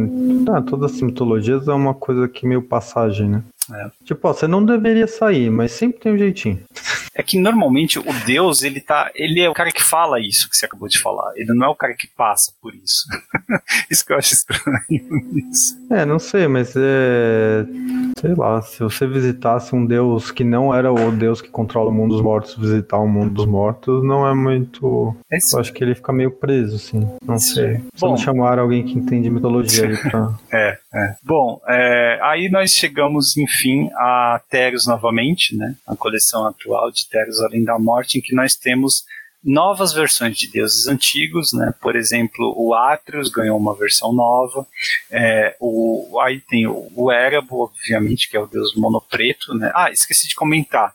[0.52, 3.44] ah, todas as mitologias é uma coisa que meio passagem, né?
[3.72, 3.90] É.
[4.04, 6.62] Tipo, ó, você não deveria sair, mas sempre tem um jeitinho.
[7.16, 9.10] É que normalmente o Deus, ele tá.
[9.14, 11.32] Ele é o cara que fala isso que você acabou de falar.
[11.36, 13.06] Ele não é o cara que passa por isso.
[13.88, 14.74] isso que eu acho estranho
[15.32, 15.78] nisso.
[15.90, 17.64] É, não sei, mas é.
[18.20, 21.94] Sei lá, se você visitasse um Deus que não era o Deus que controla o
[21.94, 25.16] mundo dos mortos, visitar o mundo dos mortos, não é muito.
[25.30, 27.08] É eu acho que ele fica meio preso, assim.
[27.24, 27.80] Não sei.
[28.02, 30.34] Não chamar alguém que entende mitologia ali pra.
[30.52, 31.14] é, é.
[31.22, 33.53] Bom, é, aí nós chegamos, enfim,
[33.94, 35.74] a Teros novamente, né?
[35.86, 39.04] A coleção atual de Teros Além da Morte, em que nós temos
[39.44, 41.74] novas versões de deuses antigos, né?
[41.80, 44.66] Por exemplo, o Atreus ganhou uma versão nova.
[45.10, 49.70] É, o, aí tem o, o Erebo, obviamente, que é o deus monopreto, né?
[49.74, 50.94] Ah, esqueci de comentar.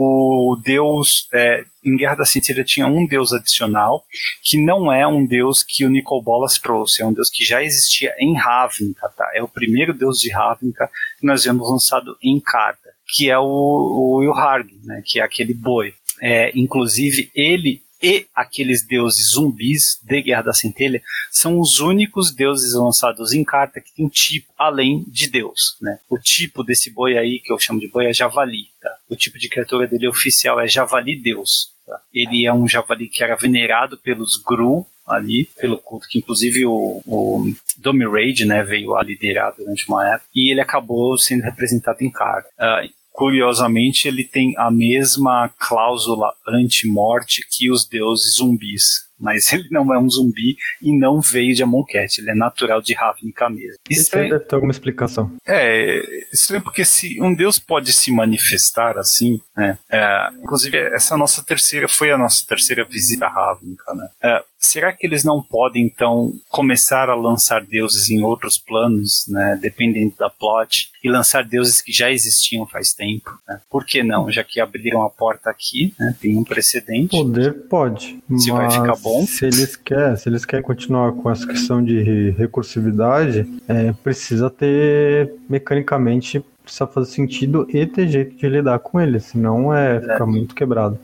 [0.00, 4.04] O deus é, em Guerra da Cintilha tinha um deus adicional
[4.44, 7.64] que não é um deus que o Nicol Bolas trouxe, é um deus que já
[7.64, 9.28] existia em Ravnica, tá?
[9.34, 10.88] É o primeiro deus de Ravnica
[11.18, 15.02] que nós vemos lançado em carta, que é o, o Ilharg, né?
[15.04, 15.92] Que é aquele boi.
[16.22, 22.74] É, inclusive ele e aqueles deuses zumbis de Guerra da Centelha são os únicos deuses
[22.74, 25.76] lançados em carta que tem tipo além de Deus.
[25.80, 25.98] Né?
[26.08, 28.68] O tipo desse boi aí, que eu chamo de boi, é javali.
[28.80, 28.90] Tá?
[29.08, 31.72] O tipo de criatura dele oficial é javali Deus.
[31.86, 32.00] Tá?
[32.14, 37.02] Ele é um javali que era venerado pelos Gru, ali, pelo culto, que inclusive o,
[37.06, 38.04] o Domi
[38.46, 42.48] né, veio a liderar durante uma época, e ele acabou sendo representado em carta.
[42.58, 49.92] Uh, curiosamente, ele tem a mesma cláusula anti-morte que os deuses zumbis mas ele não
[49.92, 53.78] é um zumbi e não veio de Amonkhet, ele é natural de Ravnica mesmo.
[53.90, 55.32] Isso é, deve ter alguma explicação.
[55.46, 56.00] É,
[56.32, 59.76] estranho porque se um deus pode se manifestar assim, né?
[59.90, 64.08] É, inclusive, essa nossa terceira foi a nossa terceira visita a Ravnica, né?
[64.22, 69.58] É, será que eles não podem, então, começar a lançar deuses em outros planos, né?
[69.60, 73.60] Dependendo da plot, e lançar deuses que já existiam faz tempo, né?
[73.70, 74.30] Por que não?
[74.30, 76.14] Já que abriram a porta aqui, né?
[76.20, 77.16] Tem um precedente.
[77.16, 78.18] Poder pode.
[78.38, 79.26] Se vai ficar bom bom.
[79.26, 85.32] Se eles querem, se eles querem continuar com essa questão de recursividade, é, precisa ter
[85.48, 90.54] mecanicamente precisa fazer sentido e ter jeito de lidar com ele, senão é, fica muito
[90.54, 90.98] quebrado.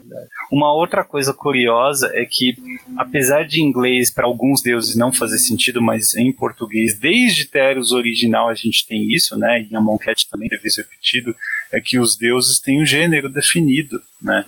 [0.53, 2.55] Uma outra coisa curiosa é que,
[2.97, 8.49] apesar de inglês para alguns deuses não fazer sentido, mas em português, desde Teros original
[8.49, 9.67] a gente tem isso, né?
[9.71, 11.35] E a Monket também teve isso repetido,
[11.73, 14.45] é que os deuses têm um gênero definido, né?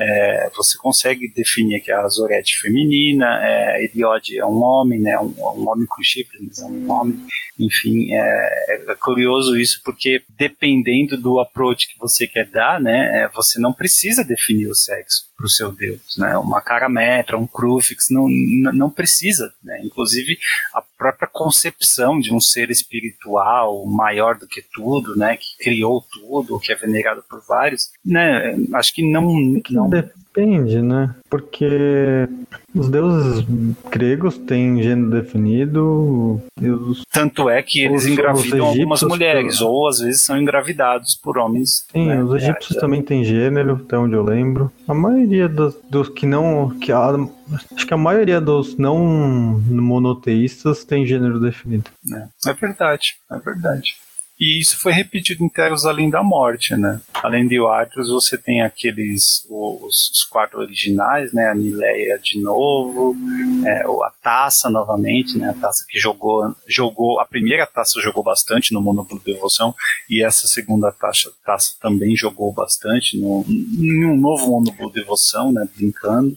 [0.00, 5.18] É, você consegue definir que a Zorete feminina, é, Eliode é um homem, né?
[5.18, 7.18] Um, um homem com chifres, é um homem.
[7.58, 13.22] Enfim, é, é, curioso isso porque dependendo do approach que você quer dar, né?
[13.22, 16.36] É, você não precisa definir o sexo para o seu Deus, né?
[16.38, 18.26] Uma carametra, um crufix, não,
[18.72, 19.80] não precisa, né?
[19.84, 20.38] Inclusive
[20.74, 25.36] a própria concepção de um ser espiritual maior do que tudo, né?
[25.36, 28.56] Que criou tudo, que é venerado por vários, né?
[28.74, 31.12] Acho que não, não Depende, né?
[31.28, 32.28] Porque
[32.72, 33.44] os deuses
[33.90, 36.40] gregos têm gênero definido.
[36.60, 41.84] Os, Tanto é que eles engravidam algumas mulheres, ou às vezes são engravidados por homens.
[41.90, 42.22] Sim, né?
[42.22, 44.70] os egípcios é, também têm gênero, até onde eu lembro.
[44.86, 46.70] A maioria dos, dos que não.
[46.78, 47.16] Que a,
[47.74, 48.96] acho que a maioria dos não
[49.68, 51.90] monoteístas tem gênero definido.
[52.14, 53.96] É, é verdade, é verdade.
[54.40, 56.98] E isso foi repetido em Terras Além da Morte, né?
[57.12, 61.50] Além de Arthur, você tem aqueles, os, os, quatro originais, né?
[61.50, 63.14] A Nileia de novo,
[63.66, 65.50] é, a Taça novamente, né?
[65.50, 69.74] A Taça que jogou, jogou, a primeira Taça jogou bastante no do Devoção,
[70.08, 75.68] e essa segunda taça, taça também jogou bastante no, em um novo do Devoção, né?
[75.76, 76.36] Brincando.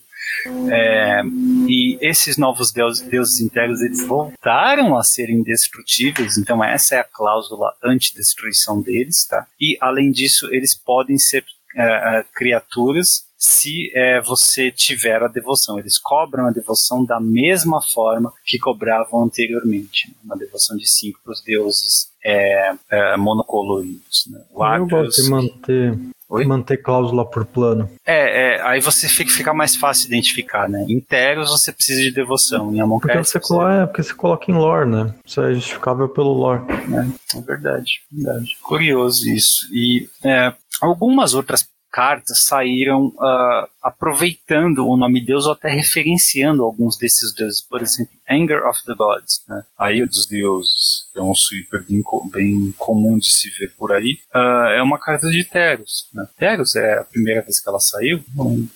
[0.72, 1.22] É,
[1.68, 7.04] e esses novos deuses, deuses inteiros eles voltaram a ser indestrutíveis, então essa é a
[7.04, 9.48] cláusula anti-destruição deles, tá?
[9.60, 11.46] E além disso, eles podem ser
[11.76, 15.78] é, é criaturas se é, você tiver a devoção.
[15.78, 20.08] Eles cobram a devoção da mesma forma que cobravam anteriormente.
[20.08, 20.16] Né?
[20.24, 24.28] Uma devoção de cinco para os deuses é, é, monocoloridos.
[24.30, 24.42] Né?
[24.50, 26.00] Eu gosto de manter
[26.34, 26.46] Oi?
[26.46, 27.88] Manter cláusula por plano.
[28.04, 30.84] É, é aí você fica, fica mais fácil de identificar, né?
[30.90, 33.54] Em Teros você precisa de devoção, em Amon porque você, você...
[33.54, 35.14] É, porque você coloca em lore, né?
[35.24, 36.64] Isso é justificável pelo lore.
[36.72, 38.58] É, é verdade, verdade.
[38.64, 39.68] Curioso isso.
[39.72, 40.52] E é,
[40.82, 47.62] algumas outras cartas saíram uh, aproveitando o nome Deus ou até referenciando alguns desses deuses.
[47.62, 49.64] Por exemplo, Anger of the Gods, né?
[49.78, 54.20] a ira dos deuses, é um sweeper bem, bem comum de se ver por aí.
[54.34, 56.10] Uh, é uma carta de Teros.
[56.14, 56.26] Né?
[56.38, 58.24] Teros é a primeira vez que ela saiu?
[58.36, 58.68] Não,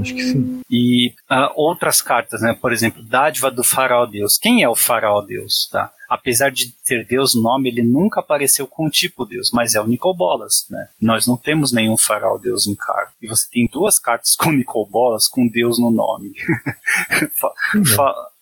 [0.00, 0.60] Acho que sim.
[0.70, 2.56] E uh, outras cartas, né?
[2.60, 4.38] por exemplo, Dádiva do Faraó Deus.
[4.38, 5.68] Quem é o Faraó Deus?
[5.70, 5.92] Tá?
[6.08, 9.80] apesar de ter Deus no nome, ele nunca apareceu com o tipo Deus, mas é
[9.80, 10.88] o Nicobolas, né?
[11.00, 13.12] Nós não temos nenhum faraó Deus em cargo.
[13.20, 16.32] E você tem duas cartas com Nicobolas com Deus no nome.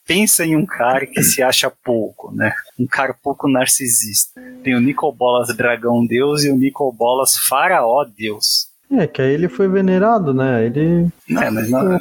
[0.06, 2.52] pensa em um cara que se acha pouco, né?
[2.78, 4.40] Um cara pouco narcisista.
[4.62, 8.72] Tem o Nicobolas Dragão Deus e o Nicobolas Faraó Deus.
[8.90, 10.66] É, que aí ele foi venerado, né?
[10.66, 11.08] Ele.
[11.30, 11.98] É, mas não,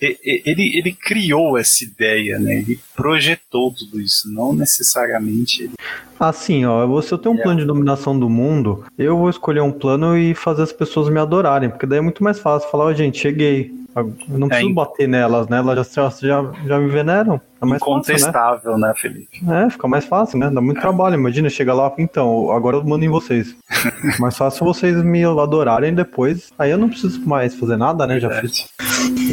[0.00, 2.56] ele, ele criou essa ideia, né?
[2.58, 5.72] Ele projetou tudo isso, não necessariamente ele.
[6.18, 7.42] Assim, ó, se eu tenho um é.
[7.42, 11.20] plano de dominação do mundo, eu vou escolher um plano e fazer as pessoas me
[11.20, 13.72] adorarem, porque daí é muito mais fácil falar, oh, gente, cheguei.
[13.96, 15.58] Eu não preciso é, bater nelas, né?
[15.58, 17.40] Elas já, já, já me veneram.
[17.60, 18.88] É mais Incontestável, fácil, né?
[18.88, 19.50] né, Felipe?
[19.50, 20.50] É, fica mais fácil, né?
[20.50, 20.80] Dá muito é.
[20.80, 21.14] trabalho.
[21.14, 23.56] Imagina, chega lá, então, agora eu mando em vocês.
[24.20, 26.52] mais fácil vocês me adorarem depois.
[26.58, 28.18] Aí eu não preciso mais fazer nada, né?
[28.18, 28.34] Verdade.
[28.34, 28.68] Já fiz.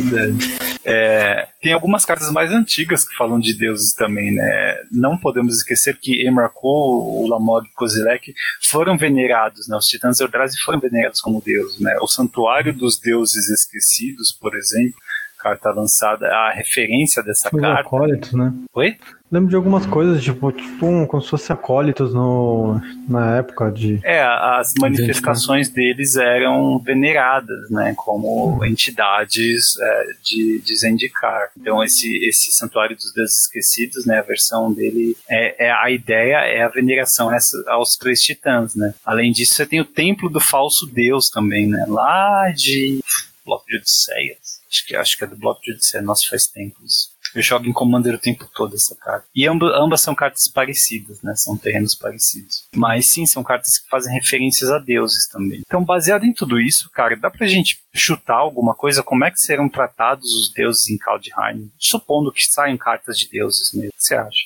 [0.10, 0.74] Verdade.
[0.86, 4.78] É, tem algumas cartas mais antigas que falam de deuses também, né?
[4.92, 9.78] Não podemos esquecer que Emrakul, o Lamog e Kozilek foram venerados, né?
[9.78, 11.96] Os titãs Eldrazi foram venerados como deuses, né?
[12.02, 14.96] O Santuário dos Deuses Esquecidos, por exemplo,
[15.44, 17.82] carta lançada, a referência dessa Os carta.
[17.82, 18.54] Acólitos, né?
[18.74, 18.98] Oi?
[19.30, 22.80] Lembro de algumas coisas, tipo, tipo um, como se fosse acólitos no,
[23.10, 24.00] na época de.
[24.04, 27.94] É, as manifestações deles eram veneradas, né?
[27.98, 28.66] Como uhum.
[28.66, 31.50] entidades é, de, de Zendikar.
[31.60, 34.20] Então, esse, esse Santuário dos Deuses Esquecidos, né?
[34.20, 37.30] A versão dele é, é a ideia é a veneração
[37.68, 38.94] aos três titãs, né?
[39.04, 41.86] Além disso, você tem o Templo do Falso Deus também, né?
[41.88, 43.00] Lá de
[43.44, 44.38] Bloco de Odisseia
[44.74, 46.08] Acho que, acho que é do bloco judiciário.
[46.08, 47.14] Nossa, faz tempo isso.
[47.36, 49.26] Eu jogo em Commander o tempo todo essa carta.
[49.36, 51.36] E ambas, ambas são cartas parecidas, né?
[51.36, 52.66] São terrenos parecidos.
[52.76, 55.62] Mas sim, são cartas que fazem referências a deuses também.
[55.66, 59.04] Então, baseado em tudo isso, cara, dá pra gente chutar alguma coisa?
[59.04, 61.72] Como é que serão tratados os deuses em Kaldheim?
[61.78, 63.90] Supondo que saiam cartas de deuses mesmo.
[63.90, 64.46] O que você acha?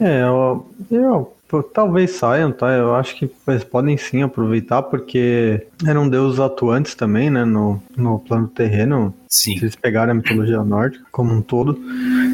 [0.00, 1.37] É, eu, eu
[1.72, 2.70] Talvez saiam, tá?
[2.72, 7.44] Eu acho que eles podem sim aproveitar, porque eram deuses atuantes também, né?
[7.44, 9.14] No, no plano terreno.
[9.28, 9.56] Sim.
[9.56, 11.80] Se eles pegarem a mitologia nórdica como um todo.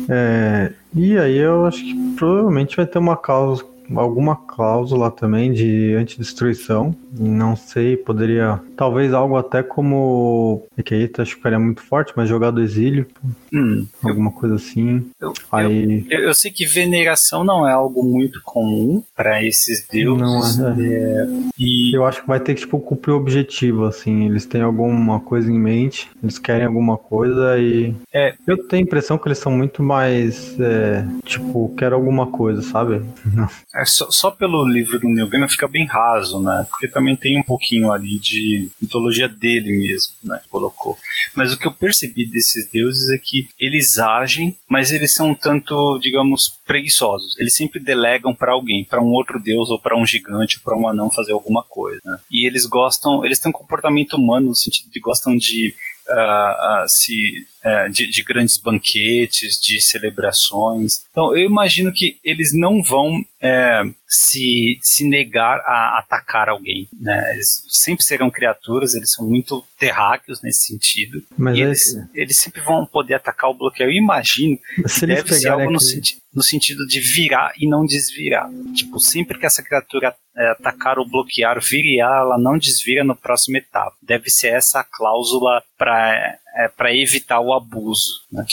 [0.08, 5.94] É, e aí eu acho que provavelmente vai ter uma cláusula, alguma cláusula também de
[5.94, 6.94] antidestruição.
[7.12, 8.60] Não sei, poderia.
[8.76, 10.66] Talvez algo até como.
[10.76, 13.06] É que aí acho que ficaria muito forte, mas jogar do exílio.
[13.52, 15.08] Hum, alguma coisa assim.
[15.20, 16.04] eu, Aí.
[16.10, 20.58] eu, eu sei que veneração não é algo muito comum para esses deuses.
[20.58, 21.26] Não, é,
[21.58, 24.26] e Eu acho que vai ter que, tipo, cumprir o objetivo, assim.
[24.26, 27.94] Eles têm alguma coisa em mente, eles querem alguma coisa e.
[28.12, 28.34] É.
[28.46, 30.58] Eu tenho a impressão que eles são muito mais.
[30.58, 33.02] é, tipo, quero alguma coisa, sabe?
[33.74, 36.64] É só, só pelo livro do Neil Gaiman fica bem raso, né?
[36.70, 40.40] Porque também tem um pouquinho ali de mitologia dele mesmo, né?
[40.48, 40.96] Colocou.
[41.34, 45.34] Mas o que eu percebi desses deuses é que eles agem, mas eles são um
[45.34, 47.36] tanto, digamos, preguiçosos.
[47.38, 50.78] Eles sempre delegam para alguém, para um outro deus ou para um gigante ou para
[50.78, 52.00] um anão fazer alguma coisa.
[52.04, 52.18] né?
[52.30, 55.74] E eles gostam, eles têm um comportamento humano no sentido de gostam de
[56.08, 61.04] ah, ah, se eh, de, de grandes banquetes, de celebrações.
[61.10, 66.86] Então, eu imagino que eles não vão eh, se, se negar a atacar alguém.
[67.00, 67.32] Né?
[67.32, 71.22] Eles sempre serão criaturas, eles são muito terráqueos nesse sentido.
[71.38, 73.88] Mas é- eles, eles sempre vão poder atacar o bloqueio.
[73.88, 77.86] Eu imagino se que deve ser algo no, senti no sentido de virar e não
[77.86, 78.50] desvirar.
[78.74, 83.56] Tipo, sempre que essa criatura eh, atacar ou bloquear, virar, ela não desvira no próximo
[83.56, 83.96] etapa.
[84.02, 88.22] Deve ser essa a cláusula para para evitar o abuso.
[88.30, 88.44] Né?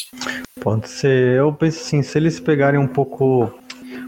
[0.60, 1.38] Pode ser.
[1.38, 3.54] Eu penso assim, se eles pegarem um pouco.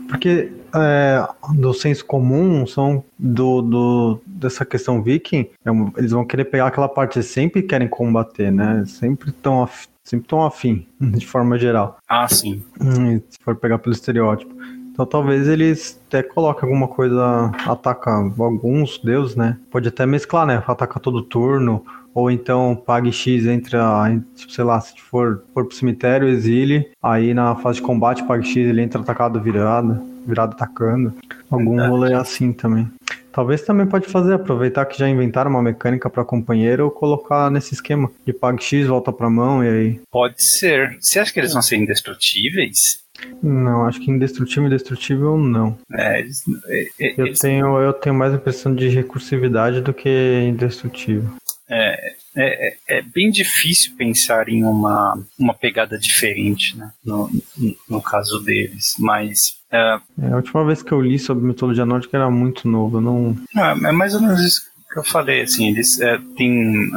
[0.07, 1.25] Porque é,
[1.55, 6.89] do senso comum são do, do dessa questão viking, é eles vão querer pegar aquela
[6.89, 8.83] parte, eles sempre querem combater, né?
[8.85, 9.67] Sempre estão
[10.03, 11.97] sempre tão afim, de forma geral.
[12.07, 12.63] Ah, sim.
[12.81, 14.53] Hum, se for pegar pelo estereótipo.
[14.91, 19.57] Então talvez eles até coloquem alguma coisa, ataca alguns deuses, né?
[19.71, 20.63] Pode até mesclar, né?
[20.67, 21.83] Ataca todo turno,
[22.13, 26.87] ou então pague X entre a, tipo, sei lá, se for, for pro cemitério, exile,
[27.01, 31.13] aí na fase de combate pague X, ele entra atacado virada, virado atacando.
[31.49, 31.89] Algum Verdade.
[31.89, 32.87] rolê assim também.
[33.31, 38.11] Talvez também pode fazer, aproveitar que já inventaram uma mecânica para companheiro, colocar nesse esquema
[38.25, 39.99] de pague X, volta pra mão e aí.
[40.11, 40.97] Pode ser.
[41.01, 43.01] Você acha que eles vão ser indestrutíveis?
[43.41, 45.77] Não, acho que indestrutível, indestrutível não.
[45.93, 49.93] É, eles, é, é, Eu eles- tenho, eu tenho mais a impressão de recursividade do
[49.93, 51.29] que indestrutível.
[51.69, 56.91] É, é, é bem difícil pensar em uma, uma pegada diferente, né?
[57.03, 58.95] No, no, no caso deles.
[58.99, 63.01] Mas é, É, a última vez que eu li sobre mitologia nórdica era muito novo.
[63.01, 63.35] Não...
[63.55, 66.91] é, é mais ou menos isso que eu falei, assim, eles é, têm.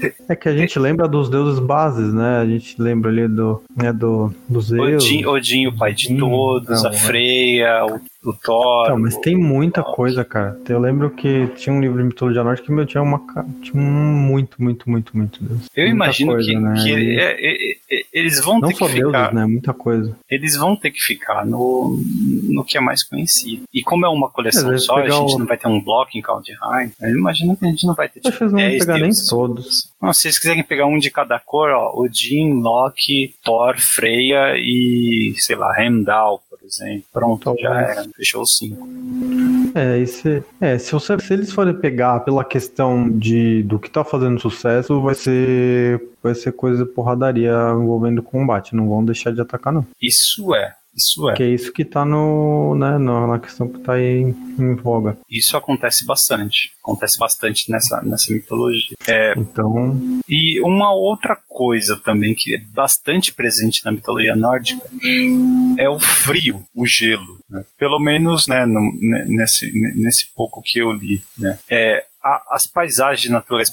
[0.00, 2.38] é, É que a gente lembra dos deuses bases, né?
[2.38, 5.04] A gente lembra ali do, né, do, do Zeus.
[5.04, 6.98] Odin, Odin, o pai de todos, não, a é.
[6.98, 8.88] Freya, o, o Thor.
[8.90, 10.58] Não, mas tem muita coisa, cara.
[10.68, 13.20] Eu lembro que tinha um livro de mitologia nórdica que meu tinha uma
[13.62, 15.68] tinha muito, muito, muito, muito deus.
[15.74, 16.74] Eu Muita imagino coisa, que, né?
[16.82, 19.34] que E é, é, é, eles vão não ter só que deuses, ficar.
[19.34, 19.46] né?
[19.46, 20.16] Muita coisa.
[20.30, 22.00] Eles vão ter que ficar no,
[22.48, 23.62] no que é mais conhecido.
[23.72, 26.10] E como é uma coleção É, só, a gente o- não vai ter um bloco
[26.14, 26.56] em Kaldheim.
[27.00, 29.02] Eu imagino que a gente não vai ter que eles não vão 10 pegar nem
[29.04, 29.28] deuses.
[29.28, 29.92] todos.
[30.00, 35.34] Não, se vocês quiserem pegar um de cada cor, ó, Odin, Loki, Thor, Freya e,
[35.38, 36.40] sei lá, Heimdall,
[36.72, 37.04] exemplo.
[37.12, 37.98] Pronto, já Talvez.
[37.98, 38.08] era.
[38.16, 38.88] Fechou os cinco.
[39.74, 43.90] É, e se, é se, você, se eles forem pegar pela questão de, do que
[43.90, 48.76] tá fazendo sucesso, vai ser, vai ser coisa de porradaria envolvendo combate.
[48.76, 49.86] Não vão deixar de atacar, não.
[50.00, 50.74] Isso é.
[50.94, 51.34] Isso é.
[51.34, 55.16] Que é isso que tá no, né, na questão que tá aí em, em voga.
[55.30, 56.72] Isso acontece bastante.
[56.82, 58.94] Acontece bastante nessa, nessa mitologia.
[59.06, 59.98] É, Então,
[60.28, 64.82] E uma outra coisa também que é bastante presente na mitologia nórdica
[65.78, 67.38] é o frio, o gelo.
[67.48, 67.64] né?
[67.78, 71.22] Pelo menos né, no- ne- nesse, ne- nesse pouco que eu li.
[71.38, 71.58] Né?
[71.70, 73.72] É, a- as paisagens naturais,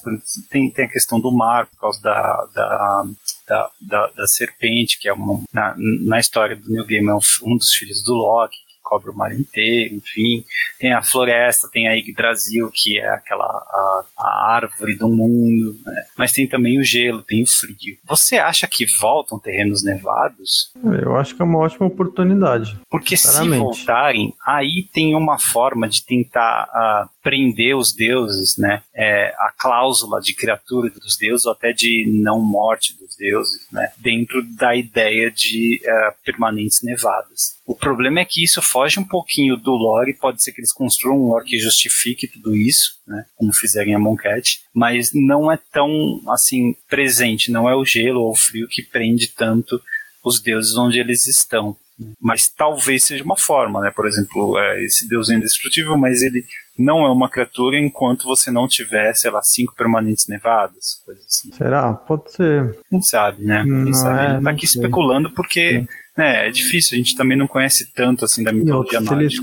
[0.50, 3.04] tem, tem a questão do mar, por causa da, da,
[3.50, 7.58] da, da, da serpente, que é uma, na, na história do New Game, é um,
[7.58, 8.58] dos filhos do Loki,
[8.90, 10.44] cobre o mar inteiro, enfim.
[10.80, 16.04] Tem a floresta, tem a Yggdrasil, que é aquela a, a árvore do mundo, né?
[16.18, 17.98] mas tem também o gelo, tem o frio.
[18.06, 20.72] Você acha que voltam terrenos nevados?
[21.04, 22.80] eu acho que é uma ótima oportunidade.
[22.90, 28.82] Porque se voltarem, aí tem uma forma de tentar ah, prender os deuses, né?
[28.96, 33.92] É, a cláusula de criatura dos deuses, ou até de não morte dos deuses, né?
[33.98, 37.59] Dentro da ideia de ah, permanentes nevadas.
[37.70, 41.20] O problema é que isso foge um pouquinho do lore, pode ser que eles construam
[41.20, 43.24] um lore que justifique tudo isso, né?
[43.36, 48.32] Como fizeram em Amonkhet, mas não é tão, assim, presente, não é o gelo ou
[48.32, 49.80] o frio que prende tanto
[50.26, 51.78] os deuses onde eles estão.
[52.20, 53.92] Mas talvez seja uma forma, né?
[53.96, 56.44] Por exemplo, é, esse deus é indestrutível, mas ele
[56.76, 61.52] não é uma criatura enquanto você não tiver, sei lá, cinco permanentes nevadas, coisas assim.
[61.54, 61.94] Será?
[61.94, 62.80] Pode ser.
[62.90, 63.62] Quem sabe, né?
[63.64, 64.24] Quem Não sabe?
[64.24, 64.82] é, tá não aqui sei.
[64.82, 65.86] especulando porque
[66.20, 69.36] É, é difícil, a gente também não conhece tanto assim da mitologia se eles,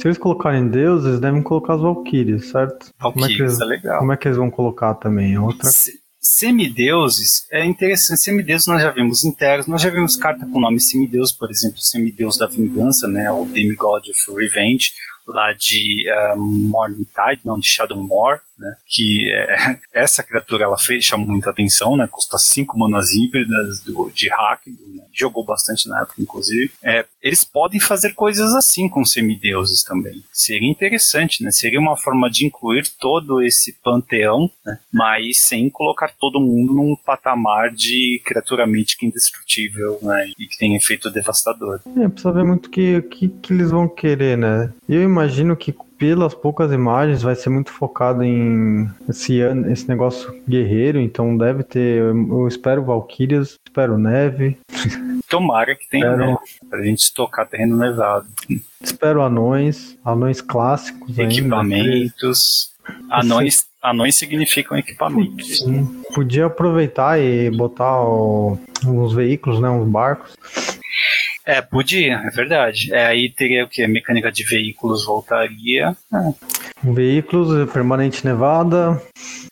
[0.00, 2.92] se eles colocarem deuses, devem colocar as valquírias, certo?
[3.00, 3.98] Valkyries, é, é legal.
[3.98, 5.34] Como é que eles vão colocar também?
[5.34, 5.70] É outra...
[5.70, 5.92] Se,
[6.24, 8.22] semideuses é interessante.
[8.22, 12.38] Semideuses nós já vimos inteiros, nós já vimos carta com nome semideus, por exemplo, semideus
[12.38, 14.92] da vingança, né, o Demigod of Revenge,
[15.26, 18.74] lá de uh, Morningtide, não, de Shadowmoor, né?
[18.86, 22.08] Que é, essa criatura ela fez, chamou muita atenção, né?
[22.10, 25.04] Custa 5 manas híbridas do, de hack, né?
[25.12, 26.72] jogou bastante na época, inclusive.
[26.82, 30.22] É, eles podem fazer coisas assim com semideuses também.
[30.32, 31.50] Seria interessante, né?
[31.50, 34.78] Seria uma forma de incluir todo esse panteão, né?
[34.92, 40.30] mas sem colocar todo mundo num patamar de criatura mítica indestrutível, né?
[40.38, 41.80] E que tem efeito devastador.
[41.96, 44.72] É, precisa ver muito o que, que, que eles vão querer, né?
[44.88, 45.72] Eu imagino que
[46.04, 49.38] pelas poucas imagens, vai ser muito focado em esse,
[49.72, 52.02] esse negócio guerreiro, então deve ter.
[52.02, 54.58] Eu espero Valkyrias, espero neve.
[55.30, 56.26] Tomara que tenha espero...
[56.26, 58.26] neve, pra gente estocar terreno nevado.
[58.82, 61.18] Espero anões, anões clássicos.
[61.18, 62.74] Equipamentos.
[63.10, 63.34] Ainda.
[63.34, 65.60] Anões, anões significam equipamentos.
[65.60, 66.02] Sim.
[66.14, 70.36] Podia aproveitar e botar o, uns veículos, né, uns barcos.
[71.46, 72.92] É, podia, é verdade.
[72.94, 73.82] É, aí teria o que?
[73.82, 75.94] A mecânica de veículos voltaria.
[76.12, 76.34] É.
[76.82, 79.00] Veículos, permanente nevada.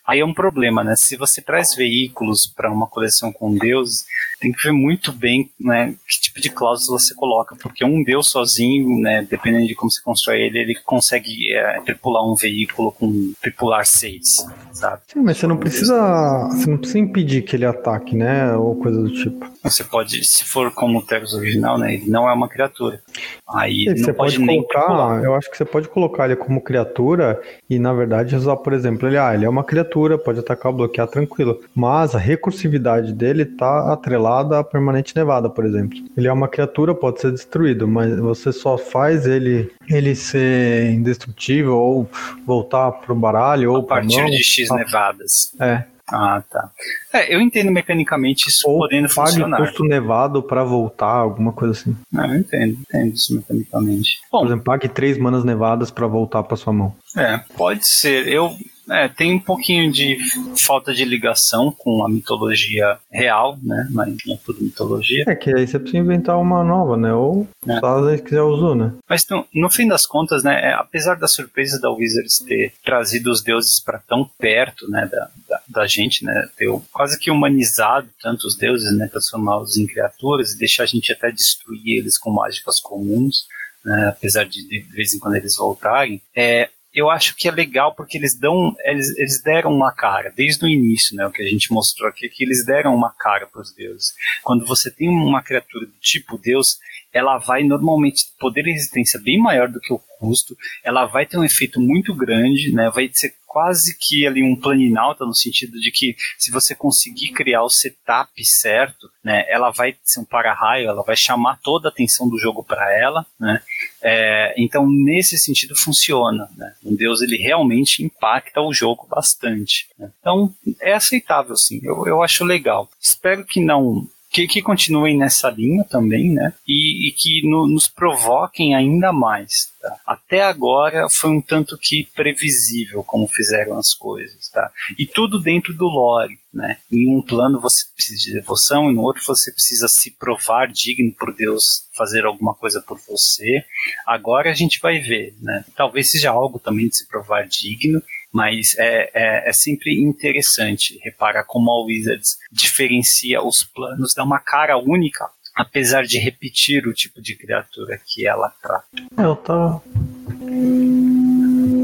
[0.05, 0.95] Aí é um problema, né?
[0.95, 4.05] Se você traz veículos para uma coleção com deuses,
[4.43, 8.29] tem que ver muito bem né, que tipo de cláusula você coloca, porque um deus
[8.29, 13.31] sozinho, né, dependendo de como você constrói ele, ele consegue é, tripular um veículo com
[13.41, 15.01] tripular seis, sabe?
[15.07, 19.01] Sim, mas você não precisa, você não precisa impedir que ele ataque, né, ou coisa
[19.01, 19.49] do tipo.
[19.63, 23.01] Você pode, se for como o Teros original, né, ele não é uma criatura.
[23.47, 27.79] Aí você pode, pode colocar, eu acho que você pode colocar ele como criatura e
[27.79, 31.59] na verdade usar, por exemplo, ele, ah, ele é uma criatura, pode atacar, bloquear tranquilo,
[31.75, 35.97] mas a recursividade dele tá atrelada a permanente nevada, por exemplo.
[36.17, 41.77] Ele é uma criatura, pode ser destruído, mas você só faz ele ele ser indestrutível
[41.77, 42.09] ou
[42.45, 45.53] voltar pro baralho ou a partir mão, de X nevadas.
[45.59, 45.83] É.
[46.07, 46.69] Ah, tá.
[47.13, 49.57] É, eu entendo mecanicamente isso ou podendo pague funcionar.
[49.57, 51.95] custo nevado para voltar, alguma coisa assim.
[52.11, 54.19] Não, eu entendo, entendo isso mecanicamente.
[54.31, 56.93] Bom, Por exemplo, pague três manas nevadas para voltar para sua mão.
[57.15, 58.27] É, pode ser.
[58.27, 58.51] Eu
[58.89, 60.17] é, tem um pouquinho de
[60.65, 63.87] falta de ligação com a mitologia real, né?
[63.91, 65.23] Mas não é tudo mitologia.
[65.27, 67.13] É que aí você precisa inventar uma nova, né?
[67.13, 67.79] Ou é.
[67.81, 68.93] às quiser usar, né?
[69.07, 70.69] Mas no, no, fim das contas, né?
[70.69, 75.07] É, apesar da surpresa da Wizards ter trazido os deuses para tão perto, né?
[75.09, 76.49] Da, da, da, gente, né?
[76.57, 79.07] Ter quase que humanizado tanto os deuses, né?
[79.07, 83.45] Transformá-los em criaturas e deixar a gente até destruir eles com mágicas comuns.
[83.85, 87.95] Né, apesar de de vez em quando eles voltarem, é, eu acho que é legal
[87.95, 91.25] porque eles dão, eles, eles deram uma cara desde o início, né?
[91.25, 94.13] O que a gente mostrou aqui, que eles deram uma cara para os deuses.
[94.43, 96.77] Quando você tem uma criatura do tipo Deus,
[97.11, 101.37] ela vai normalmente poder e resistência bem maior do que o custo, ela vai ter
[101.37, 102.89] um efeito muito grande, né?
[102.93, 107.61] Vai ser quase que ali um planinalta no sentido de que se você conseguir criar
[107.61, 112.27] o setup certo, né, ela vai ser um para-raio, ela vai chamar toda a atenção
[112.27, 113.61] do jogo para ela, né?
[114.01, 116.73] É, então nesse sentido funciona, né?
[116.83, 119.87] Um Deus ele realmente impacta o jogo bastante.
[119.99, 120.11] Né?
[120.19, 120.51] Então
[120.81, 121.79] é aceitável, sim.
[121.83, 122.89] Eu, eu acho legal.
[122.99, 126.53] Espero que não que, que continuem nessa linha também, né?
[126.67, 129.71] E, e que no, nos provoquem ainda mais.
[129.79, 129.95] Tá?
[130.07, 134.71] Até agora foi um tanto que previsível como fizeram as coisas, tá?
[134.97, 136.77] E tudo dentro do lore, né?
[136.91, 141.31] Em um plano você precisa de devoção, em outro você precisa se provar digno por
[141.35, 143.63] Deus fazer alguma coisa por você.
[144.07, 145.63] Agora a gente vai ver, né?
[145.75, 148.01] Talvez seja algo também de se provar digno,
[148.33, 154.39] mas é, é, é, sempre interessante reparar como a Wizards diferencia os planos, dá uma
[154.39, 158.87] cara única, apesar de repetir o tipo de criatura que ela trata.
[159.17, 159.81] É, eu tô.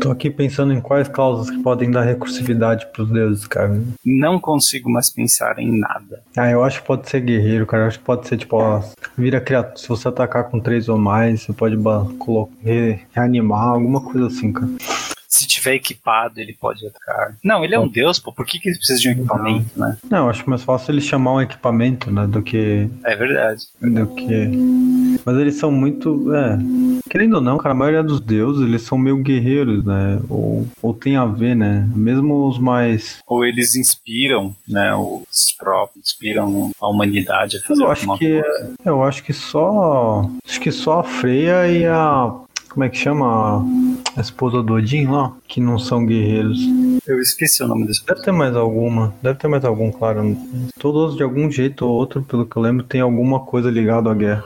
[0.01, 3.81] Tô aqui pensando em quais causas que podem dar recursividade pros deuses, cara.
[4.03, 6.23] Não consigo mais pensar em nada.
[6.37, 7.83] Ah, eu acho que pode ser guerreiro, cara.
[7.83, 8.81] Eu acho que pode ser, tipo, ó,
[9.17, 9.77] vira criatura.
[9.77, 11.75] Se você atacar com três ou mais, você pode
[13.13, 14.69] reanimar, alguma coisa assim, cara
[15.29, 17.37] se tiver equipado, ele pode atacar.
[17.43, 18.33] Não, ele é um deus, pô.
[18.33, 19.87] Por que, que ele precisa de um equipamento, não.
[19.87, 19.97] né?
[20.09, 22.25] Não, acho mais fácil ele chamar um equipamento, né?
[22.25, 22.89] Do que.
[23.05, 23.61] É verdade.
[23.79, 24.49] Do que.
[25.23, 26.33] Mas eles são muito.
[26.33, 26.57] É.
[27.07, 30.19] Querendo ou não, cara, a maioria dos deuses, eles são meio guerreiros, né?
[30.27, 31.87] Ou, ou tem a ver, né?
[31.93, 33.19] Mesmo os mais.
[33.27, 34.95] Ou eles inspiram, né?
[34.95, 38.73] Os próprios inspiram a humanidade a fazer eu acho que, coisa.
[38.83, 40.27] Eu acho que só.
[40.43, 42.33] Acho que só a Freia e a
[42.69, 43.65] como é que chama
[44.19, 45.33] a esposa do Odin lá?
[45.47, 46.59] Que não são guerreiros.
[47.07, 49.15] Eu esqueci o nome desse Deve ter mais alguma.
[49.23, 50.37] Deve ter mais algum, claro.
[50.77, 54.13] Todos, de algum jeito ou outro, pelo que eu lembro, tem alguma coisa ligada à
[54.13, 54.43] guerra.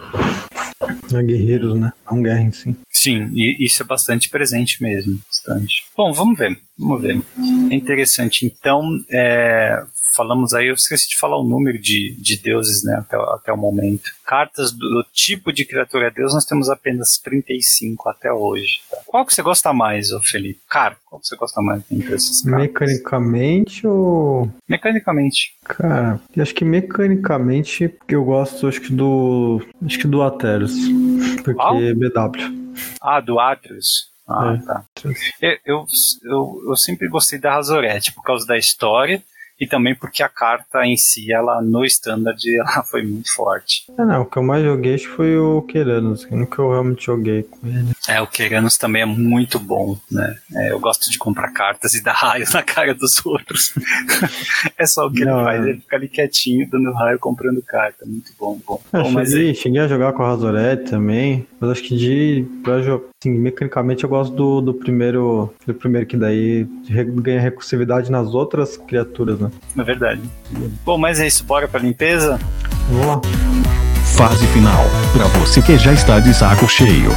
[1.14, 1.92] A guerreiros, né?
[2.10, 2.76] Não guerra em si.
[2.90, 5.20] Sim, e isso é bastante presente mesmo.
[5.28, 5.86] Bastante.
[5.98, 6.58] Bom, vamos ver.
[6.78, 7.22] Vamos ver.
[7.72, 8.46] É interessante.
[8.46, 9.84] Então, é,
[10.16, 13.58] falamos aí, eu esqueci de falar o número de, de deuses, né, até, até o
[13.58, 14.04] momento.
[14.26, 18.80] Cartas do, do tipo de criatura deus, nós temos apenas 35 até hoje.
[18.90, 18.98] Tá?
[19.06, 20.60] Qual que você gosta mais, ô Felipe?
[20.70, 22.62] Cara, qual que você gosta mais entre esses cartas?
[22.62, 24.50] Mecanicamente ou.
[24.68, 25.56] Mecanicamente.
[25.64, 29.62] Cara, acho que mecanicamente eu gosto, acho que do.
[29.86, 30.74] Acho que do Ateros.
[31.44, 31.82] Porque Qual?
[31.82, 32.64] é BW.
[33.02, 34.12] Ah, do Atreus.
[34.28, 34.66] Ah, É.
[34.66, 34.86] tá.
[35.42, 35.86] Eu, eu,
[36.24, 39.22] eu, eu sempre gostei da Razorette por causa da história
[39.60, 43.86] e também porque a carta em si, ela no standard, ela foi muito forte.
[43.98, 47.44] É, não, o que eu mais joguei foi o Queranos, que nunca eu realmente joguei
[47.44, 47.94] com ele.
[48.08, 50.36] É, o Keranos também é muito bom, né?
[50.56, 53.74] É, eu gosto de comprar cartas e dar raio na cara dos outros.
[54.78, 55.70] é só o que Não, ele faz, é.
[55.70, 58.06] ele fica ali quietinho, dando raio, comprando carta.
[58.06, 58.82] Muito bom, bom.
[58.92, 62.46] Eu bom mas cheguei, cheguei a jogar com a Razorette também, mas acho que de.
[62.64, 62.82] Pra
[63.24, 65.54] assim, mecanicamente eu gosto do, do primeiro.
[65.66, 66.68] Do primeiro que daí
[67.16, 69.50] ganha recursividade nas outras criaturas, né?
[69.78, 70.22] é verdade.
[70.86, 72.40] Bom, mas é isso, bora pra limpeza?
[72.90, 73.22] Vamos lá.
[74.18, 74.84] Fase final.
[75.14, 77.12] Pra você que já está de saco cheio.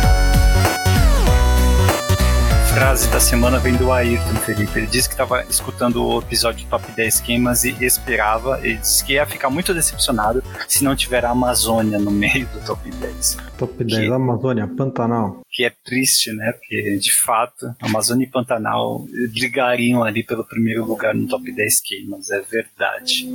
[2.77, 4.78] Frase da semana vem do Ayrton Felipe.
[4.78, 8.61] Ele disse que estava escutando o episódio Top 10 Queimas e esperava.
[8.62, 12.62] Ele disse que ia ficar muito decepcionado se não tiver a Amazônia no meio do
[12.66, 13.39] Top 10.
[13.57, 15.40] Top 10, Amazônia, Pantanal.
[15.51, 16.53] Que é triste, né?
[16.53, 22.31] Porque, de fato, Amazônia e Pantanal brigariam ali pelo primeiro lugar no Top 10 Queimas.
[22.31, 23.27] É verdade.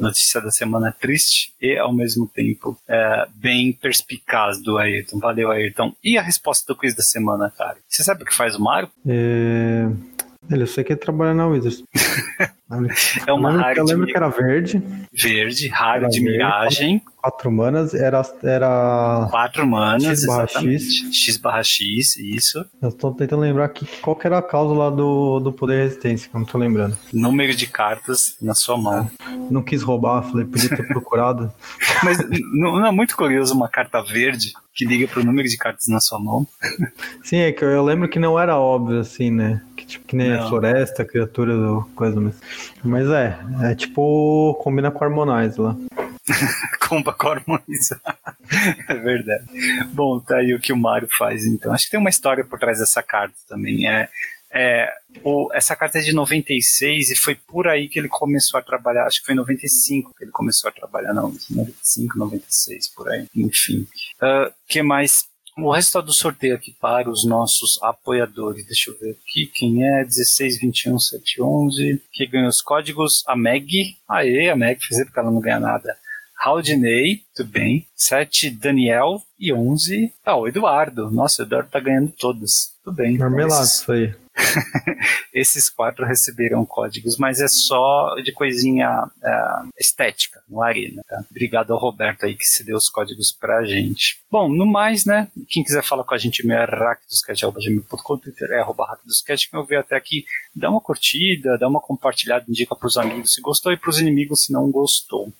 [0.00, 5.20] Notícia da semana triste e, ao mesmo tempo, é, bem perspicaz do Ayrton.
[5.20, 5.94] Valeu, Ayrton.
[6.02, 7.76] E a resposta do quiz da semana, cara?
[7.88, 8.88] Você sabe o que faz o Mario?
[9.06, 9.86] É...
[10.50, 11.84] Ele, eu sei que ele trabalha na Wizards.
[13.26, 14.82] É uma eu lembro, rara eu de lembro que era verde,
[15.12, 18.20] verde, raro de miragem, quatro manas, era.
[18.42, 19.28] era...
[19.30, 21.14] 4 manas, X barra exatamente.
[21.14, 22.64] X barra X, isso.
[22.82, 26.28] Eu tô tentando lembrar aqui qual que era a causa lá do, do poder resistência,
[26.28, 26.96] que eu não tô lembrando.
[27.12, 29.08] Número de cartas na sua mão.
[29.50, 31.52] Não quis roubar, falei, podia ter procurado.
[32.02, 35.86] Mas n- não é muito curioso uma carta verde que liga pro número de cartas
[35.88, 36.46] na sua mão?
[37.22, 39.62] Sim, é que eu, lembro que não era óbvio, assim, né?
[39.76, 40.44] Que, tipo, que nem Não.
[40.44, 42.34] a floresta, criatura, ou coisa mas
[42.82, 45.76] Mas é, é tipo, combina com Harmonize lá.
[46.88, 48.00] Comba com harmoniza.
[48.88, 49.44] é verdade.
[49.92, 51.72] Bom, tá aí o que o Mario faz, então.
[51.72, 53.88] Acho que tem uma história por trás dessa carta também.
[53.88, 54.08] É,
[54.54, 54.92] é,
[55.24, 59.06] o, essa carta é de 96 e foi por aí que ele começou a trabalhar.
[59.06, 61.14] Acho que foi em 95 que ele começou a trabalhar.
[61.14, 63.26] Não, 95, 96, por aí.
[63.34, 63.86] Enfim.
[64.20, 65.24] O que mais?
[65.56, 68.66] O resultado do sorteio aqui para os nossos apoiadores.
[68.66, 70.04] Deixa eu ver aqui quem é.
[70.04, 72.02] 16, 21, 7, 11.
[72.12, 73.24] Que ganhou os códigos?
[73.26, 73.96] A Meg.
[74.06, 75.96] Aê, a Meg fez porque ela não ganha nada.
[76.42, 77.86] Raudinei, tudo bem.
[77.94, 79.22] 7, Daniel.
[79.38, 81.08] E 11, ah, o Eduardo.
[81.08, 82.72] Nossa, o Eduardo tá ganhando todos.
[82.82, 83.16] Tudo bem.
[83.16, 84.14] Marmelado, Esses, isso aí.
[85.32, 91.24] esses quatro receberam códigos, mas é só de coisinha é, estética, no Arena, tá?
[91.30, 94.20] Obrigado ao Roberto aí que se deu os códigos pra gente.
[94.30, 95.28] Bom, no mais, né?
[95.48, 99.48] Quem quiser falar com a gente, meu é raquidoscat.com, Twitter é arroba raquidoscat.
[99.48, 100.24] Quem ouviu até aqui,
[100.56, 104.52] dá uma curtida, dá uma compartilhada, indica pros amigos se gostou e pros inimigos se
[104.52, 105.32] não gostou.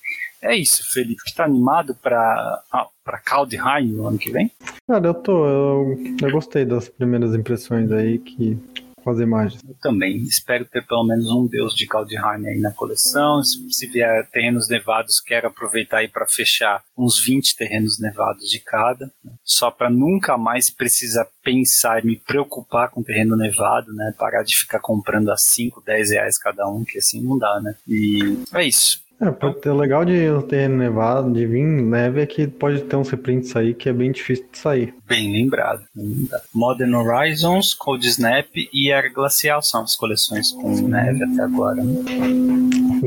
[0.43, 4.51] É isso, Felipe, que tá animado pra, ah, pra Kaldheim no ano que vem?
[4.87, 5.45] Cara, eu tô.
[5.47, 8.57] Eu, eu gostei das primeiras impressões aí que.
[9.05, 9.61] as imagens.
[9.67, 10.17] Eu também.
[10.23, 13.41] Espero ter pelo menos um deus de Kaldheim aí na coleção.
[13.43, 18.59] Se, se vier terrenos nevados, quero aproveitar aí para fechar uns 20 terrenos nevados de
[18.59, 19.05] cada.
[19.23, 19.31] né?
[19.43, 24.13] Só para nunca mais precisar pensar e me preocupar com terreno nevado, né?
[24.17, 27.75] Parar de ficar comprando a 5, 10 reais cada um, que assim não dá, né?
[27.87, 28.19] E
[28.53, 29.02] é isso.
[29.23, 32.97] É, pode ter o legal de terreno nevado, de vir neve, é que pode ter
[32.97, 34.93] uns reprints aí que é bem difícil de sair.
[35.07, 35.81] Bem lembrado.
[35.95, 36.43] bem lembrado.
[36.53, 41.81] Modern Horizons, Cold Snap e Era Glacial são as coleções com neve até agora.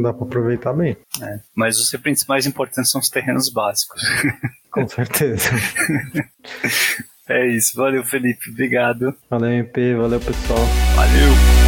[0.03, 0.97] Dá pra aproveitar bem.
[1.21, 4.01] É, mas os reprints mais importantes são os terrenos básicos.
[4.71, 5.51] Com certeza.
[7.29, 7.77] É isso.
[7.77, 8.51] Valeu, Felipe.
[8.51, 9.13] Obrigado.
[9.29, 10.61] Valeu, MP, valeu, pessoal.
[10.95, 11.66] Valeu.